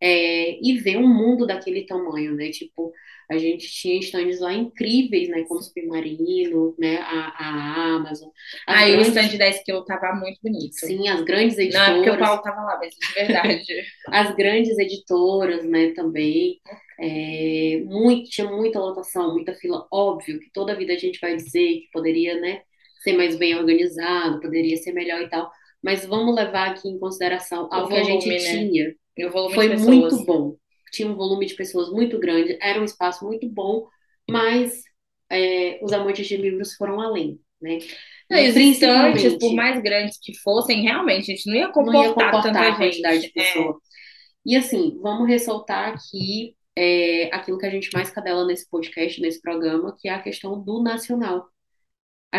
é, 0.00 0.58
e 0.62 0.78
ver 0.78 0.98
um 0.98 1.06
mundo 1.08 1.46
daquele 1.46 1.86
tamanho, 1.86 2.34
né? 2.34 2.50
Tipo, 2.50 2.92
A 3.30 3.38
gente 3.38 3.68
tinha 3.68 3.98
estandes 3.98 4.40
lá 4.40 4.52
incríveis, 4.52 5.28
né? 5.28 5.42
Como 5.44 5.60
Submarino, 5.62 6.74
né? 6.78 6.98
A, 6.98 7.28
a 7.38 7.94
Amazon. 7.96 8.28
As 8.66 8.82
Aí 8.82 8.96
o 8.96 9.02
grandes- 9.02 9.08
stand 9.08 9.28
de 9.28 9.38
10 9.38 9.62
quilos 9.64 9.84
tava 9.84 10.14
muito 10.20 10.38
bonito. 10.42 10.74
Sim, 10.74 11.08
as 11.08 11.22
grandes 11.24 11.56
Não, 11.72 11.82
é 11.82 11.94
porque 11.94 12.10
o 12.10 12.14
editoras. 12.14 12.18
Paulo 12.18 12.42
tava 12.42 12.62
lá, 12.62 12.78
mas 12.78 12.94
de 12.94 13.06
verdade. 13.14 13.64
as 14.12 14.34
grandes 14.36 14.78
editoras, 14.78 15.64
né, 15.68 15.92
também. 15.92 16.60
É, 17.00 17.82
muito, 17.84 18.30
tinha 18.30 18.48
muita 18.50 18.78
lotação, 18.78 19.32
muita 19.34 19.54
fila. 19.54 19.86
Óbvio 19.92 20.38
que 20.40 20.50
toda 20.52 20.76
vida 20.76 20.92
a 20.94 20.98
gente 20.98 21.18
vai 21.20 21.36
dizer 21.36 21.80
que 21.80 21.88
poderia, 21.92 22.40
né, 22.40 22.62
ser 23.02 23.12
mais 23.14 23.36
bem 23.36 23.54
organizado, 23.56 24.40
poderia 24.40 24.76
ser 24.76 24.92
melhor 24.92 25.20
e 25.22 25.28
tal. 25.28 25.50
Mas 25.82 26.04
vamos 26.06 26.34
levar 26.34 26.70
aqui 26.70 26.88
em 26.88 26.98
consideração 26.98 27.68
ao 27.72 27.88
que 27.88 27.96
a 27.96 28.02
gente 28.02 28.28
volume, 28.28 28.42
né? 28.42 28.68
tinha. 28.70 28.94
E 29.16 29.24
o 29.24 29.30
volume 29.30 29.54
Foi 29.54 29.68
de 29.68 29.74
pessoas. 29.76 30.12
muito 30.12 30.24
bom. 30.26 30.56
Tinha 30.92 31.08
um 31.08 31.16
volume 31.16 31.46
de 31.46 31.54
pessoas 31.54 31.90
muito 31.90 32.18
grande, 32.18 32.56
era 32.60 32.80
um 32.80 32.84
espaço 32.84 33.24
muito 33.24 33.48
bom, 33.48 33.86
mas 34.30 34.82
é, 35.30 35.78
os 35.82 35.92
amantes 35.92 36.26
de 36.26 36.36
livros 36.36 36.74
foram 36.74 37.00
além, 37.00 37.40
né? 37.60 37.78
Não, 38.30 38.38
e 38.38 38.48
os 38.48 38.56
estantes, 38.56 39.34
por 39.38 39.54
mais 39.54 39.80
grandes 39.82 40.18
que 40.22 40.34
fossem, 40.38 40.82
realmente, 40.82 41.32
a 41.32 41.34
gente 41.36 41.46
não 41.48 41.56
ia 41.56 41.66
não 41.66 41.72
comportar, 41.72 42.02
ia 42.04 42.14
comportar 42.14 42.42
tanta 42.42 42.60
a 42.60 42.64
gente. 42.70 42.76
quantidade 42.78 43.20
de 43.20 43.26
É. 43.28 43.30
pessoas. 43.32 43.76
E 44.44 44.56
assim, 44.56 44.98
vamos 45.02 45.28
ressaltar 45.28 45.88
aqui 45.94 46.54
é, 46.76 47.28
aquilo 47.34 47.58
que 47.58 47.66
a 47.66 47.70
gente 47.70 47.90
mais 47.92 48.10
cadela 48.10 48.46
nesse 48.46 48.68
podcast, 48.70 49.20
nesse 49.20 49.40
programa, 49.40 49.96
que 49.98 50.08
é 50.08 50.12
a 50.12 50.22
questão 50.22 50.62
do 50.62 50.82
nacional. 50.82 51.48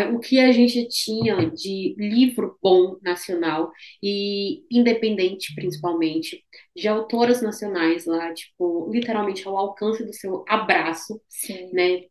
O 0.05 0.19
que 0.19 0.39
a 0.39 0.51
gente 0.51 0.87
tinha 0.87 1.49
de 1.51 1.95
livro 1.97 2.57
bom 2.61 2.97
nacional 3.01 3.71
e 4.01 4.63
independente, 4.71 5.53
principalmente, 5.55 6.43
de 6.75 6.87
autoras 6.87 7.41
nacionais 7.41 8.05
lá, 8.05 8.33
tipo, 8.33 8.89
literalmente 8.91 9.47
ao 9.47 9.57
alcance 9.57 10.05
do 10.05 10.13
seu 10.13 10.43
abraço, 10.47 11.21
Sim. 11.27 11.71
né? 11.73 12.03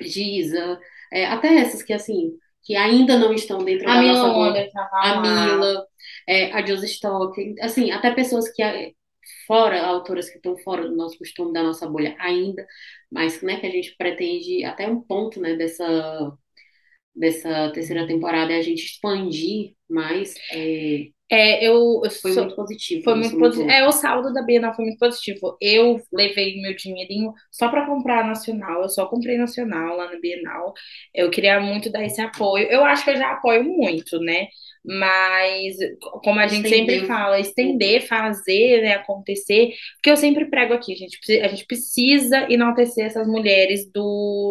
Giza, 0.00 0.80
é, 1.12 1.26
até 1.26 1.54
essas 1.56 1.82
que, 1.82 1.92
assim, 1.92 2.32
que 2.62 2.74
ainda 2.76 3.18
não 3.18 3.32
estão 3.32 3.58
dentro 3.58 3.88
A 3.88 3.94
da 3.94 4.00
Mila 4.00 4.12
nossa 4.18 4.32
bolha 4.32 4.70
tava 4.72 4.88
a. 4.92 5.20
Mila, 5.20 5.86
é, 6.28 6.52
a 6.52 6.64
Josie 6.64 6.88
Stock, 6.88 7.54
assim, 7.60 7.90
até 7.90 8.12
pessoas 8.12 8.50
que 8.50 8.62
é, 8.62 8.92
fora, 9.46 9.84
autoras 9.84 10.28
que 10.30 10.36
estão 10.36 10.56
fora 10.58 10.88
do 10.88 10.96
nosso 10.96 11.18
costume, 11.18 11.52
da 11.52 11.62
nossa 11.62 11.88
bolha 11.88 12.16
ainda, 12.18 12.66
mas 13.10 13.42
né, 13.42 13.58
que 13.60 13.66
a 13.66 13.70
gente 13.70 13.94
pretende 13.96 14.64
até 14.64 14.88
um 14.88 15.00
ponto, 15.00 15.40
né, 15.40 15.54
dessa 15.56 16.32
dessa 17.14 17.70
terceira 17.72 18.06
temporada 18.06 18.52
é 18.52 18.58
a 18.58 18.62
gente 18.62 18.84
expandir 18.84 19.74
mais, 19.88 20.34
é, 20.50 21.06
É, 21.30 21.64
eu, 21.66 22.02
eu 22.04 22.10
foi 22.20 22.32
sou- 22.32 22.42
muito 22.42 22.54
positivo. 22.54 23.02
Foi 23.02 23.14
muito 23.14 23.38
positivo. 23.38 23.70
É, 23.70 23.86
o 23.88 23.92
saldo 23.92 24.32
da 24.34 24.42
Bienal 24.42 24.74
foi 24.74 24.84
muito 24.84 24.98
positivo. 24.98 25.56
Eu 25.60 25.98
levei 26.12 26.60
meu 26.60 26.74
dinheirinho 26.76 27.32
só 27.50 27.68
para 27.70 27.86
comprar 27.86 28.26
nacional. 28.26 28.82
Eu 28.82 28.88
só 28.90 29.06
comprei 29.06 29.38
nacional 29.38 29.96
lá 29.96 30.10
na 30.12 30.20
Bienal. 30.20 30.74
Eu 31.14 31.30
queria 31.30 31.58
muito 31.60 31.90
dar 31.90 32.04
esse 32.04 32.20
apoio. 32.20 32.66
Eu 32.68 32.84
acho 32.84 33.02
que 33.04 33.10
eu 33.10 33.16
já 33.16 33.32
apoio 33.32 33.64
muito, 33.64 34.18
né? 34.20 34.46
Mas, 34.84 35.76
como 36.22 36.38
a 36.40 36.46
gente 36.46 36.68
Estender. 36.68 37.00
sempre 37.00 37.06
fala, 37.06 37.38
estender, 37.40 38.06
fazer, 38.06 38.82
né, 38.82 38.94
acontecer. 38.94 39.70
Porque 39.96 40.10
eu 40.10 40.16
sempre 40.16 40.46
prego 40.50 40.74
aqui, 40.74 40.94
gente, 40.96 41.18
a 41.40 41.48
gente 41.48 41.64
precisa 41.66 42.46
enaltecer 42.52 43.06
essas 43.06 43.26
mulheres 43.26 43.90
do, 43.92 44.41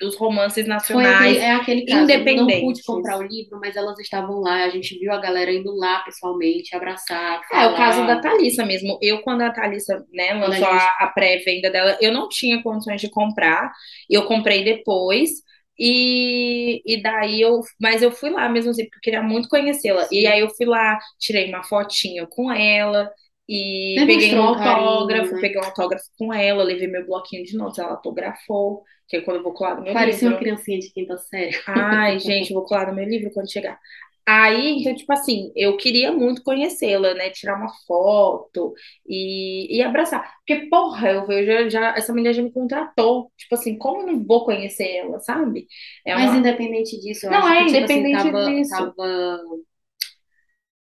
dos 0.00 0.16
romances 0.16 0.66
Foi 0.90 1.04
nacionais. 1.04 1.36
aquele, 1.36 1.38
é 1.38 1.52
aquele 1.52 1.86
caso, 1.86 2.18
eu 2.18 2.34
não 2.34 2.54
pude 2.60 2.82
comprar 2.84 3.18
o 3.18 3.22
livro, 3.22 3.58
mas 3.60 3.76
elas 3.76 3.98
estavam 4.00 4.40
lá, 4.40 4.64
a 4.64 4.68
gente 4.70 4.98
viu 4.98 5.12
a 5.12 5.18
galera 5.20 5.52
indo 5.52 5.74
lá 5.76 6.00
pessoalmente, 6.00 6.74
abraçar, 6.74 7.40
É, 7.52 7.66
o 7.66 7.76
caso 7.76 7.98
falar. 7.98 8.14
da 8.16 8.20
Thalissa 8.20 8.64
mesmo. 8.66 8.98
Eu, 9.00 9.22
quando 9.22 9.42
a 9.42 9.50
Thalissa, 9.52 10.04
né, 10.12 10.34
Quando 10.38 10.44
a 10.44 10.48
lançou 10.48 10.66
gente- 10.72 10.82
a, 11.00 11.06
pré-venda 11.08 11.70
dela, 11.70 11.96
eu 12.00 12.12
não 12.12 12.28
tinha 12.28 12.62
condições 12.62 13.00
de 13.00 13.10
comprar. 13.10 13.72
Eu 14.10 14.26
comprei 14.26 14.64
depois. 14.64 15.30
E, 15.78 16.82
e 16.86 17.02
daí 17.02 17.40
eu. 17.40 17.60
Mas 17.80 18.02
eu 18.02 18.12
fui 18.12 18.30
lá 18.30 18.48
mesmo 18.48 18.70
assim, 18.70 18.84
porque 18.84 18.96
eu 18.98 19.00
queria 19.02 19.22
muito 19.22 19.48
conhecê-la. 19.48 20.06
E 20.12 20.26
aí 20.26 20.40
eu 20.40 20.50
fui 20.50 20.66
lá, 20.66 20.98
tirei 21.18 21.48
uma 21.48 21.62
fotinha 21.64 22.26
com 22.26 22.50
ela. 22.52 23.10
E 23.48 23.96
peguei 24.06 24.38
um 24.38 24.42
Demonstrou 24.42 24.52
um 24.52 24.58
carinho, 24.58 24.88
autógrafo, 24.88 25.34
né? 25.34 25.40
peguei 25.40 25.60
um 25.60 25.64
autógrafo 25.64 26.04
com 26.18 26.32
ela, 26.32 26.62
levei 26.62 26.86
meu 26.88 27.04
bloquinho 27.04 27.44
de 27.44 27.56
notas, 27.56 27.78
ela 27.78 27.90
autografou, 27.92 28.82
que 29.12 29.18
é 29.18 29.20
quando 29.22 29.38
eu 29.38 29.42
vou 29.44 29.52
colar 29.54 29.76
no 29.76 29.82
meu 29.82 29.94
Parecia 29.94 30.28
uma 30.28 30.36
livro. 30.36 30.38
criancinha 30.38 30.78
de 30.80 30.90
quinta 30.92 31.16
série. 31.18 31.56
Ai, 31.66 32.18
gente, 32.18 32.52
vou 32.52 32.64
colar 32.64 32.88
no 32.88 32.94
meu 32.94 33.04
livro 33.04 33.30
quando 33.32 33.50
chegar. 33.50 33.78
Aí, 34.26 34.78
então, 34.80 34.94
tipo 34.94 35.12
assim, 35.12 35.52
eu 35.56 35.76
queria 35.76 36.12
muito 36.12 36.42
conhecê-la, 36.44 37.12
né? 37.14 37.30
Tirar 37.30 37.56
uma 37.56 37.68
foto 37.86 38.72
e, 39.06 39.76
e 39.78 39.82
abraçar. 39.82 40.32
Porque, 40.38 40.68
porra, 40.68 41.10
eu 41.12 41.26
vejo 41.26 41.70
já, 41.70 41.94
essa 41.96 42.12
menina 42.12 42.32
já 42.32 42.42
me 42.42 42.52
contratou. 42.52 43.32
Tipo 43.36 43.54
assim, 43.56 43.76
como 43.78 44.02
eu 44.02 44.06
não 44.06 44.24
vou 44.24 44.44
conhecer 44.44 44.88
ela, 44.96 45.18
sabe? 45.20 45.66
É 46.06 46.14
Mas 46.14 46.32
uma- 46.32 46.34
independente 46.34 46.98
disso, 47.00 47.26
eu 47.26 47.30
Não, 47.30 47.46
acho 47.46 47.52
é, 47.52 47.56
que, 47.56 47.66
tipo 47.66 47.84
assim, 47.84 48.08
independente 48.08 48.10
tava, 48.10 48.40
disso. 48.44 48.94
tava, 48.94 49.38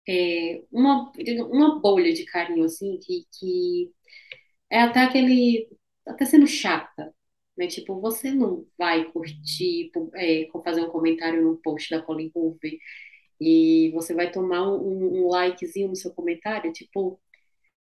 é, 0.07 0.63
uma, 0.71 1.11
uma 1.51 1.79
bolha 1.79 2.13
de 2.13 2.25
carinho, 2.25 2.65
assim, 2.65 2.97
que, 2.99 3.25
que 3.39 3.91
é 4.69 4.81
até 4.83 5.01
aquele, 5.01 5.69
até 6.07 6.25
sendo 6.25 6.47
chata, 6.47 7.13
né? 7.59 7.67
Tipo, 7.67 8.01
você 8.01 8.31
não 8.31 8.65
vai 8.79 9.05
curtir, 9.11 9.91
é, 10.15 10.47
fazer 10.65 10.81
um 10.83 10.89
comentário 10.89 11.43
num 11.43 11.57
post 11.57 11.91
da 11.91 12.01
Colin 12.01 12.31
Hoover 12.35 12.73
e 13.41 13.91
você 13.93 14.13
vai 14.13 14.31
tomar 14.31 14.67
um, 14.69 15.25
um, 15.25 15.29
likezinho 15.29 15.89
no 15.89 15.95
seu 15.95 16.13
comentário, 16.13 16.71
tipo, 16.73 17.19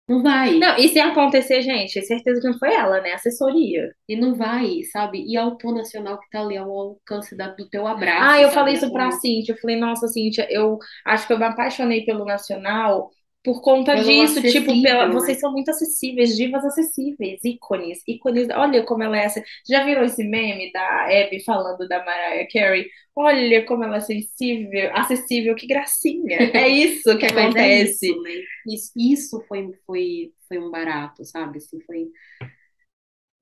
não 0.08 0.22
vai. 0.22 0.54
Não, 0.58 0.76
e 0.78 0.88
se 0.88 1.00
acontecer, 1.00 1.62
gente, 1.62 1.98
é 1.98 2.02
certeza 2.02 2.40
que 2.40 2.46
não 2.48 2.58
foi 2.58 2.72
ela, 2.72 3.00
né? 3.00 3.12
Assessoria. 3.14 3.92
E 4.08 4.16
não 4.16 4.34
vai, 4.36 4.82
sabe? 4.84 5.24
E 5.26 5.36
autor 5.36 5.74
nacional 5.74 6.20
que 6.20 6.30
tá 6.30 6.40
ali 6.42 6.56
ao 6.56 6.70
alcance 6.70 7.36
da- 7.36 7.48
do 7.48 7.68
teu 7.68 7.86
abraço, 7.88 8.22
Ah, 8.22 8.40
eu 8.40 8.50
sabe? 8.50 8.54
falei 8.54 8.74
isso 8.74 8.92
pra 8.92 9.10
tua- 9.10 9.18
Cíntia. 9.20 9.52
Eu 9.52 9.58
falei, 9.58 9.76
nossa, 9.76 10.06
Cíntia, 10.08 10.46
eu 10.50 10.78
acho 11.04 11.26
que 11.26 11.32
eu 11.32 11.38
me 11.38 11.44
apaixonei 11.44 12.04
pelo 12.04 12.24
Nacional 12.24 13.10
por 13.46 13.62
conta 13.62 13.94
Pelo 13.94 14.04
disso. 14.04 14.42
Tipo, 14.42 14.82
pela... 14.82 15.06
né? 15.06 15.14
vocês 15.14 15.38
são 15.38 15.52
muito 15.52 15.70
acessíveis, 15.70 16.36
divas 16.36 16.64
acessíveis, 16.64 17.38
ícones, 17.44 18.02
ícones. 18.04 18.48
Olha 18.50 18.82
como 18.82 19.04
ela 19.04 19.16
é. 19.16 19.28
Já 19.64 19.84
virou 19.84 20.02
esse 20.02 20.24
meme 20.24 20.72
da 20.72 21.04
Abby 21.04 21.40
falando 21.44 21.86
da 21.86 22.04
Mariah 22.04 22.48
Carey? 22.52 22.90
Olha 23.14 23.64
como 23.64 23.84
ela 23.84 23.98
é 23.98 24.00
sensível, 24.00 24.90
acessível, 24.92 25.54
que 25.54 25.68
gracinha. 25.68 26.38
É 26.52 26.66
isso 26.68 27.16
que 27.16 27.24
é 27.24 27.28
acontece. 27.28 28.08
isso, 28.10 28.20
né? 28.20 28.30
Isso, 28.66 28.92
isso 28.96 29.44
foi, 29.46 29.70
foi, 29.86 30.32
foi 30.48 30.58
um 30.58 30.68
barato, 30.68 31.24
sabe? 31.24 31.58
Assim, 31.58 31.78
foi. 31.82 32.08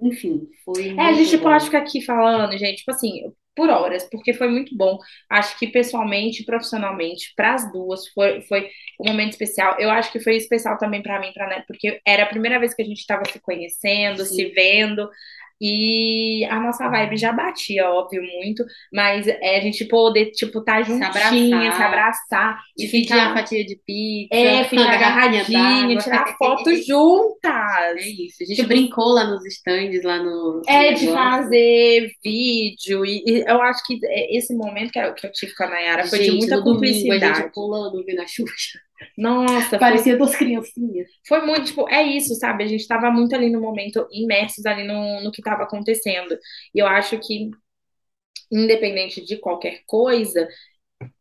Enfim, 0.03 0.51
foi. 0.67 0.91
É, 0.99 1.01
a 1.01 1.13
gente 1.15 1.39
pode 1.39 1.65
ficar 1.65 1.79
aqui 1.79 2.03
falando, 2.03 2.59
gente, 2.59 2.77
tipo 2.81 2.91
assim, 2.91 3.33
por 3.55 3.69
horas, 3.71 4.09
porque 4.11 4.35
foi 4.35 4.49
muito 4.49 4.77
bom. 4.77 4.99
Acho 5.31 5.59
que 5.59 5.69
pessoalmente 5.69 6.43
e 6.43 6.47
profissionalmente, 6.47 7.33
para 7.37 7.55
as 7.55 7.73
duas, 7.73 8.09
foi, 8.09 8.41
foi 8.43 8.69
um 9.01 9.09
momento 9.09 9.33
especial. 9.33 9.77
Eu 9.79 9.91
acho 9.91 10.11
que 10.13 10.21
foi 10.21 10.37
especial 10.37 10.79
também 10.79 11.03
para 11.03 11.21
mim, 11.21 11.33
pra, 11.33 11.47
né, 11.47 11.65
porque 11.67 12.01
era 12.07 12.25
a 12.25 12.29
primeira 12.29 12.59
vez 12.59 12.75
que 12.75 12.83
a 12.83 12.85
gente 12.85 12.99
estava 13.01 13.25
se 13.27 13.41
conhecendo, 13.41 14.25
Sim. 14.25 14.35
se 14.35 14.45
vendo. 14.51 15.09
E 15.61 16.45
a 16.51 16.61
nossa 16.61 16.89
vibe 16.89 17.17
já 17.17 17.33
batia, 17.33 17.89
óbvio, 17.91 18.23
muito, 18.23 18.65
mas 18.93 19.27
é 19.27 19.57
a 19.59 19.61
gente 19.61 19.85
poder, 19.87 20.31
tipo, 20.33 20.63
tá 20.65 20.83
juntinha, 20.83 21.09
abraçar. 21.09 21.77
se 21.77 21.83
abraçar 21.83 22.63
e 22.79 22.87
Dividir 22.87 23.01
ficar, 23.09 23.27
a 23.31 23.35
fatia 23.35 23.65
de 23.65 23.77
pizza, 23.87 24.29
é, 24.37 24.65
ficar 24.65 24.93
agarradinha, 24.95 25.97
tirar 25.99 26.27
foto 26.37 26.75
juntas. 26.77 27.97
É 27.97 28.09
isso. 28.09 28.43
A 28.43 28.47
gente 28.47 28.65
Tipo, 28.65 28.69
brincou 28.69 29.07
lá 29.15 29.25
nos 29.25 29.45
stands, 29.47 30.03
lá 30.05 30.19
no. 30.23 30.63
É, 30.67 30.93
no 30.93 30.99
de 30.99 31.07
negócio. 31.07 31.13
fazer 31.13 32.11
vídeo, 32.23 33.05
e, 33.07 33.23
e 33.27 33.45
eu 33.47 33.61
acho 33.63 33.85
que 33.87 33.99
é 34.05 34.37
esse 34.37 34.55
momento 34.55 34.91
que 34.93 34.99
eu, 34.99 35.15
que 35.15 35.27
eu 35.27 35.33
tive 35.33 35.55
com 35.55 35.65
a 35.65 35.69
Nayara 35.71 36.05
foi 36.07 36.21
de 36.21 36.31
Gente, 36.31 36.39
muita 36.39 36.57
no 36.57 36.63
domingo, 36.63 37.23
a 37.23 37.31
cumplicidade. 37.31 37.39
gente 37.39 37.53
pulando, 37.53 38.05
vendo 38.05 38.21
a 38.21 38.27
Xuxa. 38.27 38.79
Nossa, 39.17 39.71
foi, 39.71 39.79
Parecia 39.79 40.17
duas 40.17 40.35
criancinhas. 40.37 41.09
foi 41.27 41.41
muito, 41.47 41.67
tipo, 41.67 41.89
é 41.89 42.03
isso, 42.03 42.35
sabe? 42.35 42.65
A 42.65 42.67
gente 42.67 42.87
tava 42.87 43.11
muito 43.11 43.35
ali 43.35 43.51
no 43.51 43.61
momento, 43.61 44.07
imersos 44.13 44.65
ali 44.67 44.85
no, 44.87 45.23
no 45.23 45.33
que 45.33 45.43
tava 45.43 45.65
acontecendo. 45.65 46.37
E 46.75 46.79
eu 46.81 46.87
acho 46.87 47.19
que, 47.21 47.51
independente 48.51 49.25
de 49.25 49.37
qualquer 49.39 49.83
coisa, 49.87 50.49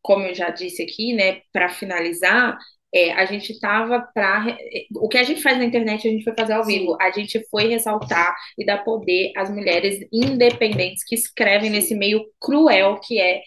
como 0.01 0.25
eu 0.25 0.36
já 0.36 0.49
disse 0.49 0.84
aqui, 0.84 1.13
né, 1.13 1.41
para 1.51 1.69
finalizar, 1.69 2.57
é, 2.93 3.11
a 3.13 3.25
gente 3.25 3.59
tava 3.59 4.01
para 4.13 4.57
o 4.97 5.07
que 5.09 5.17
a 5.17 5.23
gente 5.23 5.41
faz 5.41 5.57
na 5.57 5.65
internet 5.65 6.07
a 6.07 6.11
gente 6.11 6.23
foi 6.23 6.34
fazer 6.38 6.53
ao 6.53 6.65
vivo. 6.65 6.97
A 7.01 7.11
gente 7.11 7.41
foi 7.49 7.67
ressaltar 7.67 8.36
e 8.57 8.65
dar 8.65 8.84
poder 8.84 9.31
às 9.36 9.49
mulheres 9.49 10.05
independentes 10.13 11.03
que 11.03 11.15
escrevem 11.15 11.71
nesse 11.71 11.95
meio 11.95 12.23
cruel 12.39 12.99
que 13.01 13.19
é 13.19 13.41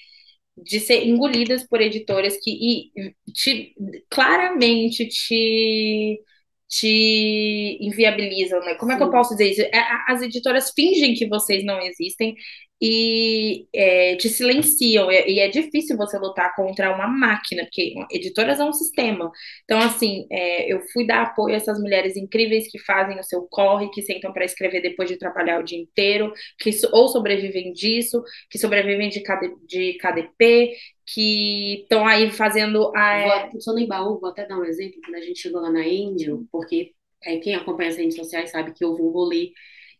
de 0.56 0.80
ser 0.80 1.04
engolidas 1.06 1.66
por 1.68 1.80
editoras 1.80 2.36
que 2.42 2.50
e, 2.50 3.14
te, 3.32 3.74
claramente 4.10 5.06
te 5.08 6.20
te 6.68 7.78
inviabilizam, 7.80 8.58
né? 8.60 8.74
Como 8.74 8.90
é 8.92 8.96
que 8.96 9.02
eu 9.02 9.08
Sim. 9.08 9.10
posso 9.10 9.30
dizer 9.36 9.50
isso? 9.52 9.60
É, 9.62 9.80
As 10.08 10.20
editoras 10.22 10.72
fingem 10.74 11.14
que 11.14 11.28
vocês 11.28 11.64
não 11.64 11.80
existem, 11.80 12.34
e 12.80 13.66
é, 13.74 14.16
te 14.16 14.28
silenciam. 14.28 15.10
E, 15.10 15.34
e 15.34 15.40
é 15.40 15.48
difícil 15.48 15.96
você 15.96 16.18
lutar 16.18 16.54
contra 16.54 16.94
uma 16.94 17.06
máquina, 17.08 17.62
porque 17.64 17.94
editoras 18.10 18.60
é 18.60 18.64
um 18.64 18.72
sistema. 18.72 19.30
Então, 19.64 19.78
assim, 19.78 20.26
é, 20.30 20.72
eu 20.72 20.80
fui 20.92 21.06
dar 21.06 21.22
apoio 21.22 21.54
a 21.54 21.56
essas 21.56 21.80
mulheres 21.80 22.16
incríveis 22.16 22.70
que 22.70 22.78
fazem 22.78 23.18
o 23.18 23.22
seu 23.22 23.42
corre, 23.48 23.90
que 23.90 24.02
sentam 24.02 24.32
para 24.32 24.44
escrever 24.44 24.82
depois 24.82 25.08
de 25.08 25.18
trabalhar 25.18 25.60
o 25.60 25.64
dia 25.64 25.78
inteiro, 25.78 26.32
que 26.58 26.70
ou 26.92 27.08
sobrevivem 27.08 27.72
disso, 27.72 28.22
que 28.50 28.58
sobrevivem 28.58 29.08
de, 29.08 29.20
KD, 29.22 29.54
de 29.66 29.94
KDP, 29.98 30.74
que 31.06 31.82
estão 31.82 32.06
aí 32.06 32.30
fazendo 32.30 32.92
a. 32.96 33.48
Vou, 33.52 33.60
só 33.60 33.72
no 33.74 33.86
baú, 33.86 34.18
vou 34.20 34.30
até 34.30 34.46
dar 34.46 34.58
um 34.58 34.64
exemplo, 34.64 35.00
quando 35.04 35.16
a 35.16 35.20
gente 35.20 35.40
chegou 35.40 35.60
lá 35.60 35.70
na 35.70 35.80
Angel, 35.80 36.44
porque 36.50 36.92
é, 37.22 37.38
quem 37.38 37.54
acompanha 37.54 37.90
as 37.90 37.96
redes 37.96 38.16
sociais 38.16 38.50
sabe 38.50 38.72
que 38.72 38.84
houve 38.84 39.02
um 39.02 39.10
rolê 39.10 39.52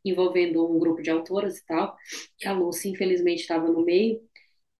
envolvendo 0.08 0.64
um 0.70 0.78
grupo 0.78 1.02
de 1.02 1.10
autoras 1.10 1.58
e 1.58 1.66
tal, 1.66 1.96
e 2.42 2.46
a 2.46 2.52
Lucy, 2.52 2.90
infelizmente, 2.90 3.40
estava 3.40 3.68
no 3.68 3.84
meio, 3.84 4.20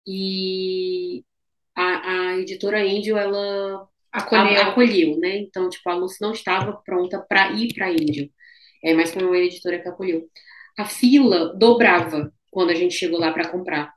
e 0.06 1.24
a, 1.74 2.30
a 2.32 2.38
editora 2.38 2.82
Angel, 2.82 3.16
ela 3.18 3.88
acolheu. 4.12 4.60
A, 4.60 4.68
acolheu, 4.68 5.18
né? 5.18 5.38
Então, 5.38 5.68
tipo, 5.68 5.88
a 5.90 5.94
Lucy 5.94 6.20
não 6.20 6.32
estava 6.32 6.72
pronta 6.84 7.18
para 7.20 7.52
ir 7.52 7.74
para 7.74 7.86
a 7.86 7.90
Angel, 7.90 8.28
é, 8.84 8.94
mas 8.94 9.12
foi 9.12 9.24
uma 9.24 9.36
editora 9.38 9.80
que 9.80 9.88
acolheu. 9.88 10.28
A 10.78 10.84
fila 10.84 11.54
dobrava 11.56 12.32
quando 12.50 12.70
a 12.70 12.74
gente 12.74 12.94
chegou 12.94 13.18
lá 13.18 13.32
para 13.32 13.48
comprar. 13.48 13.94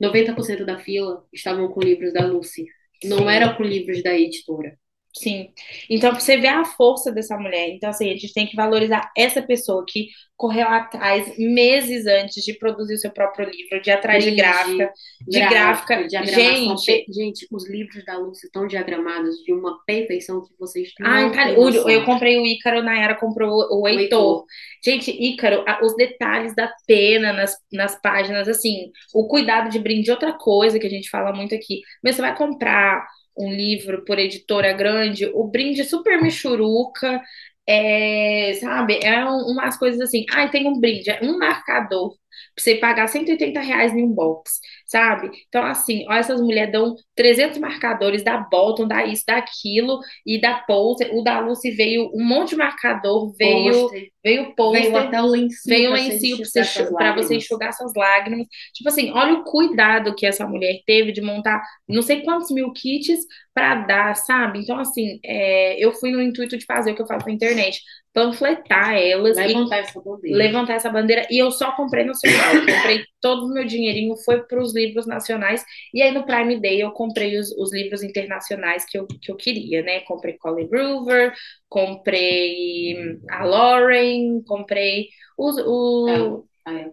90% 0.00 0.64
da 0.64 0.78
fila 0.78 1.24
estavam 1.32 1.68
com 1.68 1.80
livros 1.80 2.12
da 2.12 2.26
Lucy. 2.26 2.66
Não 3.04 3.28
era 3.28 3.54
com 3.54 3.62
livros 3.62 4.02
da 4.02 4.16
editora. 4.18 4.78
Sim. 5.16 5.50
Então, 5.88 6.12
você 6.12 6.36
vê 6.36 6.48
a 6.48 6.64
força 6.64 7.12
dessa 7.12 7.36
mulher. 7.38 7.68
Então, 7.68 7.90
assim, 7.90 8.10
a 8.10 8.16
gente 8.16 8.32
tem 8.32 8.46
que 8.46 8.56
valorizar 8.56 9.12
essa 9.16 9.40
pessoa 9.40 9.84
que 9.86 10.08
correu 10.36 10.66
atrás 10.66 11.38
meses 11.38 12.04
antes 12.06 12.44
de 12.44 12.54
produzir 12.54 12.94
o 12.94 12.98
seu 12.98 13.12
próprio 13.12 13.48
livro, 13.48 13.80
de 13.80 13.90
atrás 13.92 14.24
de, 14.24 14.30
de 14.30 14.36
gráfica, 14.36 14.92
de 15.28 15.38
gráfica. 15.38 16.08
Gente, 16.08 17.04
gente, 17.08 17.46
os 17.52 17.70
livros 17.70 18.04
da 18.04 18.18
Lúcia 18.18 18.46
estão 18.46 18.66
diagramados 18.66 19.36
de 19.44 19.52
uma 19.52 19.78
perfeição 19.86 20.42
que 20.42 20.52
vocês 20.58 20.90
Ai, 21.00 21.32
cara, 21.32 21.58
o, 21.58 21.70
eu 21.88 22.04
comprei 22.04 22.36
o 22.36 22.44
Ícaro, 22.44 22.82
Nayara 22.82 23.14
comprou 23.14 23.68
o 23.70 23.86
Heitor. 23.86 23.94
o 23.94 24.00
Heitor. 24.00 24.44
Gente, 24.84 25.10
Ícaro, 25.12 25.64
os 25.82 25.94
detalhes 25.94 26.54
da 26.56 26.68
pena 26.86 27.32
nas, 27.32 27.56
nas 27.72 28.00
páginas, 28.02 28.48
assim, 28.48 28.90
o 29.14 29.28
cuidado 29.28 29.70
de 29.70 29.78
brinde, 29.78 30.10
outra 30.10 30.32
coisa 30.32 30.80
que 30.80 30.86
a 30.88 30.90
gente 30.90 31.08
fala 31.08 31.32
muito 31.32 31.54
aqui. 31.54 31.80
Mas 32.02 32.16
você 32.16 32.22
vai 32.22 32.36
comprar 32.36 33.06
um 33.36 33.52
livro 33.52 34.04
por 34.04 34.18
editora 34.18 34.72
grande, 34.72 35.26
o 35.26 35.44
brinde 35.48 35.84
super 35.84 36.22
michuruca, 36.22 37.20
é, 37.66 38.54
sabe? 38.60 39.00
É 39.02 39.24
um, 39.24 39.52
umas 39.52 39.76
coisas 39.78 40.00
assim. 40.00 40.24
Ah, 40.30 40.48
tem 40.48 40.66
um 40.68 40.78
brinde, 40.80 41.10
é 41.10 41.20
um 41.22 41.38
marcador 41.38 42.16
pra 42.54 42.62
você 42.62 42.74
pagar 42.76 43.08
180 43.08 43.60
reais 43.60 43.94
em 43.94 44.02
um 44.02 44.12
box, 44.12 44.60
sabe? 44.86 45.30
Então, 45.48 45.64
assim, 45.64 46.04
ó, 46.08 46.14
essas 46.14 46.40
mulheres 46.40 46.72
dão 46.72 46.94
300 47.14 47.58
marcadores 47.58 48.22
da 48.22 48.38
Bolton, 48.38 48.86
da 48.86 49.04
isso, 49.04 49.24
daquilo, 49.26 50.00
e 50.26 50.40
da 50.40 50.54
Poster. 50.54 51.14
O 51.14 51.22
da 51.22 51.40
Lucy 51.40 51.70
veio 51.70 52.10
um 52.14 52.24
monte 52.24 52.50
de 52.50 52.56
marcador, 52.56 53.34
veio 53.36 53.72
poster. 53.72 54.08
veio 54.22 54.54
poster, 54.54 54.82
veio 54.82 54.96
até 54.96 55.22
o 55.22 55.26
lencinho, 55.26 55.76
veio 55.76 55.90
o 55.90 55.94
lencinho 55.94 56.36
pra 56.36 56.46
você, 56.46 56.84
pra 56.92 57.14
você 57.14 57.36
enxugar 57.36 57.72
suas 57.72 57.92
lágrimas. 57.94 58.46
Tipo 58.72 58.88
assim, 58.88 59.10
olha 59.12 59.34
o 59.34 59.44
cuidado 59.44 60.14
que 60.14 60.26
essa 60.26 60.46
mulher 60.46 60.80
teve 60.86 61.12
de 61.12 61.20
montar 61.20 61.62
não 61.88 62.02
sei 62.02 62.22
quantos 62.22 62.50
mil 62.50 62.72
kits 62.72 63.26
para 63.52 63.76
dar, 63.86 64.16
sabe? 64.16 64.60
Então, 64.60 64.78
assim, 64.78 65.20
é, 65.24 65.78
eu 65.78 65.92
fui 65.92 66.10
no 66.10 66.20
intuito 66.20 66.56
de 66.56 66.64
fazer 66.64 66.92
o 66.92 66.94
que 66.94 67.02
eu 67.02 67.06
faço 67.06 67.26
na 67.26 67.32
internet, 67.32 67.80
panfletar 68.14 68.94
elas 68.94 69.36
levantar 69.36 69.78
essa 69.78 70.00
bandeira. 70.00 70.38
levantar 70.38 70.74
essa 70.74 70.88
bandeira. 70.88 71.26
E 71.28 71.36
eu 71.36 71.50
só 71.50 71.72
comprei 71.72 72.04
nacional. 72.04 72.54
Eu 72.54 72.60
comprei 72.60 73.04
todo 73.20 73.46
o 73.46 73.52
meu 73.52 73.64
dinheirinho, 73.64 74.16
foi 74.16 74.44
para 74.44 74.62
os 74.62 74.72
livros 74.72 75.04
nacionais. 75.04 75.64
E 75.92 76.00
aí 76.00 76.12
no 76.12 76.24
Prime 76.24 76.60
Day 76.60 76.80
eu 76.80 76.92
comprei 76.92 77.36
os, 77.36 77.50
os, 77.58 77.74
livros 77.74 78.04
internacionais 78.04 78.86
que 78.86 78.96
eu, 78.96 79.06
que 79.06 79.32
eu 79.32 79.36
queria, 79.36 79.82
né? 79.82 80.00
Comprei 80.00 80.38
Colin 80.38 80.68
Groover, 80.68 81.34
comprei 81.68 83.18
a 83.28 83.44
Lauren, 83.44 84.42
comprei 84.46 85.08
os. 85.36 85.56
O... 85.58 86.44
Ah, 86.64 86.70
ah, 86.70 86.90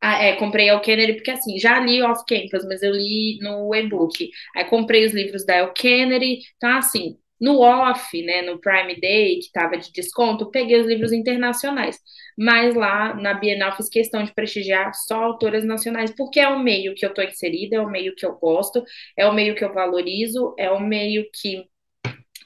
ah, 0.00 0.24
é, 0.24 0.36
comprei 0.36 0.70
El 0.70 0.80
Kennedy, 0.80 1.14
porque 1.14 1.32
assim, 1.32 1.58
já 1.58 1.78
li 1.80 2.00
Off 2.00 2.24
Campus, 2.26 2.64
mas 2.66 2.82
eu 2.82 2.92
li 2.92 3.38
no 3.42 3.74
e-book. 3.74 4.30
Aí 4.56 4.64
comprei 4.64 5.04
os 5.04 5.12
livros 5.12 5.44
da 5.44 5.56
El 5.56 5.72
Kennedy. 5.74 6.38
Então, 6.56 6.70
assim, 6.78 7.18
no 7.40 7.60
off, 7.60 8.22
né, 8.22 8.42
no 8.42 8.58
Prime 8.58 8.98
Day, 9.00 9.36
que 9.36 9.46
estava 9.46 9.76
de 9.76 9.92
desconto, 9.92 10.50
peguei 10.50 10.80
os 10.80 10.86
livros 10.86 11.12
internacionais. 11.12 11.98
Mas 12.36 12.74
lá 12.74 13.14
na 13.14 13.34
Bienal 13.34 13.76
fiz 13.76 13.88
questão 13.88 14.22
de 14.22 14.32
prestigiar 14.34 14.94
só 14.94 15.22
autoras 15.22 15.64
nacionais, 15.64 16.14
porque 16.16 16.40
é 16.40 16.48
o 16.48 16.58
meio 16.58 16.94
que 16.94 17.04
eu 17.04 17.10
estou 17.10 17.24
inserida, 17.24 17.76
é 17.76 17.80
o 17.80 17.90
meio 17.90 18.14
que 18.14 18.24
eu 18.24 18.34
gosto, 18.34 18.82
é 19.16 19.26
o 19.26 19.34
meio 19.34 19.54
que 19.54 19.64
eu 19.64 19.72
valorizo, 19.72 20.54
é 20.58 20.70
o 20.70 20.80
meio 20.80 21.28
que 21.32 21.68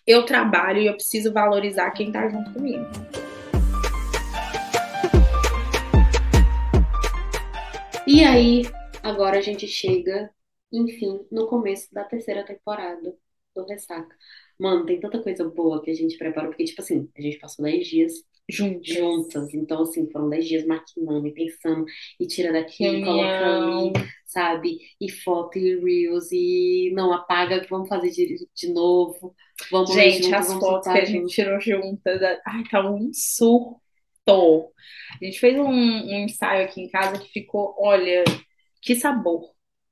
eu 0.07 0.24
trabalho 0.24 0.80
e 0.80 0.86
eu 0.86 0.95
preciso 0.95 1.32
valorizar 1.32 1.91
quem 1.93 2.09
está 2.09 2.28
junto 2.28 2.53
comigo. 2.53 2.84
E 8.07 8.24
aí, 8.24 8.62
agora 9.05 9.38
a 9.38 9.41
gente 9.41 9.68
chega, 9.68 10.30
enfim, 10.72 11.24
no 11.30 11.47
começo 11.47 11.93
da 11.95 12.03
terceira 12.03 12.45
temporada 12.45 13.14
do 13.55 13.64
Ressaca. 13.66 14.16
Mano, 14.61 14.84
tem 14.84 15.00
tanta 15.00 15.22
coisa 15.22 15.48
boa 15.48 15.82
que 15.82 15.90
a 15.90 15.94
gente 15.94 16.18
preparou, 16.18 16.50
porque, 16.50 16.64
tipo 16.64 16.82
assim, 16.82 17.08
a 17.16 17.22
gente 17.22 17.38
passou 17.38 17.64
10 17.64 17.86
dias 17.86 18.12
juntas. 18.46 18.94
juntas. 18.94 19.54
Então, 19.54 19.82
assim, 19.82 20.11
foram 20.11 20.28
10 20.28 20.46
dias 20.46 20.66
maquinando 20.66 21.26
e 21.26 21.32
pensando, 21.32 21.86
e 22.20 22.26
tira 22.26 22.52
daqui, 22.52 22.84
e 22.84 23.02
coloca 23.02 23.56
ali, 23.56 23.92
sabe? 24.26 24.78
E 25.00 25.11
foto, 25.11 25.58
e 25.58 25.80
reels, 25.80 26.30
e 26.30 26.92
não 26.94 27.11
apaga, 27.11 27.66
vamos 27.70 27.88
fazer 27.88 28.11
de, 28.11 28.46
de 28.54 28.70
novo. 28.70 29.34
Vamos 29.70 29.94
gente, 29.94 30.34
as 30.34 30.48
vamos 30.48 30.62
fotos 30.62 30.92
que 30.92 30.98
a 30.98 31.04
gente 31.06 31.34
tirou 31.34 31.58
juntas, 31.58 32.20
ai, 32.46 32.62
tá 32.70 32.86
um 32.86 33.11
surto. 33.14 33.80
A 34.28 35.24
gente 35.24 35.40
fez 35.40 35.58
um, 35.58 35.70
um 35.70 36.24
ensaio 36.24 36.66
aqui 36.66 36.82
em 36.82 36.90
casa 36.90 37.18
que 37.18 37.30
ficou, 37.30 37.74
olha, 37.78 38.24
que 38.82 38.94
sabor. 38.94 39.48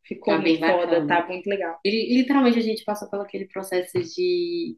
Ficou 0.08 0.34
tá 0.34 0.40
bem 0.40 0.58
foda, 0.58 1.06
tá 1.06 1.26
muito 1.26 1.46
legal. 1.46 1.78
E 1.84 2.16
literalmente 2.16 2.58
a 2.58 2.62
gente 2.62 2.82
passou 2.82 3.10
pelo 3.10 3.22
aquele 3.22 3.46
processo 3.46 4.00
de 4.00 4.74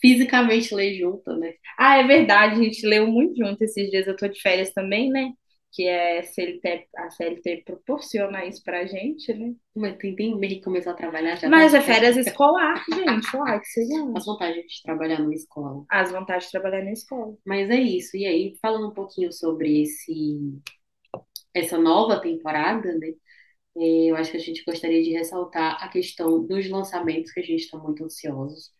fisicamente 0.00 0.74
ler 0.74 0.94
junto, 0.98 1.30
né? 1.36 1.52
Ah, 1.78 1.98
é 1.98 2.06
verdade, 2.06 2.58
a 2.58 2.62
gente 2.64 2.86
leu 2.86 3.06
muito 3.06 3.36
junto 3.36 3.62
esses 3.62 3.90
dias. 3.90 4.06
Eu 4.06 4.16
tô 4.16 4.26
de 4.26 4.40
férias 4.40 4.72
também, 4.72 5.10
né? 5.10 5.30
Que 5.72 5.86
é 5.86 6.22
CLT, 6.22 6.86
a 6.96 7.10
CLT 7.10 7.62
proporciona 7.66 8.46
isso 8.46 8.62
pra 8.64 8.86
gente, 8.86 9.34
né? 9.34 9.52
Mas 9.74 9.96
tem, 9.98 10.16
tem 10.16 10.38
meio 10.38 10.54
que 10.54 10.62
começar 10.62 10.92
a 10.92 10.94
trabalhar 10.94 11.36
já. 11.36 11.50
Mas 11.50 11.72
tá 11.72 11.78
é 11.78 11.80
férias 11.82 12.16
escolar, 12.16 12.82
gente. 12.88 13.36
Uai, 13.36 13.60
que 13.60 13.66
seja. 13.66 13.94
As 14.16 14.24
vantagens 14.24 14.64
de 14.64 14.82
trabalhar 14.82 15.18
numa 15.18 15.34
escola. 15.34 15.84
As 15.90 16.10
vantagens 16.10 16.46
de 16.46 16.52
trabalhar 16.52 16.82
na 16.82 16.92
escola. 16.92 17.36
Mas 17.44 17.68
é 17.68 17.76
isso. 17.78 18.16
E 18.16 18.24
aí, 18.24 18.54
falando 18.62 18.88
um 18.88 18.94
pouquinho 18.94 19.30
sobre 19.30 19.82
esse 19.82 20.40
essa 21.52 21.78
nova 21.78 22.20
temporada, 22.20 22.92
né? 22.98 23.08
Eu 23.78 24.16
acho 24.16 24.30
que 24.30 24.36
a 24.36 24.40
gente 24.40 24.64
gostaria 24.64 25.02
de 25.02 25.12
ressaltar 25.12 25.76
a 25.82 25.88
questão 25.88 26.44
dos 26.46 26.68
lançamentos, 26.68 27.32
que 27.32 27.40
a 27.40 27.42
gente 27.42 27.60
está 27.60 27.78
muito 27.78 28.04
ansiosos. 28.04 28.70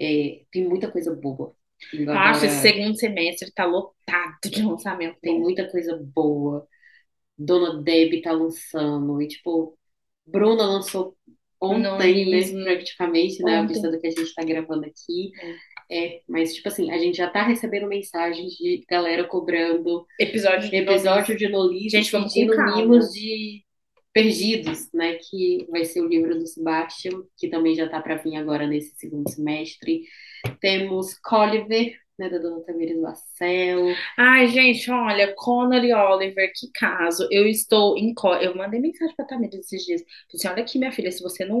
É, 0.00 0.42
tem 0.50 0.66
muita 0.66 0.90
coisa 0.90 1.14
boa. 1.14 1.54
Agora, 1.94 2.18
Acho 2.30 2.40
que 2.40 2.46
esse 2.46 2.62
segundo 2.62 2.96
semestre 2.96 3.48
está 3.48 3.64
lotado 3.64 4.38
de 4.44 4.62
lançamento. 4.62 5.18
Tem 5.20 5.38
muita 5.38 5.68
coisa 5.70 6.00
boa. 6.14 6.66
Dona 7.36 7.82
Deb 7.82 8.14
está 8.14 8.32
lançando. 8.32 9.20
E, 9.20 9.28
tipo, 9.28 9.76
Bruna 10.26 10.64
lançou 10.64 11.16
ontem, 11.60 12.28
mesmo, 12.28 12.62
praticamente, 12.64 13.42
né? 13.42 13.58
A 13.58 13.66
vista 13.66 13.90
do 13.90 14.00
que 14.00 14.06
a 14.06 14.10
gente 14.10 14.22
está 14.22 14.42
gravando 14.42 14.86
aqui. 14.86 15.30
É. 15.90 16.06
é. 16.06 16.20
mas, 16.28 16.54
tipo 16.54 16.68
assim, 16.68 16.90
a 16.90 16.98
gente 16.98 17.16
já 17.16 17.28
tá 17.28 17.42
recebendo 17.42 17.86
mensagens 17.86 18.52
de 18.54 18.84
galera 18.88 19.24
cobrando 19.24 20.06
episódio 20.18 20.70
de 20.70 20.76
episódio 20.76 21.36
de 21.36 21.48
Nolise, 21.48 21.90
gente, 21.90 22.10
vamos 22.10 22.32
pedindo 22.32 22.56
mimos 22.76 23.10
de 23.10 23.62
Perdidos, 24.12 24.92
né, 24.92 25.14
que 25.14 25.66
vai 25.70 25.84
ser 25.84 26.02
o 26.02 26.08
livro 26.08 26.38
do 26.38 26.46
Sebastian, 26.46 27.22
que 27.36 27.48
também 27.48 27.74
já 27.74 27.86
está 27.86 28.00
para 28.00 28.16
vir 28.16 28.36
agora 28.36 28.66
nesse 28.66 28.94
segundo 28.96 29.28
semestre. 29.30 30.02
Temos 30.60 31.18
Colliver, 31.20 31.96
né, 32.18 32.28
da 32.28 32.38
Dona 32.38 32.62
Tamires 32.64 33.00
Lassel. 33.00 33.94
Ai, 34.18 34.48
gente, 34.48 34.90
olha, 34.90 35.34
Connor 35.34 35.84
e 35.84 35.92
Oliver, 35.94 36.52
que 36.54 36.70
caso. 36.72 37.26
Eu 37.30 37.46
estou 37.46 37.96
em. 37.96 38.14
Eu 38.40 38.54
mandei 38.54 38.80
mensagem 38.80 39.14
para 39.16 39.26
Tamires 39.26 39.60
esses 39.60 39.84
dias. 39.84 40.02
Falei 40.02 40.34
assim: 40.34 40.48
olha 40.48 40.62
aqui, 40.62 40.78
minha 40.78 40.92
filha, 40.92 41.10
se 41.10 41.22
você 41.22 41.44
não, 41.44 41.60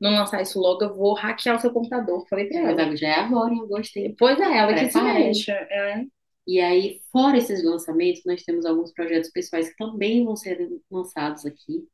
não 0.00 0.10
lançar 0.10 0.42
isso 0.42 0.58
logo, 0.58 0.82
eu 0.84 0.94
vou 0.94 1.14
hackear 1.14 1.56
o 1.56 1.60
seu 1.60 1.72
computador. 1.72 2.26
Falei 2.28 2.46
para 2.46 2.60
ela. 2.60 2.86
Mas 2.86 3.00
já 3.00 3.08
é 3.08 3.14
agora, 3.16 3.52
eu 3.54 3.66
gostei. 3.68 4.14
Pois 4.18 4.38
é, 4.40 4.58
ela 4.58 4.74
que 4.74 4.90
se 4.90 5.00
mexa. 5.00 5.52
É. 5.52 6.04
E 6.46 6.60
aí, 6.60 7.00
fora 7.12 7.38
esses 7.38 7.64
lançamentos, 7.64 8.22
nós 8.26 8.42
temos 8.42 8.66
alguns 8.66 8.92
projetos 8.92 9.30
pessoais 9.30 9.68
que 9.68 9.76
também 9.76 10.24
vão 10.24 10.36
ser 10.36 10.68
lançados 10.90 11.46
aqui. 11.46 11.86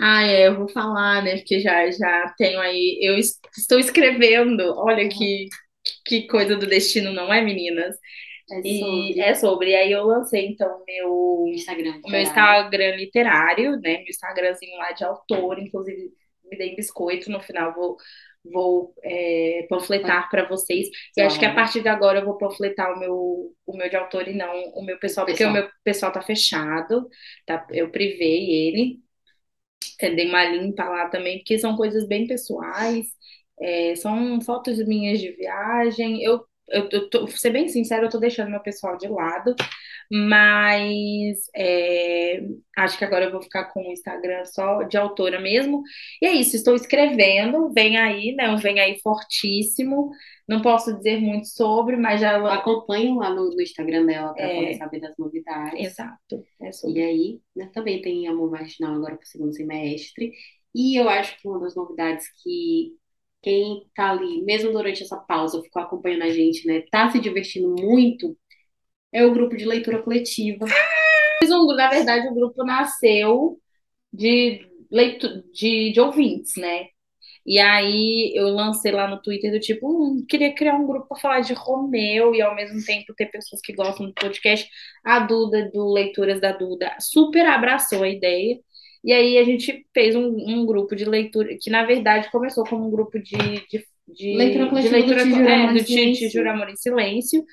Ah, 0.00 0.22
é, 0.24 0.48
eu 0.48 0.58
vou 0.58 0.68
falar, 0.68 1.22
né? 1.22 1.36
Porque 1.36 1.60
já, 1.60 1.90
já 1.90 2.34
tenho 2.36 2.60
aí. 2.60 2.98
Eu 3.00 3.16
estou 3.16 3.78
escrevendo, 3.78 4.74
olha 4.76 5.08
que, 5.08 5.48
que 6.04 6.26
coisa 6.26 6.56
do 6.56 6.66
destino, 6.66 7.12
não 7.12 7.32
é, 7.32 7.40
meninas? 7.40 7.96
É 8.50 8.60
E 8.64 8.80
sobre 8.80 9.20
é 9.20 9.34
sobre. 9.34 9.70
E 9.70 9.74
aí 9.76 9.92
eu 9.92 10.04
lancei, 10.04 10.46
então, 10.48 10.82
meu, 10.86 11.44
Instagram. 11.54 12.00
o 12.04 12.10
meu 12.10 12.20
literário. 12.20 12.22
Instagram 12.22 12.96
literário, 12.96 13.70
né? 13.80 13.98
Meu 13.98 14.08
Instagramzinho 14.08 14.76
lá 14.76 14.92
de 14.92 15.04
autor, 15.04 15.58
inclusive 15.58 16.10
me 16.50 16.58
dei 16.58 16.74
biscoito 16.74 17.30
no 17.30 17.40
final, 17.40 17.72
vou, 17.74 17.96
vou 18.44 18.94
é, 19.04 19.66
panfletar 19.68 20.28
para 20.30 20.48
vocês. 20.48 20.88
E 21.16 21.20
acho 21.20 21.38
que 21.38 21.44
a 21.44 21.54
partir 21.54 21.82
de 21.82 21.88
agora 21.88 22.20
eu 22.20 22.24
vou 22.24 22.38
panfletar 22.38 22.92
o 22.94 22.98
meu, 22.98 23.54
o 23.66 23.76
meu 23.76 23.88
de 23.88 23.96
autor 23.96 24.28
e 24.28 24.34
não 24.34 24.52
o 24.74 24.82
meu 24.84 24.98
pessoal, 24.98 25.26
porque 25.26 25.44
o 25.44 25.48
Pessoal. 25.48 25.52
meu 25.52 25.68
pessoal 25.84 26.12
tá 26.12 26.22
fechado, 26.22 27.08
tá? 27.46 27.66
Eu 27.70 27.90
privei 27.90 28.50
ele. 28.68 29.00
É, 30.00 30.10
dei 30.14 30.26
uma 30.28 30.44
limpa 30.44 30.84
lá 30.84 31.08
também, 31.08 31.38
porque 31.38 31.58
são 31.58 31.76
coisas 31.76 32.06
bem 32.06 32.26
pessoais, 32.26 33.06
é, 33.60 33.94
são 33.96 34.40
fotos 34.40 34.78
minhas 34.86 35.20
de 35.20 35.30
viagem. 35.32 36.22
Eu, 36.22 36.44
eu, 36.68 36.88
eu 36.90 37.10
tô, 37.10 37.20
vou 37.26 37.36
ser 37.36 37.50
bem 37.50 37.68
sincera, 37.68 38.06
eu 38.06 38.10
tô 38.10 38.18
deixando 38.18 38.50
meu 38.50 38.60
pessoal 38.62 38.96
de 38.96 39.08
lado, 39.08 39.54
mas 40.10 41.38
é, 41.54 42.42
acho 42.76 42.98
que 42.98 43.04
agora 43.04 43.26
eu 43.26 43.32
vou 43.32 43.42
ficar 43.42 43.66
com 43.66 43.80
o 43.88 43.92
Instagram 43.92 44.44
só 44.44 44.82
de 44.82 44.96
autora 44.96 45.40
mesmo. 45.40 45.82
E 46.20 46.26
é 46.26 46.32
isso, 46.32 46.56
estou 46.56 46.74
escrevendo, 46.74 47.72
vem 47.72 47.96
aí, 47.96 48.34
né? 48.34 48.50
Um 48.50 48.56
vem 48.56 48.80
aí 48.80 48.98
fortíssimo. 49.00 50.10
Não 50.48 50.60
posso 50.62 50.96
dizer 50.96 51.20
muito 51.20 51.46
sobre, 51.48 51.96
mas 51.96 52.20
já. 52.20 52.36
Acompanhem 52.54 53.16
lá 53.16 53.30
no, 53.30 53.50
no 53.50 53.62
Instagram 53.62 54.04
dela 54.06 54.34
para 54.34 54.44
É. 54.46 54.54
poder 54.56 54.74
saber 54.74 55.00
das 55.00 55.16
novidades. 55.16 55.80
Exato, 55.80 56.44
é 56.60 56.70
E 56.88 57.02
aí, 57.02 57.40
né, 57.54 57.70
também 57.72 58.02
tem 58.02 58.26
Amor 58.28 58.50
Marginal 58.50 58.94
agora 58.94 59.16
para 59.16 59.24
o 59.24 59.26
segundo 59.28 59.54
semestre. 59.54 60.32
E 60.74 60.96
eu 60.96 61.08
acho 61.08 61.38
que 61.40 61.48
uma 61.48 61.60
das 61.60 61.74
novidades 61.74 62.26
que 62.42 62.96
quem 63.42 63.88
tá 63.94 64.10
ali, 64.10 64.42
mesmo 64.42 64.70
durante 64.72 65.02
essa 65.02 65.16
pausa, 65.16 65.62
ficou 65.62 65.82
acompanhando 65.82 66.22
a 66.24 66.30
gente, 66.30 66.66
né, 66.66 66.82
tá 66.90 67.10
se 67.10 67.20
divertindo 67.20 67.68
muito, 67.80 68.36
é 69.12 69.24
o 69.24 69.32
grupo 69.32 69.56
de 69.56 69.64
leitura 69.64 70.02
coletiva. 70.02 70.66
Um- 71.44 71.74
na 71.74 71.88
verdade, 71.88 72.28
o 72.28 72.34
grupo 72.34 72.64
nasceu 72.64 73.58
de, 74.12 74.66
leitu 74.90 75.42
de, 75.52 75.92
de 75.92 76.00
ouvintes, 76.00 76.56
né? 76.56 76.86
E 77.46 77.58
aí 77.58 78.32
eu 78.36 78.48
lancei 78.48 78.92
lá 78.92 79.08
no 79.08 79.20
Twitter 79.20 79.50
do 79.50 79.58
tipo, 79.58 79.88
hum, 79.88 80.24
queria 80.28 80.54
criar 80.54 80.76
um 80.76 80.86
grupo 80.86 81.08
para 81.08 81.18
falar 81.20 81.40
de 81.40 81.54
Romeu 81.54 82.34
e 82.34 82.42
ao 82.42 82.54
mesmo 82.54 82.84
tempo 82.84 83.14
ter 83.14 83.26
pessoas 83.26 83.60
que 83.62 83.72
gostam 83.72 84.06
do 84.06 84.14
podcast. 84.14 84.68
A 85.04 85.20
Duda, 85.20 85.70
do 85.72 85.92
Leituras 85.92 86.40
da 86.40 86.52
Duda, 86.52 86.94
super 87.00 87.46
abraçou 87.46 88.02
a 88.02 88.08
ideia. 88.08 88.58
E 89.02 89.12
aí 89.12 89.38
a 89.38 89.44
gente 89.44 89.86
fez 89.94 90.14
um, 90.14 90.26
um 90.26 90.66
grupo 90.66 90.94
de 90.94 91.06
leitura, 91.06 91.56
que 91.58 91.70
na 91.70 91.84
verdade 91.84 92.30
começou 92.30 92.64
como 92.64 92.86
um 92.86 92.90
grupo 92.90 93.18
de, 93.18 93.36
de, 93.36 93.84
de, 94.06 94.36
Leitura 94.36 94.64
de 94.64 94.70
coletiva 94.70 94.96
leitura 94.96 95.24
do 95.24 95.30
Te 95.30 95.36
Juro 95.36 95.48
é, 95.48 95.72
do. 95.72 96.30
Juro 96.30 96.50
Amor 96.50 96.68
em 96.68 96.76
Silêncio. 96.76 97.44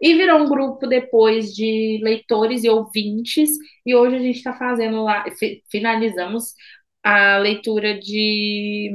E 0.00 0.14
virou 0.14 0.40
um 0.40 0.48
grupo 0.48 0.86
depois 0.86 1.54
de 1.54 2.00
leitores 2.02 2.64
e 2.64 2.70
ouvintes. 2.70 3.50
E 3.86 3.94
hoje 3.94 4.16
a 4.16 4.20
gente 4.20 4.36
está 4.38 4.54
fazendo 4.54 5.02
lá, 5.04 5.24
fi- 5.38 5.62
finalizamos 5.70 6.54
a 7.02 7.38
leitura 7.38 7.98
de. 7.98 8.90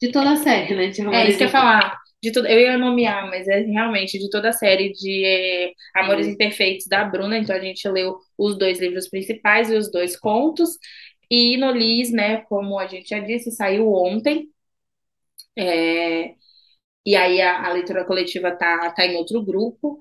De 0.00 0.12
toda 0.12 0.32
a 0.32 0.36
série, 0.36 0.74
né? 0.74 0.90
É 1.10 1.28
isso 1.28 1.38
que 1.38 1.44
eu 1.44 1.46
ia 1.48 1.52
falar. 1.52 1.98
De 2.22 2.32
tudo, 2.32 2.46
eu 2.48 2.58
ia 2.60 2.78
nomear, 2.78 3.26
mas 3.28 3.46
é 3.48 3.60
realmente 3.60 4.18
de 4.18 4.28
toda 4.30 4.48
a 4.48 4.52
série 4.52 4.92
de 4.92 5.24
é, 5.24 5.72
Amores 5.94 6.26
Hum. 6.26 6.32
Imperfeitos 6.32 6.86
da 6.86 7.04
Bruna. 7.04 7.38
Então 7.38 7.54
a 7.54 7.60
gente 7.60 7.86
leu 7.88 8.16
os 8.38 8.58
dois 8.58 8.80
livros 8.80 9.08
principais 9.08 9.70
e 9.70 9.74
os 9.76 9.90
dois 9.90 10.18
contos. 10.18 10.70
E 11.30 11.56
no 11.56 11.70
Lis, 11.72 12.10
né, 12.12 12.38
como 12.42 12.78
a 12.78 12.86
gente 12.86 13.08
já 13.08 13.18
disse, 13.20 13.50
saiu 13.52 13.92
ontem. 13.92 14.48
É, 15.58 16.34
e 17.06 17.16
aí 17.16 17.40
a, 17.42 17.66
a 17.66 17.72
leitura 17.72 18.04
coletiva 18.06 18.52
tá, 18.56 18.90
tá 18.92 19.06
em 19.06 19.16
outro 19.16 19.44
grupo. 19.44 19.98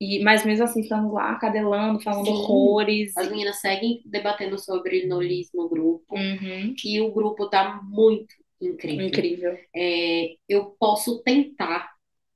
E, 0.00 0.22
mas 0.22 0.44
mesmo 0.44 0.64
assim, 0.64 0.80
estamos 0.80 1.12
lá 1.12 1.34
cadelando, 1.36 2.00
falando 2.02 2.26
Sim. 2.26 2.32
horrores. 2.32 3.16
As 3.16 3.28
meninas 3.30 3.60
seguem 3.60 4.02
debatendo 4.04 4.58
sobre 4.58 5.06
nolis 5.06 5.50
no 5.54 5.68
grupo. 5.68 6.04
Uhum, 6.14 6.74
E 6.84 7.00
o 7.00 7.12
grupo 7.12 7.48
tá 7.48 7.80
muito 7.82 8.34
incrível. 8.60 9.06
incrível. 9.06 9.58
É, 9.74 10.34
eu 10.48 10.74
posso 10.78 11.22
tentar 11.22 11.90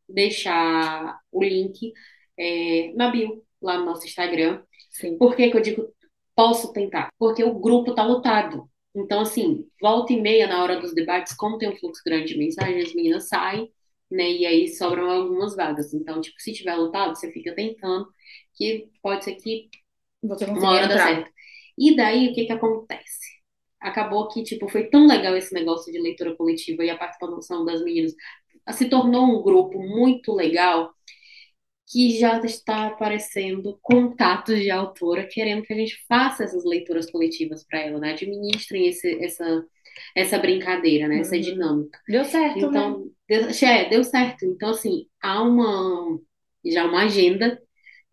deixar 0.09 1.19
o 1.31 1.43
link 1.43 1.93
é, 2.39 2.93
na 2.95 3.11
bio, 3.11 3.43
lá 3.61 3.79
no 3.79 3.85
nosso 3.85 4.07
Instagram. 4.07 4.63
Sim. 4.91 5.19
Por 5.19 5.37
que 5.37 5.51
que 5.51 5.57
eu 5.57 5.61
digo 5.63 5.89
posso 6.35 6.73
tentar? 6.73 7.09
Porque 7.19 7.43
o 7.43 7.59
grupo 7.59 7.95
tá 7.95 8.05
lotado. 8.05 8.69
Então, 8.95 9.21
assim, 9.21 9.67
volta 9.81 10.13
e 10.13 10.21
meia 10.21 10.47
na 10.47 10.63
hora 10.63 10.81
dos 10.81 10.95
debates, 10.95 11.35
como 11.35 11.59
tem 11.59 11.69
um 11.69 11.77
fluxo 11.77 12.03
grande 12.05 12.33
de 12.33 12.39
mensagens, 12.39 12.89
as 12.89 12.95
meninas 12.95 13.29
saem, 13.29 13.71
né? 14.11 14.31
E 14.31 14.47
aí 14.47 14.69
sobram 14.69 15.11
algumas 15.11 15.57
vagas. 15.57 15.93
Então, 15.95 16.21
tipo, 16.21 16.41
se 16.41 16.53
tiver 16.53 16.75
lotado, 16.77 17.17
você 17.17 17.31
fica 17.33 17.55
tentando, 17.55 18.09
que 18.55 18.91
pode 19.03 19.25
ser 19.25 19.35
que 19.37 19.69
Você 20.23 20.45
uma 20.55 20.73
hora 20.73 20.89
dá 20.89 20.99
entrar. 20.99 20.99
certo. 20.99 21.31
E 21.79 21.97
daí, 21.97 22.29
o 22.31 22.35
que 22.35 22.47
que 22.47 22.53
acontece? 22.53 23.39
Acabou 23.81 24.29
que, 24.29 24.43
tipo, 24.43 24.69
foi 24.69 24.89
tão 24.91 25.07
legal 25.07 25.37
esse 25.37 25.55
negócio 25.55 25.93
de 25.93 26.01
leitura 26.01 26.37
coletiva 26.37 26.85
e 26.85 26.91
a 26.91 26.99
participação 26.99 27.65
das 27.65 27.83
meninas 27.83 28.15
se 28.73 28.89
tornou 28.91 29.25
um 29.27 29.43
grupo 29.43 29.81
muito 29.83 30.33
legal 30.35 30.93
que 31.91 32.19
já 32.19 32.39
está 32.41 32.87
aparecendo 32.89 33.79
contatos 33.83 34.59
de 34.61 34.71
autora 34.71 35.27
querendo 35.27 35.63
que 35.63 35.73
a 35.73 35.77
gente 35.77 36.05
faça 36.07 36.45
essas 36.45 36.65
leituras 36.65 37.11
coletivas 37.11 37.65
para 37.67 37.81
ela, 37.81 37.99
né? 37.99 38.13
Administrem 38.13 38.89
esse, 38.89 39.25
essa, 39.25 39.65
essa 40.15 40.39
brincadeira, 40.39 41.09
né? 41.09 41.21
Essa 41.21 41.37
Uhum. 41.37 41.41
dinâmica. 41.43 41.99
Deu 42.09 42.25
certo, 42.25 42.71
né? 42.71 42.79
Então, 42.81 43.11
deu, 43.29 43.49
é, 43.63 43.89
deu 43.89 44.05
certo. 44.05 44.45
Então, 44.45 44.71
assim, 44.71 45.07
há 45.23 45.43
uma, 45.43 46.19
já 46.65 46.85
uma 46.87 47.05
agenda, 47.05 47.61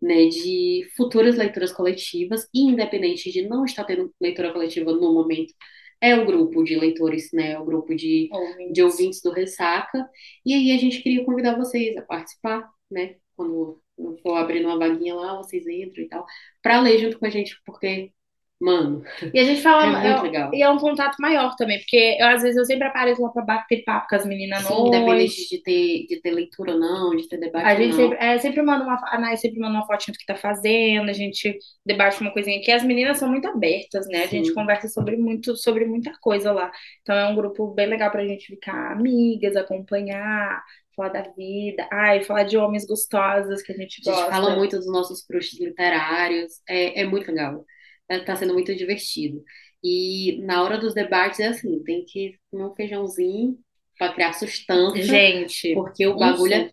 né, 0.00 0.26
de 0.28 0.86
futuras 0.96 1.36
leituras 1.36 1.72
coletivas, 1.72 2.46
e 2.54 2.60
independente 2.62 3.30
de 3.32 3.42
não 3.48 3.64
estar 3.64 3.84
tendo 3.84 4.12
leitura 4.20 4.52
coletiva 4.52 4.92
no 4.92 5.12
momento, 5.14 5.52
é 6.00 6.14
o 6.14 6.26
grupo 6.26 6.62
de 6.62 6.76
leitores, 6.76 7.30
né, 7.32 7.52
é 7.52 7.58
o 7.58 7.64
grupo 7.64 7.94
de, 7.94 8.28
Ouvintes. 8.30 8.72
de 8.74 8.82
ouvintes 8.82 9.22
do 9.22 9.32
Ressaca, 9.32 10.06
e 10.44 10.52
aí 10.54 10.72
a 10.72 10.78
gente 10.78 11.02
queria 11.02 11.24
convidar 11.24 11.56
vocês 11.56 11.96
a 11.96 12.02
participar, 12.02 12.68
né, 12.90 13.16
quando 13.34 13.80
eu 13.98 14.16
for 14.22 14.34
abrindo 14.36 14.66
uma 14.68 14.78
vaguinha 14.78 15.14
lá, 15.14 15.36
vocês 15.38 15.66
entram 15.66 16.04
e 16.04 16.08
tal, 16.08 16.26
pra 16.62 16.80
ler 16.80 16.98
junto 16.98 17.18
com 17.18 17.26
a 17.26 17.30
gente, 17.30 17.56
porque, 17.64 18.12
mano, 18.60 19.02
E 19.34 19.38
a 19.38 19.44
gente 19.44 19.60
fala, 19.62 19.84
é 19.84 19.90
muito 19.90 20.06
é- 20.06 20.22
legal. 20.22 20.50
e 20.54 20.62
é 20.62 20.70
um 20.70 20.78
contato 20.78 21.16
maior 21.20 21.54
também, 21.56 21.78
porque 21.78 22.16
eu, 22.18 22.26
às 22.28 22.42
vezes 22.42 22.56
eu 22.56 22.64
sempre 22.64 22.86
apareço 22.88 23.20
lá 23.22 23.28
pra 23.30 23.42
bater 23.42 23.84
papo 23.84 24.06
com 24.08 24.16
as 24.16 24.24
meninas 24.26 24.64
Sim, 24.64 24.74
noite. 24.74 24.88
independente 24.88 25.48
de 25.48 25.62
ter, 25.62 26.06
de 26.08 26.20
ter 26.22 26.30
leitura 26.30 26.72
ou 26.72 26.78
não, 26.78 27.14
de 27.16 27.28
ter 27.28 27.38
debate 27.38 27.66
A 27.66 27.74
gente 27.74 27.96
não. 27.96 27.96
sempre, 27.96 28.18
é, 28.18 28.38
sempre 28.38 28.62
manda 28.62 28.84
uma, 28.84 28.98
a 29.10 29.18
Nai 29.18 29.36
sempre 29.36 29.60
manda 29.60 29.74
uma 29.74 29.86
fotinha 29.86 30.12
do 30.14 30.18
que 30.18 30.24
tá 30.26 30.36
fazendo, 30.36 31.10
a 31.10 31.12
gente 31.12 31.58
debate 31.84 32.20
uma 32.20 32.32
coisinha 32.32 32.58
aqui. 32.58 32.70
As 32.72 32.82
meninas 32.82 33.18
são 33.18 33.28
muito 33.28 33.46
abertas, 33.48 34.06
né? 34.08 34.24
A 34.24 34.26
gente 34.26 34.48
Sim. 34.48 34.54
conversa 34.54 34.88
sobre 34.88 35.16
muito, 35.16 35.56
sobre 35.56 35.84
muita 35.84 36.12
coisa 36.20 36.50
lá. 36.52 36.70
Então 37.02 37.14
é 37.16 37.26
um 37.28 37.34
grupo 37.36 37.68
bem 37.74 37.86
legal 37.86 38.10
pra 38.10 38.26
gente 38.26 38.46
ficar 38.46 38.92
amigas, 38.92 39.54
acompanhar, 39.56 40.62
falar 40.96 41.10
da 41.10 41.22
vida, 41.36 41.86
ai, 41.92 42.22
falar 42.22 42.44
de 42.44 42.56
homens 42.56 42.86
gostosos 42.86 43.60
que 43.62 43.72
a 43.72 43.76
gente 43.76 44.00
A 44.06 44.10
gente 44.12 44.26
gosta. 44.26 44.30
fala 44.30 44.56
muito 44.56 44.76
dos 44.78 44.90
nossos 44.90 45.22
crushes 45.26 45.60
literários, 45.60 46.54
é, 46.68 47.02
é 47.02 47.04
muito 47.04 47.28
legal. 47.30 47.64
É, 48.08 48.18
tá 48.20 48.36
sendo 48.36 48.54
muito 48.54 48.74
divertido. 48.74 49.42
E 49.82 50.40
na 50.42 50.62
hora 50.62 50.78
dos 50.78 50.94
debates 50.94 51.40
é 51.40 51.48
assim, 51.48 51.82
tem 51.84 52.04
que 52.04 52.38
comer 52.50 52.64
um 52.66 52.74
feijãozinho 52.74 53.58
pra 53.98 54.12
criar 54.12 54.32
sustância, 54.32 55.02
Gente, 55.02 55.74
porque 55.74 56.06
o 56.06 56.16
bagulho 56.16 56.54
é, 56.54 56.70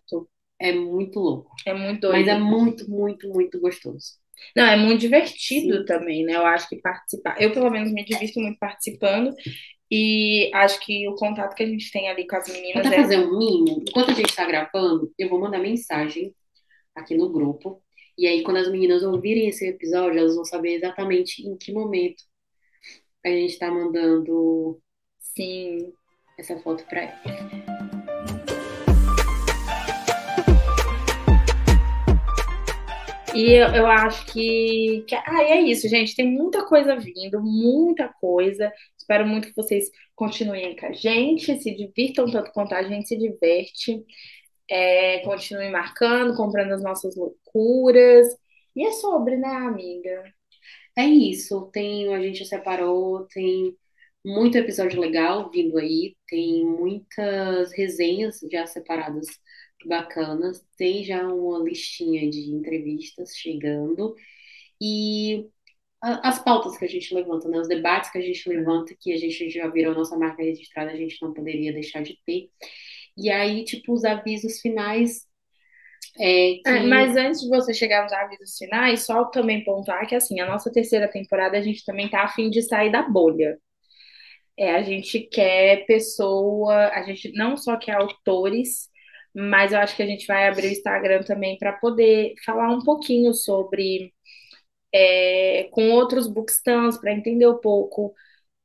é 0.60 0.72
muito 0.72 1.18
louco. 1.20 1.50
É 1.66 1.74
muito 1.74 2.08
Mas 2.10 2.26
doido. 2.26 2.28
é 2.28 2.38
muito, 2.38 2.90
muito, 2.90 3.28
muito 3.28 3.60
gostoso. 3.60 4.14
Não, 4.56 4.64
é 4.64 4.76
muito 4.76 5.00
divertido 5.00 5.78
Sim. 5.78 5.84
também, 5.84 6.24
né? 6.24 6.36
Eu 6.36 6.46
acho 6.46 6.68
que 6.68 6.76
participar. 6.76 7.40
Eu, 7.40 7.52
pelo 7.52 7.70
menos, 7.70 7.92
me 7.92 8.04
divirto 8.04 8.40
muito 8.40 8.58
participando. 8.58 9.34
E 9.90 10.50
acho 10.54 10.80
que 10.80 11.08
o 11.08 11.14
contato 11.14 11.54
que 11.54 11.62
a 11.62 11.66
gente 11.66 11.90
tem 11.92 12.08
ali 12.10 12.26
com 12.26 12.36
as 12.36 12.48
Vou 12.48 12.56
meninas 12.56 12.86
até 12.86 12.96
é. 12.96 13.02
fazer 13.02 13.18
um 13.18 13.38
mimo. 13.38 13.84
Enquanto 13.88 14.10
a 14.10 14.14
gente 14.14 14.34
tá 14.34 14.44
gravando, 14.46 15.12
eu 15.18 15.28
vou 15.28 15.40
mandar 15.40 15.60
mensagem 15.60 16.34
aqui 16.96 17.16
no 17.16 17.30
grupo. 17.32 17.83
E 18.16 18.28
aí, 18.28 18.44
quando 18.44 18.58
as 18.58 18.70
meninas 18.70 19.02
ouvirem 19.02 19.48
esse 19.48 19.66
episódio, 19.66 20.18
elas 20.18 20.36
vão 20.36 20.44
saber 20.44 20.74
exatamente 20.74 21.42
em 21.42 21.56
que 21.56 21.72
momento 21.72 22.22
a 23.24 23.28
gente 23.28 23.58
tá 23.58 23.70
mandando 23.70 24.80
Sim. 25.18 25.92
essa 26.38 26.56
foto 26.60 26.84
pra 26.84 27.02
ela. 27.02 27.74
E 33.34 33.50
eu, 33.50 33.66
eu 33.70 33.86
acho 33.86 34.26
que, 34.26 35.04
que. 35.08 35.14
Ah, 35.16 35.42
é 35.42 35.60
isso, 35.60 35.88
gente. 35.88 36.14
Tem 36.14 36.30
muita 36.30 36.64
coisa 36.64 36.94
vindo, 36.94 37.42
muita 37.42 38.08
coisa. 38.20 38.72
Espero 38.96 39.26
muito 39.26 39.48
que 39.48 39.56
vocês 39.56 39.90
continuem 40.14 40.76
com 40.76 40.86
a 40.86 40.92
gente, 40.92 41.60
se 41.60 41.74
divirtam 41.74 42.30
tanto 42.30 42.52
quanto 42.52 42.74
a 42.74 42.82
gente 42.84 43.08
se 43.08 43.16
diverte. 43.16 44.04
É, 44.68 45.20
continuem 45.20 45.70
marcando, 45.70 46.36
comprando 46.36 46.72
as 46.72 46.82
nossas 46.82 47.16
loucuras. 47.16 48.28
E 48.76 48.86
é 48.86 48.92
sobre, 48.92 49.36
né, 49.36 49.48
amiga? 49.48 50.24
É 50.96 51.04
isso, 51.06 51.70
tem, 51.72 52.14
a 52.14 52.20
gente 52.22 52.44
separou, 52.46 53.26
tem 53.28 53.76
muito 54.24 54.56
episódio 54.58 55.00
legal 55.00 55.50
vindo 55.50 55.78
aí, 55.78 56.16
tem 56.28 56.64
muitas 56.64 57.72
resenhas 57.72 58.40
já 58.50 58.66
separadas 58.66 59.26
bacanas. 59.86 60.64
Tem 60.76 61.04
já 61.04 61.26
uma 61.28 61.58
listinha 61.58 62.28
de 62.28 62.50
entrevistas 62.50 63.36
chegando. 63.36 64.14
E 64.80 65.48
as 66.02 66.42
pautas 66.42 66.76
que 66.76 66.84
a 66.84 66.88
gente 66.88 67.14
levanta, 67.14 67.48
né? 67.48 67.58
Os 67.58 67.68
debates 67.68 68.10
que 68.10 68.18
a 68.18 68.22
gente 68.22 68.48
levanta, 68.48 68.94
que 69.00 69.12
a 69.12 69.18
gente 69.18 69.50
já 69.50 69.68
virou 69.68 69.94
nossa 69.94 70.16
marca 70.18 70.42
registrada, 70.42 70.92
a 70.92 70.96
gente 70.96 71.20
não 71.22 71.32
poderia 71.32 71.72
deixar 71.72 72.02
de 72.02 72.18
ter. 72.26 72.50
E 73.16 73.30
aí, 73.30 73.64
tipo, 73.64 73.92
os 73.92 74.04
avisos 74.04 74.60
finais 74.60 75.26
é 76.20 76.58
É, 76.66 76.80
que. 76.80 76.86
mas 76.86 77.16
antes 77.16 77.40
de 77.42 77.48
você 77.48 77.74
chegar 77.74 78.02
aos 78.02 78.12
avisos 78.12 78.56
finais, 78.56 79.04
só 79.04 79.26
também 79.26 79.62
pontuar 79.64 80.06
que 80.06 80.14
assim, 80.14 80.40
a 80.40 80.46
nossa 80.46 80.72
terceira 80.72 81.08
temporada 81.10 81.58
a 81.58 81.62
gente 81.62 81.84
também 81.84 82.08
tá 82.08 82.22
a 82.24 82.28
fim 82.28 82.48
de 82.50 82.62
sair 82.62 82.90
da 82.90 83.02
bolha. 83.02 83.58
É, 84.56 84.74
a 84.76 84.82
gente 84.82 85.20
quer 85.20 85.84
pessoa, 85.86 86.88
a 86.90 87.02
gente 87.02 87.32
não 87.34 87.56
só 87.56 87.76
quer 87.76 87.96
autores, 87.96 88.88
mas 89.34 89.72
eu 89.72 89.78
acho 89.80 89.96
que 89.96 90.02
a 90.02 90.06
gente 90.06 90.26
vai 90.26 90.46
abrir 90.48 90.68
o 90.68 90.72
Instagram 90.72 91.22
também 91.24 91.58
para 91.58 91.72
poder 91.74 92.34
falar 92.44 92.70
um 92.70 92.80
pouquinho 92.84 93.34
sobre 93.34 94.12
é, 94.92 95.64
com 95.72 95.90
outros 95.92 96.26
bookstans 96.28 96.98
para 96.98 97.12
entender 97.12 97.46
um 97.48 97.58
pouco 97.58 98.14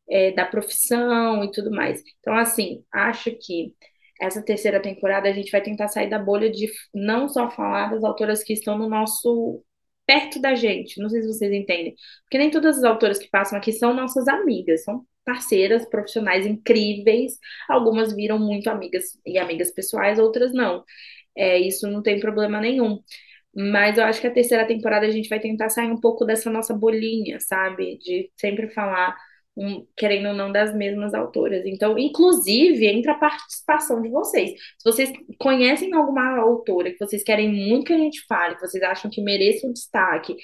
é, 0.09 0.31
da 0.33 0.45
profissão 0.45 1.43
e 1.45 1.51
tudo 1.51 1.71
mais. 1.71 2.03
Então, 2.19 2.35
assim, 2.35 2.83
acho 2.93 3.31
que 3.37 3.73
essa 4.19 4.43
terceira 4.43 4.81
temporada 4.81 5.29
a 5.29 5.33
gente 5.33 5.51
vai 5.51 5.61
tentar 5.61 5.87
sair 5.87 6.09
da 6.09 6.19
bolha 6.19 6.49
de 6.51 6.71
não 6.93 7.29
só 7.29 7.49
falar 7.49 7.91
das 7.91 8.03
autoras 8.03 8.43
que 8.43 8.53
estão 8.53 8.77
no 8.77 8.89
nosso 8.89 9.63
perto 10.05 10.41
da 10.41 10.55
gente. 10.55 10.99
Não 11.01 11.09
sei 11.09 11.21
se 11.21 11.27
vocês 11.27 11.51
entendem. 11.53 11.95
Porque 12.23 12.37
nem 12.37 12.51
todas 12.51 12.77
as 12.79 12.83
autoras 12.83 13.19
que 13.19 13.29
passam 13.29 13.57
aqui 13.57 13.71
são 13.71 13.93
nossas 13.93 14.27
amigas, 14.27 14.83
são 14.83 15.05
parceiras 15.25 15.87
profissionais 15.87 16.45
incríveis. 16.45 17.33
Algumas 17.69 18.13
viram 18.15 18.39
muito 18.39 18.69
amigas 18.69 19.05
e 19.25 19.37
amigas 19.37 19.71
pessoais, 19.71 20.19
outras 20.19 20.51
não. 20.53 20.83
É, 21.37 21.59
isso 21.59 21.87
não 21.87 22.01
tem 22.01 22.19
problema 22.19 22.59
nenhum. 22.59 22.99
Mas 23.55 23.97
eu 23.97 24.03
acho 24.05 24.21
que 24.21 24.27
a 24.27 24.33
terceira 24.33 24.65
temporada 24.67 25.05
a 25.05 25.11
gente 25.11 25.29
vai 25.29 25.39
tentar 25.39 25.69
sair 25.69 25.91
um 25.91 25.99
pouco 25.99 26.25
dessa 26.25 26.49
nossa 26.49 26.73
bolinha, 26.73 27.39
sabe? 27.39 27.97
De 27.99 28.31
sempre 28.37 28.69
falar, 28.69 29.15
um, 29.57 29.85
querendo 29.97 30.29
ou 30.29 30.33
não, 30.33 30.51
das 30.51 30.75
mesmas 30.75 31.13
autoras. 31.13 31.65
Então, 31.65 31.97
inclusive, 31.97 32.87
entra 32.87 33.13
a 33.13 33.17
participação 33.17 34.01
de 34.01 34.09
vocês. 34.09 34.51
Se 34.51 34.83
vocês 34.83 35.11
conhecem 35.37 35.93
alguma 35.93 36.39
autora 36.39 36.91
que 36.91 36.99
vocês 36.99 37.23
querem 37.23 37.49
muito 37.49 37.85
que 37.85 37.93
a 37.93 37.97
gente 37.97 38.25
fale, 38.27 38.55
que 38.55 38.61
vocês 38.61 38.81
acham 38.83 39.11
que 39.11 39.21
mereça 39.21 39.67
um 39.67 39.73
destaque, 39.73 40.35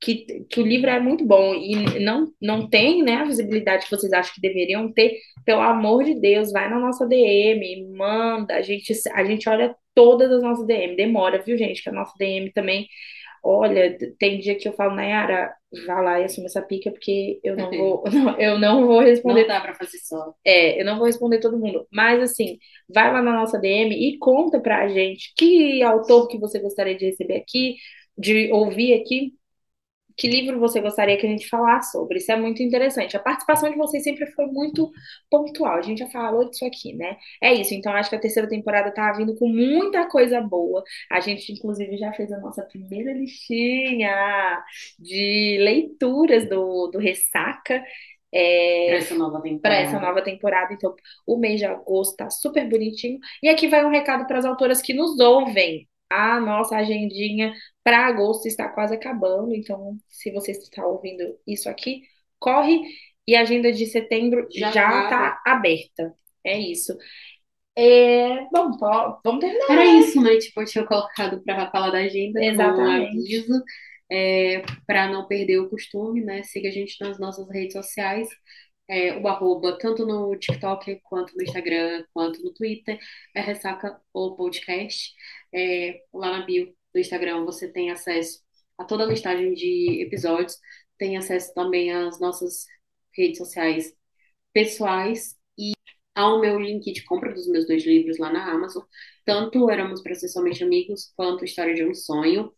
que, 0.00 0.44
que 0.50 0.60
o 0.60 0.66
livro 0.66 0.90
é 0.90 0.98
muito 0.98 1.24
bom 1.24 1.54
e 1.54 2.00
não, 2.00 2.32
não 2.40 2.68
tem 2.68 3.02
né, 3.02 3.16
a 3.16 3.24
visibilidade 3.24 3.84
que 3.84 3.90
vocês 3.90 4.12
acham 4.12 4.34
que 4.34 4.40
deveriam 4.40 4.92
ter, 4.92 5.18
pelo 5.44 5.60
amor 5.60 6.04
de 6.04 6.18
Deus, 6.18 6.50
vai 6.50 6.68
na 6.68 6.78
nossa 6.78 7.06
DM, 7.06 7.88
manda, 7.96 8.54
a 8.54 8.62
gente, 8.62 8.92
a 9.12 9.24
gente 9.24 9.48
olha 9.48 9.74
todas 9.94 10.30
as 10.30 10.42
nossas 10.42 10.66
DM. 10.66 10.96
Demora, 10.96 11.42
viu, 11.42 11.56
gente? 11.56 11.82
Que 11.82 11.90
a 11.90 11.92
nossa 11.92 12.12
DM 12.18 12.50
também. 12.52 12.88
Olha, 13.42 13.96
tem 14.18 14.38
dia 14.38 14.56
que 14.56 14.68
eu 14.68 14.72
falo, 14.72 14.94
Nayara, 14.94 15.52
vá 15.86 16.00
lá 16.00 16.20
e 16.20 16.24
assuma 16.24 16.46
essa 16.46 16.62
pica, 16.62 16.90
porque 16.92 17.40
eu 17.42 17.56
não 17.56 17.70
vou, 17.70 18.04
não, 18.12 18.38
eu 18.38 18.58
não 18.58 18.86
vou 18.86 19.00
Não 19.00 19.06
responder. 19.06 19.46
dá 19.46 19.60
pra 19.60 19.74
fazer 19.74 19.98
só. 19.98 20.32
É, 20.44 20.80
eu 20.80 20.84
não 20.84 20.96
vou 20.96 21.06
responder 21.06 21.40
todo 21.40 21.58
mundo. 21.58 21.86
Mas 21.90 22.20
assim, 22.22 22.58
vai 22.88 23.12
lá 23.12 23.20
na 23.20 23.32
nossa 23.32 23.58
DM 23.58 23.94
e 23.94 24.18
conta 24.18 24.60
pra 24.60 24.86
gente 24.88 25.32
que 25.36 25.82
autor 25.82 26.28
que 26.28 26.38
você 26.38 26.60
gostaria 26.60 26.96
de 26.96 27.06
receber 27.06 27.36
aqui, 27.36 27.76
de 28.16 28.52
ouvir 28.52 28.94
aqui. 29.00 29.32
Que 30.22 30.28
livro 30.28 30.60
você 30.60 30.80
gostaria 30.80 31.16
que 31.18 31.26
a 31.26 31.28
gente 31.28 31.48
falasse 31.48 31.90
sobre? 31.90 32.18
Isso 32.18 32.30
é 32.30 32.36
muito 32.36 32.62
interessante. 32.62 33.16
A 33.16 33.20
participação 33.20 33.68
de 33.68 33.76
vocês 33.76 34.04
sempre 34.04 34.24
foi 34.30 34.46
muito 34.46 34.88
pontual. 35.28 35.74
A 35.78 35.82
gente 35.82 35.98
já 35.98 36.08
falou 36.10 36.48
disso 36.48 36.64
aqui, 36.64 36.94
né? 36.94 37.16
É 37.42 37.52
isso. 37.52 37.74
Então, 37.74 37.92
acho 37.92 38.08
que 38.08 38.14
a 38.14 38.20
terceira 38.20 38.48
temporada 38.48 38.94
tá 38.94 39.10
vindo 39.14 39.34
com 39.34 39.48
muita 39.48 40.06
coisa 40.08 40.40
boa. 40.40 40.84
A 41.10 41.18
gente, 41.18 41.52
inclusive, 41.52 41.96
já 41.96 42.12
fez 42.12 42.30
a 42.30 42.38
nossa 42.38 42.62
primeira 42.62 43.12
listinha 43.12 44.62
de 44.96 45.58
leituras 45.60 46.48
do, 46.48 46.86
do 46.86 46.98
Ressaca. 47.00 47.82
É, 48.32 48.86
Pra 48.90 48.96
essa 48.98 49.14
nova 49.16 49.40
para 49.40 49.50
temporada. 49.50 49.82
essa 49.82 49.98
nova 50.00 50.22
temporada. 50.22 50.72
Então, 50.72 50.94
o 51.26 51.36
mês 51.36 51.58
de 51.58 51.66
agosto 51.66 52.16
tá 52.16 52.30
super 52.30 52.68
bonitinho. 52.68 53.18
E 53.42 53.48
aqui 53.48 53.66
vai 53.66 53.84
um 53.84 53.90
recado 53.90 54.24
para 54.28 54.38
as 54.38 54.44
autoras 54.44 54.80
que 54.80 54.94
nos 54.94 55.18
ouvem. 55.18 55.88
A 56.12 56.40
nossa 56.40 56.76
agendinha 56.76 57.52
para 57.84 58.06
agosto 58.06 58.46
está 58.48 58.68
quase 58.68 58.94
acabando. 58.94 59.54
Então, 59.54 59.96
se 60.08 60.30
você 60.32 60.52
está 60.52 60.86
ouvindo 60.86 61.38
isso 61.46 61.68
aqui, 61.68 62.02
corre. 62.38 62.80
E 63.26 63.36
a 63.36 63.42
agenda 63.42 63.72
de 63.72 63.86
setembro 63.86 64.46
Já 64.54 64.70
já 64.70 64.90
tá 64.90 65.04
está 65.04 65.42
aberta. 65.46 66.14
É 66.44 66.58
isso. 66.58 66.96
É, 67.76 68.44
bom, 68.52 68.76
pó- 68.78 69.20
vamos 69.24 69.40
terminar. 69.40 69.70
Era 69.70 69.84
isso, 69.86 70.20
né? 70.20 70.36
Tipo, 70.38 70.60
eu 70.60 70.66
tinha 70.66 70.84
colocado 70.86 71.42
pra 71.42 71.70
falar 71.70 71.90
da 71.90 71.98
agenda 71.98 72.40
com 72.40 72.52
um 72.52 72.52
Exatamente. 72.52 73.08
aviso, 73.08 73.62
é, 74.10 74.62
para 74.86 75.08
não 75.10 75.26
perder 75.26 75.58
o 75.58 75.70
costume, 75.70 76.22
né? 76.22 76.42
Siga 76.42 76.68
a 76.68 76.72
gente 76.72 76.96
nas 77.00 77.18
nossas 77.18 77.48
redes 77.50 77.72
sociais, 77.74 78.28
é, 78.92 79.16
o 79.18 79.26
arroba, 79.26 79.78
tanto 79.78 80.04
no 80.06 80.36
TikTok, 80.36 81.00
quanto 81.04 81.34
no 81.34 81.42
Instagram, 81.42 82.04
quanto 82.12 82.42
no 82.42 82.52
Twitter, 82.52 82.98
é 83.34 83.40
Ressaca 83.40 83.98
ou 84.12 84.36
Podcast. 84.36 85.14
É, 85.54 86.02
lá 86.12 86.38
na 86.38 86.44
bio 86.46 86.74
do 86.92 87.00
Instagram 87.00 87.44
você 87.44 87.72
tem 87.72 87.90
acesso 87.90 88.42
a 88.76 88.84
toda 88.84 89.04
a 89.04 89.06
listagem 89.06 89.54
de 89.54 90.02
episódios, 90.02 90.58
tem 90.98 91.16
acesso 91.16 91.54
também 91.54 91.90
às 91.90 92.20
nossas 92.20 92.66
redes 93.16 93.38
sociais 93.38 93.94
pessoais 94.52 95.36
ao 96.14 96.40
meu 96.40 96.58
link 96.60 96.92
de 96.92 97.04
compra 97.04 97.32
dos 97.34 97.48
meus 97.48 97.66
dois 97.66 97.84
livros 97.86 98.18
lá 98.18 98.32
na 98.32 98.50
Amazon, 98.52 98.82
tanto 99.24 99.70
Éramos 99.70 100.02
Somente 100.32 100.62
Amigos, 100.64 101.12
quanto 101.16 101.44
História 101.44 101.74
de 101.74 101.84
um 101.86 101.94
Sonho. 101.94 102.52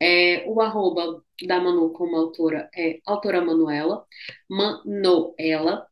É, 0.00 0.44
o 0.48 0.60
arroba 0.60 1.22
da 1.46 1.60
Manu 1.60 1.92
como 1.92 2.16
autora 2.16 2.68
é 2.76 3.00
autora 3.06 3.40
Manuela, 3.44 4.04
Manoela. 4.50 5.86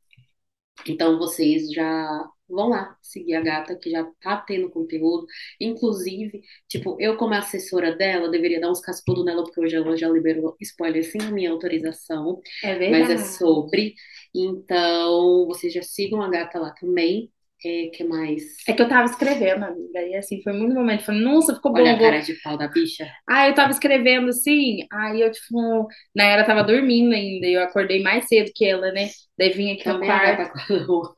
Então 0.89 1.19
vocês 1.19 1.71
já 1.73 2.25
vão 2.49 2.69
lá 2.69 2.97
seguir 3.03 3.35
a 3.35 3.41
gata, 3.41 3.77
que 3.77 3.91
já 3.91 4.05
tá 4.21 4.37
tendo 4.39 4.71
conteúdo. 4.71 5.27
Inclusive, 5.61 6.43
tipo, 6.69 6.97
eu 7.01 7.17
como 7.17 7.35
assessora 7.35 7.97
dela, 7.97 8.31
deveria 8.31 8.61
dar 8.61 8.71
uns 8.71 8.81
cascudos 8.81 9.25
nela, 9.25 9.43
porque 9.43 9.61
hoje 9.61 9.75
ela 9.77 9.97
já 9.97 10.09
liberou 10.09 10.57
spoiler 10.61 11.05
sem 11.05 11.21
a 11.23 11.31
minha 11.31 11.51
autorização 11.51 12.41
É 12.63 12.75
mas 12.87 13.11
é 13.11 13.17
verdade. 13.17 13.19
sobre. 13.19 13.95
Então, 14.37 15.47
vocês 15.47 15.73
já 15.73 15.83
sigam 15.83 16.23
a 16.23 16.31
gata 16.31 16.59
lá 16.61 16.71
também. 16.73 17.33
É, 17.65 17.89
que 17.89 18.05
mais? 18.05 18.43
É 18.69 18.73
que 18.73 18.83
eu 18.83 18.89
tava 18.89 19.07
escrevendo, 19.07 19.65
amiga, 19.65 20.01
e 20.03 20.15
assim, 20.15 20.43
foi 20.43 20.53
muito 20.53 20.75
momento. 20.75 21.05
Falei, 21.05 21.21
nossa, 21.23 21.55
ficou 21.55 21.75
bom, 21.75 21.83
Olha 21.83 21.93
a 21.93 21.99
vou 21.99 22.01
cara 22.01 22.21
de 22.23 22.35
pau 22.43 22.57
da 22.59 22.67
bicha. 22.69 23.07
Ah, 23.29 23.49
eu 23.49 23.55
tava 23.55 23.71
escrevendo 23.73 24.29
assim, 24.31 24.87
aí 24.93 25.21
eu, 25.21 25.31
tipo, 25.33 25.89
Nayara 26.15 26.47
tava 26.47 26.63
dormindo 26.65 27.13
ainda, 27.15 27.47
e 27.47 27.55
eu 27.55 27.63
acordei 27.63 28.03
mais 28.03 28.27
cedo 28.29 28.53
que 28.55 28.65
ela, 28.65 28.93
né? 28.93 29.09
Daí 29.39 29.51
vim 29.51 29.73
aqui 29.73 29.89
no 29.89 29.95
Também 29.95 30.09
quarto. 30.09 30.51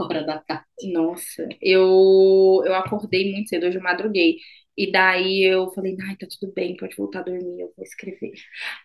hora 0.01 0.25
da 0.25 0.39
tarde. 0.41 0.65
Nossa, 0.93 1.49
eu, 1.61 2.63
eu 2.65 2.75
acordei 2.75 3.33
muito 3.33 3.49
cedo, 3.49 3.67
hoje 3.67 3.79
eu 3.79 3.83
madruguei. 3.83 4.37
E 4.77 4.93
daí 4.93 5.43
eu 5.43 5.71
falei, 5.73 5.97
ai, 6.09 6.17
tá 6.17 6.27
tudo 6.41 6.53
bem, 6.55 6.77
pode 6.77 6.95
voltar 6.97 7.21
a 7.21 7.23
dormir, 7.23 7.61
eu 7.61 7.73
vou 7.77 7.85
escrever. 7.85 8.33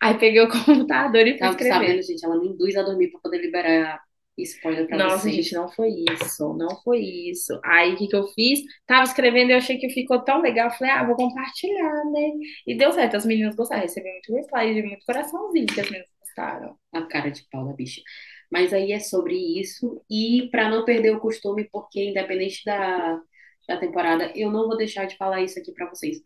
Aí 0.02 0.18
peguei 0.18 0.40
o 0.40 0.48
computador 0.50 1.26
e 1.26 1.38
fui 1.38 1.46
Tava 1.46 1.48
escrever. 1.48 1.68
sabendo, 1.68 2.02
gente, 2.02 2.24
ela 2.24 2.38
me 2.40 2.48
induz 2.48 2.76
a 2.76 2.82
dormir 2.82 3.10
pra 3.10 3.20
poder 3.20 3.38
liberar 3.38 4.00
spoiler 4.42 4.86
pra 4.88 4.98
Nossa, 4.98 5.28
vocês. 5.28 5.34
gente, 5.36 5.54
não 5.54 5.68
foi 5.68 5.90
isso, 6.10 6.54
não 6.54 6.68
foi 6.82 7.00
isso. 7.00 7.58
Aí, 7.64 7.94
o 7.94 7.96
que 7.96 8.08
que 8.08 8.16
eu 8.16 8.26
fiz? 8.28 8.60
Tava 8.86 9.04
escrevendo 9.04 9.50
e 9.50 9.52
eu 9.52 9.58
achei 9.58 9.78
que 9.78 9.88
ficou 9.90 10.22
tão 10.24 10.40
legal. 10.40 10.70
Falei, 10.72 10.92
ah, 10.92 11.04
vou 11.04 11.16
compartilhar, 11.16 12.04
né? 12.12 12.32
E 12.66 12.76
deu 12.76 12.92
certo, 12.92 13.16
as 13.16 13.26
meninas 13.26 13.54
gostaram. 13.54 13.82
Recebi 13.82 14.10
muito 14.10 14.34
reply, 14.34 14.74
de 14.74 14.82
muito 14.82 15.06
coraçãozinho 15.06 15.66
que 15.66 15.80
as 15.80 15.90
meninas 15.90 16.10
gostaram. 16.20 16.76
A 16.92 17.02
cara 17.02 17.30
de 17.30 17.44
pau 17.50 17.64
da 17.66 17.72
bicha. 17.72 18.02
Mas 18.50 18.72
aí 18.72 18.92
é 18.92 19.00
sobre 19.00 19.36
isso. 19.60 20.02
E 20.10 20.48
pra 20.50 20.68
não 20.68 20.84
perder 20.84 21.14
o 21.14 21.20
costume, 21.20 21.68
porque 21.72 22.10
independente 22.10 22.62
da, 22.64 23.20
da 23.68 23.76
temporada, 23.78 24.32
eu 24.34 24.50
não 24.50 24.66
vou 24.66 24.76
deixar 24.76 25.06
de 25.06 25.16
falar 25.16 25.42
isso 25.42 25.58
aqui 25.58 25.72
pra 25.72 25.88
vocês. 25.88 26.20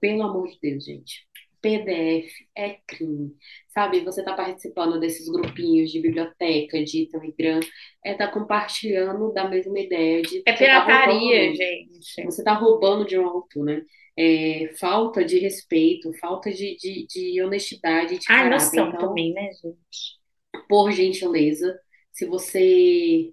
Pelo 0.00 0.22
amor 0.22 0.48
de 0.48 0.58
Deus, 0.60 0.84
gente. 0.84 1.26
PDF 1.62 2.46
é 2.56 2.78
crime. 2.86 3.36
Sabe, 3.68 4.00
você 4.04 4.24
tá 4.24 4.34
participando 4.34 5.00
desses 5.00 5.28
grupinhos 5.30 5.90
de 5.92 6.00
biblioteca, 6.02 6.84
de 6.84 7.08
Telegram, 7.08 7.60
é 8.04 8.14
tá 8.14 8.28
compartilhando 8.30 9.32
da 9.32 9.48
mesma 9.48 9.78
ideia 9.80 10.22
de 10.22 10.44
É 10.46 10.52
tá 10.52 10.84
pirataria, 10.84 10.98
roubando. 11.00 11.54
gente. 11.54 12.22
Você 12.24 12.42
tá 12.44 12.54
roubando 12.54 13.04
de 13.06 13.18
um 13.18 13.26
autor, 13.26 13.64
né? 13.64 13.82
É, 14.16 14.68
falta 14.78 15.24
de 15.24 15.38
respeito, 15.38 16.12
falta 16.18 16.50
de, 16.52 16.76
de, 16.76 17.06
de 17.06 17.42
honestidade, 17.42 18.18
de 18.18 18.30
caráter. 18.30 18.50
noção 18.50 18.88
Então, 18.88 18.98
também, 18.98 19.32
né, 19.32 19.50
gente? 19.54 20.20
por 20.68 20.90
gentileza, 20.92 21.78
se 22.12 22.26
você, 22.26 23.32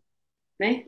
né, 0.60 0.86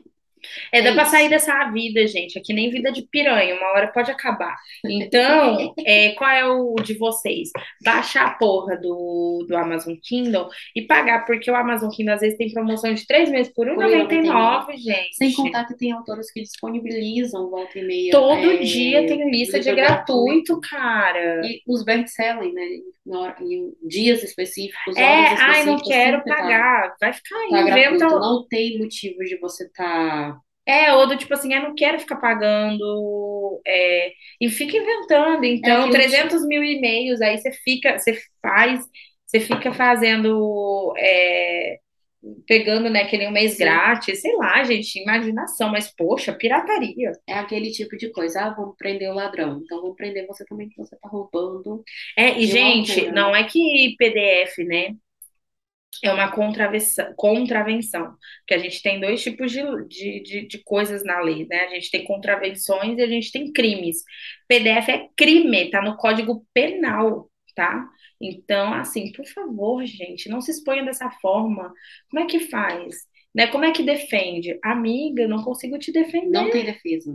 É, 0.72 0.78
É 0.78 0.82
dá 0.82 0.92
pra 0.92 1.02
isso. 1.02 1.10
sair 1.12 1.28
dessa 1.28 1.70
vida, 1.70 2.06
gente. 2.06 2.38
Aqui 2.38 2.52
nem 2.52 2.70
vida 2.70 2.90
de 2.92 3.02
piranha, 3.02 3.54
uma 3.54 3.68
hora 3.72 3.88
pode 3.92 4.10
acabar. 4.10 4.56
Então, 4.84 5.74
é, 5.86 6.10
qual 6.10 6.30
é 6.30 6.44
o 6.46 6.74
de 6.76 6.94
vocês? 6.94 7.50
Baixar 7.84 8.26
a 8.26 8.30
porra 8.34 8.76
do, 8.76 9.44
do 9.48 9.56
Amazon 9.56 9.94
Kindle 10.02 10.48
e 10.74 10.82
pagar, 10.82 11.24
porque 11.26 11.50
o 11.50 11.54
Amazon 11.56 11.90
Kindle 11.90 12.14
às 12.14 12.20
vezes 12.20 12.36
tem 12.38 12.52
promoção 12.52 12.92
de 12.92 13.06
três 13.06 13.30
meses 13.30 13.52
por 13.52 13.66
Por 13.72 13.84
R$ 13.84 14.04
1,99, 14.04 14.76
gente. 14.76 15.14
Sem 15.16 15.32
contar 15.32 15.66
que 15.66 15.76
tem 15.76 15.92
autores 15.92 16.30
que 16.32 16.42
disponibilizam 16.42 17.48
volta 17.50 17.78
e 17.78 17.82
meia. 17.82 18.10
Todo 18.12 18.50
é, 18.52 18.56
dia 18.58 19.06
tem 19.06 19.30
lista 19.30 19.58
de 19.60 19.70
livro 19.70 19.84
gratuito, 19.84 20.60
cara. 20.60 21.40
E 21.44 21.60
os 21.66 21.84
best-selling, 21.84 22.52
né? 22.52 22.62
Em 23.40 23.72
dias 23.86 24.22
específicos, 24.22 24.96
É, 24.96 25.02
horas 25.02 25.40
ai, 25.40 25.64
não 25.64 25.74
específicas, 25.76 25.88
quero 25.88 26.16
sempre 26.18 26.30
tá- 26.32 26.36
pagar. 26.36 26.94
Vai 27.00 27.12
ficar 27.12 27.36
aí, 27.36 27.50
Tá 27.50 27.62
gratuito. 27.62 27.88
inventa. 28.04 28.18
Não 28.20 28.46
tem 28.48 28.78
motivo 28.78 29.18
de 29.24 29.36
você 29.38 29.68
tá. 29.70 30.31
É, 30.66 30.92
ou 30.94 31.06
do 31.08 31.16
tipo 31.16 31.34
assim, 31.34 31.52
eu 31.52 31.62
não 31.62 31.74
quero 31.74 31.98
ficar 31.98 32.16
pagando. 32.16 33.60
é, 33.66 34.12
e 34.40 34.48
fica 34.48 34.76
inventando. 34.76 35.44
Então, 35.44 35.84
aquilo 35.84 35.92
300 35.92 36.46
mil 36.46 36.62
e-mails, 36.62 37.20
aí 37.20 37.38
você 37.38 37.52
fica, 37.52 37.98
você 37.98 38.18
faz, 38.40 38.84
você 39.26 39.40
fica 39.40 39.72
fazendo. 39.72 40.94
é, 40.98 41.78
pegando, 42.46 42.88
né, 42.88 43.04
que 43.06 43.18
nem 43.18 43.28
um 43.28 43.32
mês 43.32 43.52
Sim. 43.52 43.64
grátis, 43.64 44.20
sei 44.20 44.36
lá, 44.36 44.62
gente, 44.62 44.96
imaginação, 45.00 45.70
mas 45.70 45.92
poxa, 45.94 46.32
pirataria. 46.32 47.12
É 47.26 47.34
aquele 47.34 47.70
tipo 47.72 47.96
de 47.96 48.10
coisa. 48.10 48.42
Ah, 48.42 48.50
vamos 48.50 48.76
prender 48.76 49.10
o 49.10 49.14
ladrão. 49.14 49.60
Então 49.64 49.80
vamos 49.80 49.96
prender 49.96 50.26
você 50.26 50.44
também 50.44 50.68
que 50.68 50.76
você 50.76 50.96
tá 50.96 51.08
roubando. 51.08 51.82
É, 52.16 52.38
e 52.38 52.46
gente, 52.46 52.92
altura, 52.92 53.12
não 53.12 53.34
é 53.34 53.44
que 53.44 53.96
PDF, 53.98 54.58
né? 54.64 54.94
É 56.02 56.12
uma 56.12 56.32
contravenção, 56.32 57.12
contravenção, 57.16 58.16
que 58.46 58.54
a 58.54 58.58
gente 58.58 58.82
tem 58.82 59.00
dois 59.00 59.22
tipos 59.22 59.52
de, 59.52 59.62
de, 59.88 60.22
de, 60.22 60.46
de 60.46 60.58
coisas 60.64 61.04
na 61.04 61.20
lei, 61.20 61.46
né? 61.48 61.64
A 61.64 61.68
gente 61.68 61.90
tem 61.90 62.04
contravenções 62.04 62.98
e 62.98 63.02
a 63.02 63.06
gente 63.06 63.30
tem 63.30 63.52
crimes. 63.52 64.02
PDF 64.48 64.88
é 64.88 65.08
crime, 65.16 65.70
tá 65.70 65.82
no 65.82 65.96
Código 65.96 66.46
Penal, 66.54 67.30
tá? 67.54 67.88
Então, 68.20 68.72
assim, 68.74 69.12
por 69.12 69.26
favor, 69.26 69.84
gente, 69.84 70.28
não 70.28 70.40
se 70.40 70.50
exponha 70.50 70.84
dessa 70.84 71.10
forma. 71.10 71.72
Como 72.10 72.22
é 72.22 72.26
que 72.26 72.40
faz? 72.40 72.96
Né? 73.34 73.46
Como 73.48 73.64
é 73.64 73.72
que 73.72 73.82
defende? 73.82 74.58
Amiga, 74.62 75.26
não 75.26 75.42
consigo 75.42 75.78
te 75.78 75.92
defender. 75.92 76.30
Não 76.30 76.50
tem 76.50 76.64
defesa. 76.64 77.12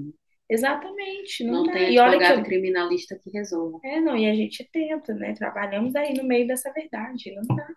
Exatamente, 0.49 1.43
não, 1.43 1.55
Não 1.55 1.63
dá. 1.63 1.73
tem 1.73 1.93
E 1.93 1.99
olha 1.99 2.17
que 2.17 2.39
eu... 2.39 2.43
criminalista 2.43 3.19
que 3.21 3.30
resolva. 3.30 3.80
É, 3.84 3.99
não, 3.99 4.15
e 4.17 4.25
a 4.30 4.34
gente 4.34 4.63
tenta, 4.71 5.13
né? 5.13 5.34
Trabalhamos 5.34 5.95
aí 5.95 6.13
no 6.13 6.23
meio 6.23 6.47
dessa 6.47 6.71
verdade, 6.71 7.36
não 7.36 7.43
dá. 7.55 7.67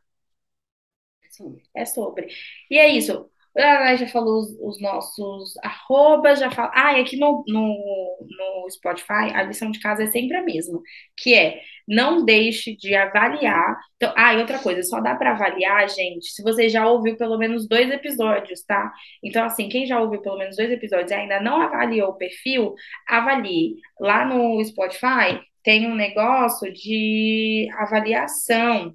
É 1.74 1.85
sobre. 1.85 2.28
E 2.70 2.78
é 2.78 2.89
isso. 2.89 3.31
Já 3.57 4.07
falou 4.07 4.39
os, 4.41 4.57
os 4.61 4.81
nossos 4.81 5.57
arrobas, 5.59 6.39
já 6.39 6.51
fala. 6.51 6.70
Ah, 6.72 6.97
e 6.99 7.03
aqui 7.03 7.16
no, 7.16 7.45
no, 7.49 8.18
no 8.20 8.70
Spotify, 8.70 9.33
a 9.35 9.43
lição 9.43 9.70
de 9.70 9.81
casa 9.81 10.05
é 10.05 10.07
sempre 10.07 10.37
a 10.37 10.43
mesma, 10.43 10.81
que 11.16 11.35
é 11.35 11.61
não 11.91 12.24
deixe 12.24 12.76
de 12.76 12.95
avaliar. 12.95 13.76
Então, 13.97 14.12
ah, 14.16 14.33
e 14.35 14.39
outra 14.39 14.61
coisa, 14.61 14.83
só 14.85 15.01
dá 15.01 15.16
para 15.16 15.33
avaliar, 15.33 15.89
gente, 15.89 16.31
se 16.31 16.43
você 16.43 16.68
já 16.68 16.89
ouviu 16.89 17.16
pelo 17.16 17.37
menos 17.37 17.66
dois 17.68 17.91
episódios, 17.91 18.62
tá? 18.62 18.93
Então, 19.22 19.45
assim, 19.45 19.68
quem 19.68 19.85
já 19.87 20.01
ouviu 20.01 20.22
pelo 20.22 20.39
menos 20.39 20.57
dois 20.57 20.70
episódios 20.70 21.11
e 21.11 21.14
ainda 21.14 21.41
não 21.41 21.61
avaliou 21.61 22.11
o 22.11 22.16
perfil, 22.16 22.74
avalie. 23.09 23.74
Lá 23.99 24.24
no 24.24 24.64
Spotify 24.64 25.41
tem 25.64 25.87
um 25.89 25.95
negócio 25.97 26.72
de 26.72 27.68
avaliação. 27.76 28.95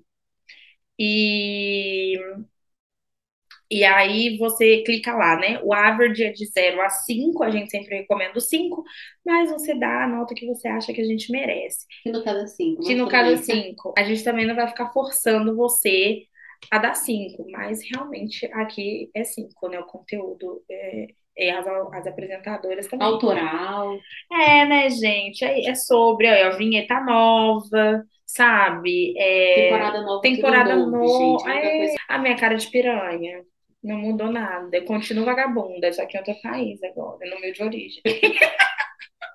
E 0.98 2.18
e 3.70 3.84
aí 3.84 4.38
você 4.38 4.84
clica 4.84 5.14
lá, 5.16 5.38
né? 5.38 5.60
O 5.64 5.74
average 5.74 6.24
é 6.24 6.32
de 6.32 6.46
0 6.46 6.82
a 6.82 6.90
5, 6.90 7.44
a 7.44 7.50
gente 7.50 7.72
sempre 7.72 7.98
recomenda 7.98 8.38
o 8.38 8.42
5, 8.42 8.84
mas 9.26 9.50
você 9.50 9.74
dá 9.74 10.04
a 10.04 10.08
nota 10.08 10.36
que 10.36 10.46
você 10.46 10.68
acha 10.68 10.94
que 10.94 11.02
a 11.02 11.06
gente 11.06 11.32
merece. 11.32 11.86
Que 12.04 12.12
no 12.12 12.24
cada 12.24 12.46
cinco. 12.48 12.84
Que 12.84 12.96
mas 12.96 12.98
no 12.98 13.10
bem. 13.10 13.38
5, 13.38 13.94
a 13.98 14.04
gente 14.04 14.24
também 14.24 14.46
não 14.46 14.56
vai 14.56 14.68
ficar 14.68 14.92
forçando 14.94 15.56
você 15.56 16.24
a 16.70 16.78
dar 16.78 16.94
5, 16.94 17.50
mas 17.50 17.82
realmente 17.92 18.46
aqui 18.54 19.10
é 19.16 19.24
5, 19.24 19.68
né? 19.68 19.80
O 19.80 19.86
conteúdo 19.86 20.64
é, 20.70 21.08
e 21.36 21.50
as, 21.50 21.66
as 21.68 22.08
apresentadoras 22.08 22.88
também. 22.88 23.08
Autoral. 23.08 23.98
É, 24.32 24.66
né, 24.66 24.90
gente? 24.92 25.44
É, 25.44 25.70
é 25.70 25.76
sobre, 25.76 26.28
ó, 26.28 26.48
a 26.48 26.58
vinheta 26.58 27.02
nova, 27.02 28.06
sabe? 28.26 29.14
É, 29.18 29.64
Temporada 29.70 30.02
nova. 30.02 30.22
temporada 30.22 30.76
novo, 30.76 30.92
nova. 30.92 31.40
gente. 31.50 31.50
É, 31.58 31.78
coisa- 31.78 31.96
a 32.10 32.18
minha 32.18 32.36
cara 32.38 32.56
de 32.56 32.68
piranha. 32.68 33.44
Não 33.84 33.98
mudou 34.00 34.32
nada. 34.32 34.76
Eu 34.76 34.84
continuo 34.86 35.26
vagabunda, 35.26 35.94
só 35.94 36.06
que 36.08 36.18
em 36.18 36.20
outro 36.20 36.36
país 36.42 36.82
agora, 36.84 37.20
no 37.30 37.40
meu 37.40 37.54
de 37.54 37.64
origem. 37.64 38.02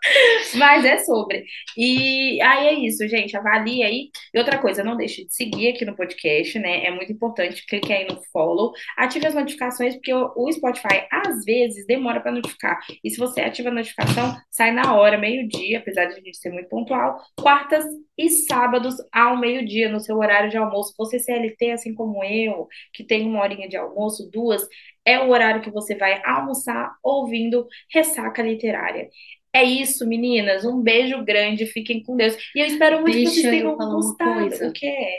Mas 0.56 0.84
é 0.84 0.98
sobre. 0.98 1.44
E 1.76 2.40
aí 2.42 2.66
é 2.68 2.74
isso, 2.74 3.06
gente. 3.08 3.36
Avalie 3.36 3.82
aí. 3.82 4.10
E 4.32 4.38
outra 4.38 4.58
coisa, 4.58 4.82
não 4.82 4.96
deixe 4.96 5.24
de 5.24 5.34
seguir 5.34 5.68
aqui 5.68 5.84
no 5.84 5.96
podcast, 5.96 6.58
né? 6.58 6.86
É 6.86 6.90
muito 6.90 7.12
importante. 7.12 7.64
Clique 7.66 7.92
aí 7.92 8.06
no 8.06 8.20
follow. 8.32 8.72
Ative 8.96 9.26
as 9.26 9.34
notificações, 9.34 9.94
porque 9.94 10.12
o, 10.12 10.50
Spotify, 10.52 11.06
às 11.10 11.44
vezes, 11.44 11.86
demora 11.86 12.20
para 12.20 12.32
notificar. 12.32 12.78
E 13.04 13.10
se 13.10 13.18
você 13.18 13.40
ativa 13.42 13.68
a 13.68 13.72
notificação, 13.72 14.36
sai 14.50 14.72
na 14.72 14.94
hora, 14.94 15.18
meio-dia, 15.18 15.78
apesar 15.78 16.06
de 16.06 16.14
a 16.14 16.20
gente 16.20 16.38
ser 16.38 16.50
muito 16.50 16.68
pontual. 16.68 17.20
Quartas 17.38 17.84
e 18.16 18.28
sábados 18.30 18.96
ao 19.12 19.38
meio-dia, 19.38 19.88
no 19.88 20.00
seu 20.00 20.16
horário 20.18 20.50
de 20.50 20.56
almoço. 20.56 20.94
Você 20.98 21.18
CLT, 21.18 21.72
assim 21.72 21.94
como 21.94 22.24
eu, 22.24 22.68
que 22.92 23.04
tem 23.04 23.26
uma 23.26 23.40
horinha 23.42 23.68
de 23.68 23.76
almoço, 23.76 24.28
duas, 24.30 24.66
é 25.04 25.18
o 25.18 25.30
horário 25.30 25.62
que 25.62 25.70
você 25.70 25.94
vai 25.94 26.20
almoçar 26.24 26.94
ouvindo 27.02 27.66
Ressaca 27.92 28.42
Literária. 28.42 29.08
É 29.52 29.64
isso, 29.64 30.06
meninas. 30.06 30.64
Um 30.64 30.80
beijo 30.80 31.24
grande. 31.24 31.66
Fiquem 31.66 32.02
com 32.02 32.16
Deus. 32.16 32.36
E 32.54 32.60
eu 32.60 32.66
espero 32.66 33.00
muito 33.00 33.16
que 33.16 33.24
Deixa 33.24 33.34
vocês 33.40 33.46
eu 33.46 33.50
tenham 33.50 33.76
gostado. 33.76 34.54
O 34.68 34.72
quê? 34.72 35.18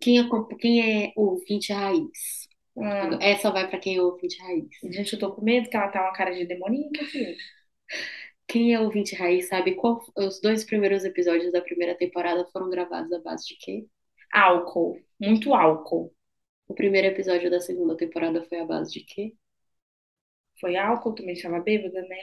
Quem 0.00 0.18
é, 0.20 0.24
quem 0.58 1.04
é 1.04 1.12
ouvinte 1.16 1.72
raiz? 1.72 2.48
Hum, 2.76 3.18
Essa 3.20 3.50
vai 3.50 3.68
pra 3.68 3.78
quem 3.78 3.96
é 3.96 4.02
ouvinte 4.02 4.38
raiz. 4.42 4.68
gente, 4.90 5.12
eu 5.14 5.18
tô 5.18 5.32
com 5.34 5.42
medo 5.42 5.68
que 5.68 5.76
ela 5.76 5.88
tá 5.88 6.02
uma 6.02 6.12
cara 6.12 6.32
de 6.34 6.46
demoníaca, 6.46 7.04
filho. 7.06 7.36
Quem 8.48 8.74
é 8.74 8.80
ouvinte 8.80 9.14
raiz 9.14 9.48
sabe 9.48 9.74
qual 9.74 10.00
os 10.16 10.40
dois 10.40 10.64
primeiros 10.64 11.04
episódios 11.04 11.52
da 11.52 11.60
primeira 11.60 11.94
temporada 11.96 12.46
foram 12.52 12.68
gravados 12.70 13.12
à 13.12 13.20
base 13.20 13.46
de 13.46 13.56
quê? 13.58 13.86
Álcool. 14.32 15.00
Muito 15.20 15.52
álcool. 15.54 16.14
O 16.68 16.74
primeiro 16.74 17.08
episódio 17.08 17.50
da 17.50 17.60
segunda 17.60 17.96
temporada 17.96 18.44
foi 18.48 18.60
à 18.60 18.64
base 18.64 18.92
de 18.92 19.00
quê? 19.00 19.34
Foi 20.60 20.76
álcool? 20.76 21.14
Tu 21.14 21.22
me 21.24 21.34
chama 21.36 21.60
bêbada, 21.60 22.02
né? 22.02 22.16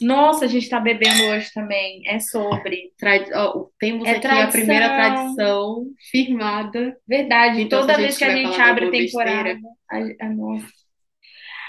Nossa, 0.00 0.44
a 0.44 0.48
gente 0.48 0.68
tá 0.68 0.80
bebendo 0.80 1.24
hoje 1.30 1.50
também. 1.52 2.02
É 2.06 2.18
sobre. 2.20 2.92
Tradi- 2.98 3.32
ó, 3.34 3.66
temos 3.78 4.06
É 4.06 4.12
aqui 4.12 4.26
a 4.26 4.46
primeira 4.48 4.86
tradição. 4.88 5.34
tradição 5.34 5.84
firmada. 6.10 6.96
Verdade. 7.06 7.62
Então, 7.62 7.80
Toda 7.80 7.96
vez 7.96 8.16
que 8.16 8.24
a 8.24 8.34
gente 8.36 8.60
abre 8.60 8.90
temporada. 8.90 9.54
besteira, 9.54 9.58
A, 9.90 10.26
a, 10.26 10.28
nossa. 10.30 10.66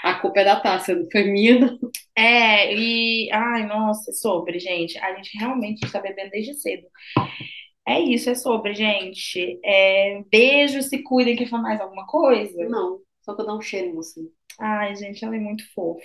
a 0.04 0.14
culpa 0.14 0.40
é 0.40 0.44
da 0.44 0.60
taça, 0.60 0.94
não 0.94 1.06
foi 1.10 1.24
minha. 1.24 1.76
É, 2.16 2.72
e. 2.74 3.30
Ai, 3.32 3.66
nossa, 3.66 4.10
é 4.10 4.14
sobre, 4.14 4.58
gente. 4.58 4.98
A 4.98 5.14
gente 5.14 5.36
realmente 5.38 5.84
está 5.84 6.00
bebendo 6.00 6.30
desde 6.30 6.54
cedo. 6.54 6.86
É 7.88 8.00
isso, 8.00 8.28
é 8.30 8.34
sobre, 8.34 8.74
gente. 8.74 9.60
É, 9.64 10.22
beijo, 10.30 10.82
se 10.82 11.02
cuidem. 11.02 11.36
Quer 11.36 11.48
falar 11.48 11.62
mais 11.62 11.80
alguma 11.80 12.06
coisa? 12.06 12.68
Não, 12.68 12.98
só 13.22 13.34
pra 13.34 13.44
dar 13.44 13.54
um 13.56 13.60
cheiro 13.60 13.88
em 13.88 13.94
você. 13.94 14.20
Ai, 14.58 14.96
gente, 14.96 15.24
ela 15.24 15.36
é 15.36 15.38
muito 15.38 15.64
fofa. 15.74 16.00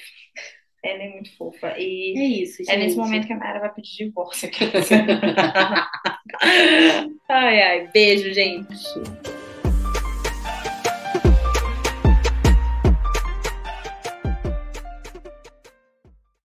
Ela 0.84 1.04
é 1.04 1.10
muito 1.10 1.36
fofa. 1.38 1.76
E 1.78 2.18
É 2.18 2.24
isso, 2.24 2.64
é 2.68 2.76
nesse 2.78 2.96
gente. 2.96 2.98
momento 2.98 3.28
que 3.28 3.34
a 3.34 3.38
Nayara 3.38 3.60
vai 3.60 3.72
pedir 3.74 4.06
divórcio. 4.06 4.50
ai, 7.30 7.62
ai, 7.62 7.88
beijo, 7.94 8.34
gente. 8.34 8.68